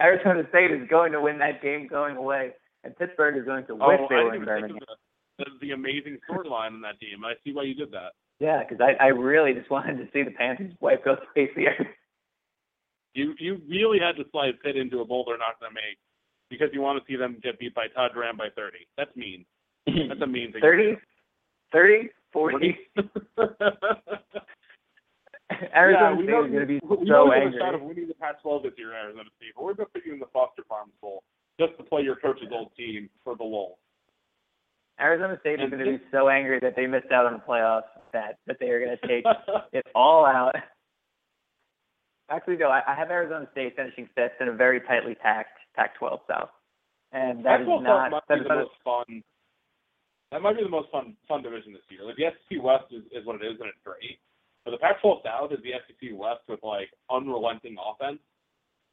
Arizona 0.00 0.42
State 0.48 0.72
is 0.72 0.88
going 0.88 1.12
to 1.12 1.20
win 1.20 1.38
that 1.38 1.62
game 1.62 1.86
going 1.86 2.16
away, 2.16 2.52
and 2.82 2.96
Pittsburgh 2.96 3.36
is 3.36 3.44
going 3.44 3.66
to 3.66 3.74
wish 3.74 4.00
oh, 4.00 4.06
they 4.08 4.16
were 4.16 4.34
in 4.34 4.44
Birmingham. 4.44 4.80
The, 5.60 5.70
amazing 5.72 6.18
storyline 6.28 6.74
in 6.74 6.80
that 6.82 7.00
team. 7.00 7.24
I 7.24 7.34
see 7.44 7.52
why 7.52 7.64
you 7.64 7.74
did 7.74 7.90
that. 7.92 8.12
Yeah, 8.38 8.62
because 8.62 8.80
I, 8.80 9.02
I 9.02 9.08
really 9.08 9.52
just 9.52 9.70
wanted 9.70 9.98
to 9.98 10.08
see 10.12 10.22
the 10.22 10.30
Panthers 10.30 10.72
wipe 10.80 11.06
out 11.06 11.20
the 11.20 11.26
face 11.34 11.50
the 11.56 11.68
earth. 11.68 11.86
You 13.12 13.34
you 13.38 13.60
really 13.68 13.98
had 13.98 14.16
to 14.22 14.24
slide 14.30 14.60
Pitt 14.62 14.76
into 14.76 15.00
a 15.00 15.04
bowl 15.04 15.24
they're 15.26 15.36
not 15.36 15.58
going 15.58 15.70
to 15.70 15.74
make 15.74 15.98
because 16.48 16.68
you 16.72 16.80
want 16.80 17.02
to 17.02 17.12
see 17.12 17.16
them 17.16 17.38
get 17.42 17.58
beat 17.58 17.74
by 17.74 17.88
Todd 17.88 18.12
Graham 18.14 18.36
by 18.36 18.48
30. 18.54 18.78
That's 18.96 19.14
mean. 19.16 19.44
That's 19.86 20.20
a 20.22 20.26
mean 20.26 20.52
thing. 20.52 20.60
30, 20.60 20.96
30, 21.72 22.10
40. 22.32 22.78
Arizona 25.74 26.16
yeah, 26.16 26.22
State 26.22 26.30
know, 26.30 26.44
is 26.44 26.50
going 26.50 26.60
to 26.60 26.66
be 26.66 26.80
we 26.84 27.06
so 27.08 27.28
we 27.28 27.34
angry. 27.34 27.58
a 27.58 27.60
shot 27.60 27.74
of 27.74 27.82
winning 27.82 28.06
the 28.06 28.14
Pac-12 28.14 28.62
this 28.62 28.72
year, 28.78 28.94
Arizona 28.94 29.28
State, 29.36 29.52
but 29.56 29.64
we're 29.64 29.74
going 29.74 29.86
to 29.86 29.92
put 29.92 30.06
you 30.06 30.12
in 30.14 30.20
the 30.20 30.30
Foster 30.32 30.62
Farms 30.68 30.92
Bowl 31.00 31.22
just 31.58 31.76
to 31.78 31.84
play 31.84 32.02
your 32.02 32.16
coach's 32.16 32.48
old 32.52 32.70
team 32.76 33.10
for 33.24 33.36
the 33.36 33.44
lull. 33.44 33.78
Arizona 35.00 35.38
State 35.40 35.60
is 35.60 35.70
going 35.70 35.84
to 35.84 35.98
be 35.98 36.04
so 36.12 36.28
angry 36.28 36.60
that 36.60 36.76
they 36.76 36.86
missed 36.86 37.10
out 37.10 37.26
on 37.26 37.34
the 37.34 37.38
playoffs 37.40 37.88
that 38.12 38.38
that 38.46 38.56
they 38.60 38.68
are 38.68 38.84
going 38.84 38.96
to 39.00 39.08
take 39.08 39.24
it 39.72 39.86
all 39.94 40.26
out. 40.26 40.54
Actually, 42.30 42.56
no, 42.58 42.68
I, 42.68 42.82
I 42.86 42.94
have 42.94 43.10
Arizona 43.10 43.48
State 43.52 43.74
finishing 43.76 44.08
fifth 44.14 44.40
in 44.40 44.48
a 44.48 44.52
very 44.52 44.80
tightly 44.80 45.14
packed 45.14 45.58
Pac-12 45.74 46.20
South, 46.28 46.50
and 47.12 47.44
that 47.44 47.62
is 47.62 47.66
Pac-12 47.66 47.82
not 47.82 48.10
might 48.10 48.22
that 48.28 48.38
be 48.38 48.42
the 48.44 48.48
not 48.48 48.58
most 48.58 48.76
fun. 48.84 49.22
That 50.30 50.42
might 50.42 50.56
be 50.56 50.62
the 50.62 50.70
most 50.70 50.90
fun 50.92 51.16
fun 51.26 51.42
division 51.42 51.72
this 51.72 51.82
year. 51.88 52.04
Like 52.04 52.16
the 52.16 52.30
SEC 52.30 52.62
West 52.62 52.84
is, 52.92 53.02
is 53.10 53.26
what 53.26 53.42
it 53.42 53.44
is, 53.44 53.58
and 53.58 53.68
it's 53.68 53.82
great. 53.84 54.18
But 54.64 54.72
the 54.72 54.78
Pac-12 54.78 55.24
South 55.24 55.52
is 55.52 55.58
the 55.64 55.72
SEC 55.88 56.10
West 56.14 56.44
with 56.46 56.60
like 56.62 56.90
unrelenting 57.10 57.76
offense, 57.80 58.20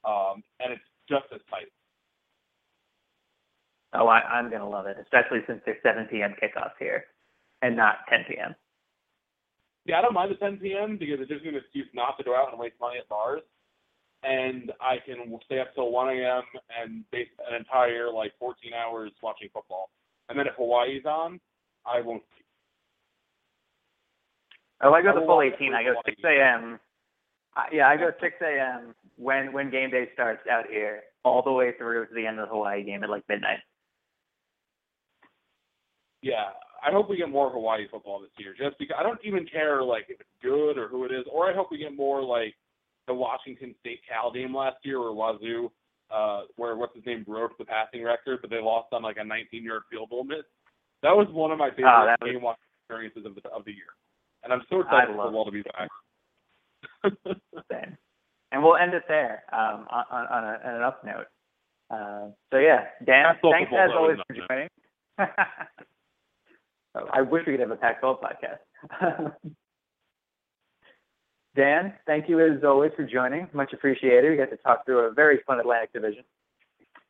um, 0.06 0.42
and 0.60 0.74
it's 0.74 0.88
just 1.10 1.28
as 1.34 1.42
tight. 1.52 1.70
Oh, 3.94 4.08
I, 4.08 4.20
I'm 4.20 4.50
going 4.50 4.62
to 4.62 4.68
love 4.68 4.86
it, 4.86 4.98
especially 5.02 5.40
since 5.48 5.62
there's 5.66 5.82
7 5.82 6.08
p.m. 6.12 6.36
kickoffs 6.42 6.76
here 6.80 7.06
and 7.62 7.76
not 7.76 8.00
10 8.10 8.26
p.m. 8.28 8.56
Yeah, 9.86 10.00
I 10.00 10.02
don't 10.02 10.14
mind 10.14 10.32
the 10.32 10.36
10 10.36 10.58
p.m. 10.58 10.98
because 10.98 11.20
it 11.22 11.30
gives 11.30 11.42
me 11.44 11.50
an 11.50 11.56
excuse 11.56 11.88
not 11.94 12.18
to 12.18 12.24
go 12.24 12.36
out 12.36 12.52
and 12.52 12.60
waste 12.60 12.76
money 12.82 13.00
at 13.00 13.08
bars, 13.08 13.42
and 14.24 14.72
I 14.82 14.98
can 15.06 15.40
stay 15.46 15.60
up 15.60 15.74
till 15.74 15.92
1 15.92 16.10
a.m. 16.10 16.44
and 16.82 17.10
base 17.12 17.30
an 17.50 17.56
entire 17.56 18.12
like 18.12 18.34
14 18.40 18.74
hours 18.74 19.12
watching 19.24 19.48
football. 19.54 19.90
And 20.28 20.38
then 20.38 20.48
if 20.48 20.56
Hawaii's 20.58 21.06
on, 21.06 21.40
I 21.86 22.02
won't. 22.02 22.24
sleep. 22.36 22.46
Oh, 24.84 24.94
I 24.94 25.02
go 25.02 25.12
I 25.12 25.14
the 25.14 25.26
full 25.26 25.42
18. 25.42 25.74
I 25.74 25.84
go 25.84 25.90
Hawaii 25.90 26.04
6 26.06 26.22
a.m. 26.26 26.80
Yeah, 27.72 27.88
I 27.88 27.96
go 27.96 28.12
6 28.20 28.36
a.m. 28.42 28.94
when 29.16 29.54
when 29.54 29.72
game 29.72 29.90
day 29.90 30.10
starts 30.14 30.42
out 30.52 30.66
here, 30.70 31.04
all 31.24 31.42
the 31.42 31.52
way 31.52 31.72
through 31.78 32.08
to 32.08 32.14
the 32.14 32.28
end 32.28 32.40
of 32.40 32.50
the 32.50 32.54
Hawaii 32.54 32.84
game 32.84 33.04
at 33.04 33.10
like 33.10 33.24
midnight. 33.30 33.60
Yeah, 36.22 36.50
I 36.86 36.92
hope 36.92 37.10
we 37.10 37.18
get 37.18 37.30
more 37.30 37.50
Hawaii 37.50 37.88
football 37.90 38.20
this 38.22 38.32
year. 38.38 38.54
Just 38.58 38.78
because 38.80 38.96
I 39.00 39.04
don't 39.04 39.20
even 39.24 39.46
care 39.46 39.84
like 39.84 40.06
if 40.10 40.20
it's 40.20 40.30
good 40.42 40.78
or 40.78 40.88
who 40.88 41.06
it 41.06 41.12
is, 41.12 41.26
or 41.32 41.50
I 41.50 41.54
hope 41.56 41.70
we 41.72 41.78
get 41.78 41.96
more 41.96 42.24
like 42.24 42.56
the 43.08 43.14
Washington 43.14 43.74
State 43.80 44.02
Cal 44.08 44.32
game 44.32 44.56
last 44.56 44.78
year 44.84 45.00
where 45.00 45.12
Wazzu, 45.12 45.70
uh, 46.12 46.42
where 46.56 46.76
what's 46.76 46.96
his 46.96 47.06
name 47.06 47.24
broke 47.24 47.58
the 47.58 47.66
passing 47.66 48.04
record, 48.04 48.40
but 48.42 48.50
they 48.50 48.60
lost 48.60 48.88
on 48.94 49.02
like 49.04 49.18
a 49.18 49.22
19-yard 49.22 49.84
field 49.90 50.10
goal 50.10 50.24
miss. 50.24 50.44
That 51.04 51.16
was 51.16 51.28
one 51.32 51.52
of 51.52 51.58
my 51.60 51.70
favorite 51.70 51.88
Oh, 51.90 52.16
was- 52.22 52.32
game 52.32 52.42
watching 52.42 52.64
experiences 52.82 53.26
of 53.26 53.36
the 53.36 53.48
of 53.50 53.64
the 53.66 53.72
year, 53.72 53.94
and 54.44 54.52
I'm 54.52 54.64
so 54.70 54.82
excited 54.82 55.16
for 55.16 55.24
football 55.26 55.46
to 55.46 55.52
be 55.52 55.64
back. 55.64 55.90
And 58.50 58.64
we'll 58.64 58.78
end 58.78 58.94
it 58.94 59.04
there 59.10 59.44
um, 59.52 59.86
on, 59.92 60.06
on, 60.10 60.26
on, 60.28 60.44
a, 60.46 60.70
on 60.70 60.76
an 60.76 60.82
up 60.82 61.04
note. 61.04 61.28
Uh, 61.92 62.30
so 62.50 62.60
yeah, 62.60 62.86
Dan, 63.06 63.36
thanks 63.44 63.72
as 63.78 63.90
always 63.94 64.18
for 64.26 64.34
joining. 64.48 64.70
I 67.14 67.22
wish 67.22 67.44
we 67.46 67.54
could 67.54 67.60
have 67.62 67.72
a 67.72 67.76
Pac-12 67.76 68.20
podcast. 68.22 69.34
Dan, 71.56 71.94
thank 72.06 72.30
you 72.30 72.40
as 72.40 72.64
always 72.64 72.92
for 72.96 73.04
joining. 73.04 73.48
Much 73.52 73.74
appreciated. 73.74 74.30
We 74.30 74.38
got 74.38 74.52
to 74.52 74.58
talk 74.58 74.86
through 74.86 75.00
a 75.00 75.12
very 75.12 75.40
fun 75.48 75.60
Atlantic 75.60 75.92
Division. 75.94 76.24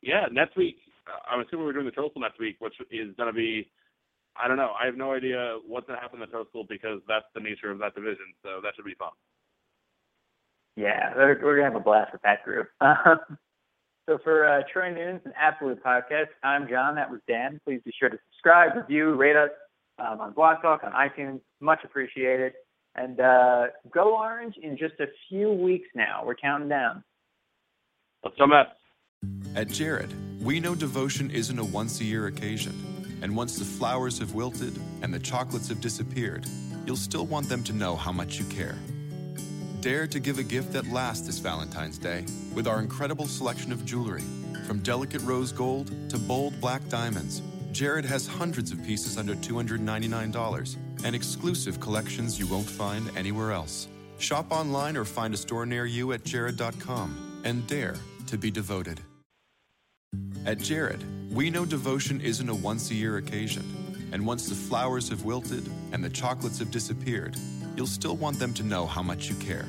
Yeah, 0.00 0.26
next 0.32 0.56
week. 0.56 0.78
uh, 1.06 1.18
I'm 1.30 1.44
assuming 1.44 1.66
we're 1.66 1.74
doing 1.74 1.84
the 1.84 1.92
Toastal 1.92 2.22
next 2.22 2.40
week, 2.40 2.56
which 2.58 2.74
is 2.90 3.14
going 3.16 3.26
to 3.26 3.36
be. 3.36 3.70
I 4.40 4.48
don't 4.48 4.56
know. 4.56 4.72
I 4.80 4.86
have 4.86 4.96
no 4.96 5.12
idea 5.12 5.58
what's 5.66 5.86
going 5.86 5.98
to 5.98 6.02
happen 6.02 6.22
in 6.22 6.28
the 6.28 6.32
Toastal 6.32 6.64
because 6.68 7.00
that's 7.06 7.26
the 7.34 7.40
nature 7.40 7.70
of 7.70 7.78
that 7.80 7.94
division. 7.94 8.32
So 8.42 8.60
that 8.62 8.72
should 8.76 8.84
be 8.84 8.94
fun. 8.94 9.10
Yeah, 10.76 11.12
we're, 11.16 11.40
we're 11.42 11.56
gonna 11.56 11.72
have 11.72 11.80
a 11.80 11.82
blast 11.82 12.12
with 12.12 12.22
that 12.22 12.44
group. 12.44 12.68
So 14.08 14.16
for 14.24 14.48
uh, 14.48 14.62
Troy 14.72 14.90
Nunes 14.90 15.20
and 15.26 15.34
Absolute 15.38 15.84
Podcast, 15.84 16.28
I'm 16.42 16.66
John. 16.66 16.94
That 16.94 17.10
was 17.10 17.20
Dan. 17.28 17.60
Please 17.62 17.82
be 17.84 17.92
sure 18.00 18.08
to 18.08 18.16
subscribe, 18.30 18.74
review, 18.74 19.12
rate 19.12 19.36
us 19.36 19.50
um, 19.98 20.20
on 20.20 20.32
Blog 20.32 20.62
Talk, 20.62 20.82
on 20.84 20.92
iTunes. 20.92 21.40
Much 21.60 21.80
appreciated. 21.84 22.52
And 22.94 23.20
uh, 23.20 23.66
go 23.92 24.16
Orange 24.16 24.54
in 24.60 24.76
just 24.76 24.94
a 25.00 25.06
few 25.28 25.52
weeks 25.52 25.88
now. 25.94 26.22
We're 26.24 26.34
counting 26.34 26.68
down. 26.68 27.04
Let's 28.24 28.36
go 28.36 28.46
Mets. 28.46 28.70
At 29.54 29.68
Jared, 29.68 30.12
we 30.42 30.60
know 30.60 30.74
devotion 30.74 31.30
isn't 31.30 31.58
a 31.58 31.64
once 31.64 32.00
a 32.00 32.04
year 32.04 32.26
occasion. 32.26 32.74
And 33.22 33.36
once 33.36 33.58
the 33.58 33.64
flowers 33.64 34.18
have 34.18 34.34
wilted 34.34 34.78
and 35.02 35.12
the 35.12 35.18
chocolates 35.18 35.68
have 35.68 35.80
disappeared, 35.80 36.46
you'll 36.86 36.96
still 36.96 37.26
want 37.26 37.48
them 37.48 37.64
to 37.64 37.72
know 37.72 37.96
how 37.96 38.12
much 38.12 38.38
you 38.38 38.44
care. 38.46 38.78
Dare 39.80 40.06
to 40.08 40.18
give 40.18 40.38
a 40.38 40.42
gift 40.42 40.72
that 40.72 40.86
lasts 40.88 41.26
this 41.26 41.38
Valentine's 41.38 41.98
Day 41.98 42.24
with 42.54 42.66
our 42.66 42.80
incredible 42.80 43.26
selection 43.26 43.70
of 43.72 43.84
jewelry. 43.84 44.22
From 44.66 44.80
delicate 44.80 45.22
rose 45.22 45.52
gold 45.52 45.92
to 46.10 46.18
bold 46.18 46.60
black 46.60 46.86
diamonds, 46.88 47.42
Jared 47.78 48.06
has 48.06 48.26
hundreds 48.26 48.72
of 48.72 48.82
pieces 48.84 49.16
under 49.16 49.36
$299 49.36 50.76
and 51.04 51.14
exclusive 51.14 51.78
collections 51.78 52.36
you 52.36 52.44
won't 52.48 52.68
find 52.68 53.08
anywhere 53.16 53.52
else. 53.52 53.86
Shop 54.18 54.50
online 54.50 54.96
or 54.96 55.04
find 55.04 55.32
a 55.32 55.36
store 55.36 55.64
near 55.64 55.86
you 55.86 56.12
at 56.12 56.24
jared.com 56.24 57.40
and 57.44 57.64
dare 57.68 57.94
to 58.26 58.36
be 58.36 58.50
devoted. 58.50 59.00
At 60.44 60.58
Jared, 60.58 61.04
we 61.32 61.50
know 61.50 61.64
devotion 61.64 62.20
isn't 62.20 62.48
a 62.48 62.54
once 62.54 62.90
a 62.90 62.96
year 62.96 63.18
occasion, 63.18 63.62
and 64.10 64.26
once 64.26 64.48
the 64.48 64.56
flowers 64.56 65.08
have 65.10 65.22
wilted 65.22 65.70
and 65.92 66.02
the 66.02 66.10
chocolates 66.10 66.58
have 66.58 66.72
disappeared, 66.72 67.36
you'll 67.76 67.86
still 67.86 68.16
want 68.16 68.40
them 68.40 68.52
to 68.54 68.64
know 68.64 68.86
how 68.86 69.04
much 69.04 69.28
you 69.28 69.36
care. 69.36 69.68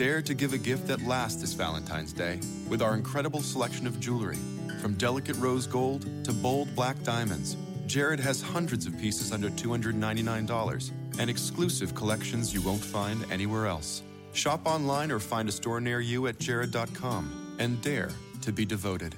Dare 0.00 0.22
to 0.22 0.32
give 0.32 0.54
a 0.54 0.58
gift 0.58 0.86
that 0.86 1.02
lasts 1.02 1.42
this 1.42 1.52
Valentine's 1.52 2.14
Day 2.14 2.40
with 2.70 2.80
our 2.80 2.94
incredible 2.94 3.42
selection 3.42 3.86
of 3.86 4.00
jewelry. 4.00 4.38
From 4.80 4.94
delicate 4.94 5.36
rose 5.36 5.66
gold 5.66 6.08
to 6.24 6.32
bold 6.32 6.74
black 6.74 7.02
diamonds, 7.02 7.58
Jared 7.86 8.18
has 8.18 8.40
hundreds 8.40 8.86
of 8.86 8.98
pieces 8.98 9.30
under 9.30 9.50
$299 9.50 10.90
and 11.18 11.28
exclusive 11.28 11.94
collections 11.94 12.54
you 12.54 12.62
won't 12.62 12.82
find 12.82 13.30
anywhere 13.30 13.66
else. 13.66 14.02
Shop 14.32 14.62
online 14.64 15.10
or 15.10 15.20
find 15.20 15.50
a 15.50 15.52
store 15.52 15.82
near 15.82 16.00
you 16.00 16.28
at 16.28 16.38
jared.com 16.38 17.56
and 17.58 17.78
dare 17.82 18.08
to 18.40 18.52
be 18.52 18.64
devoted. 18.64 19.16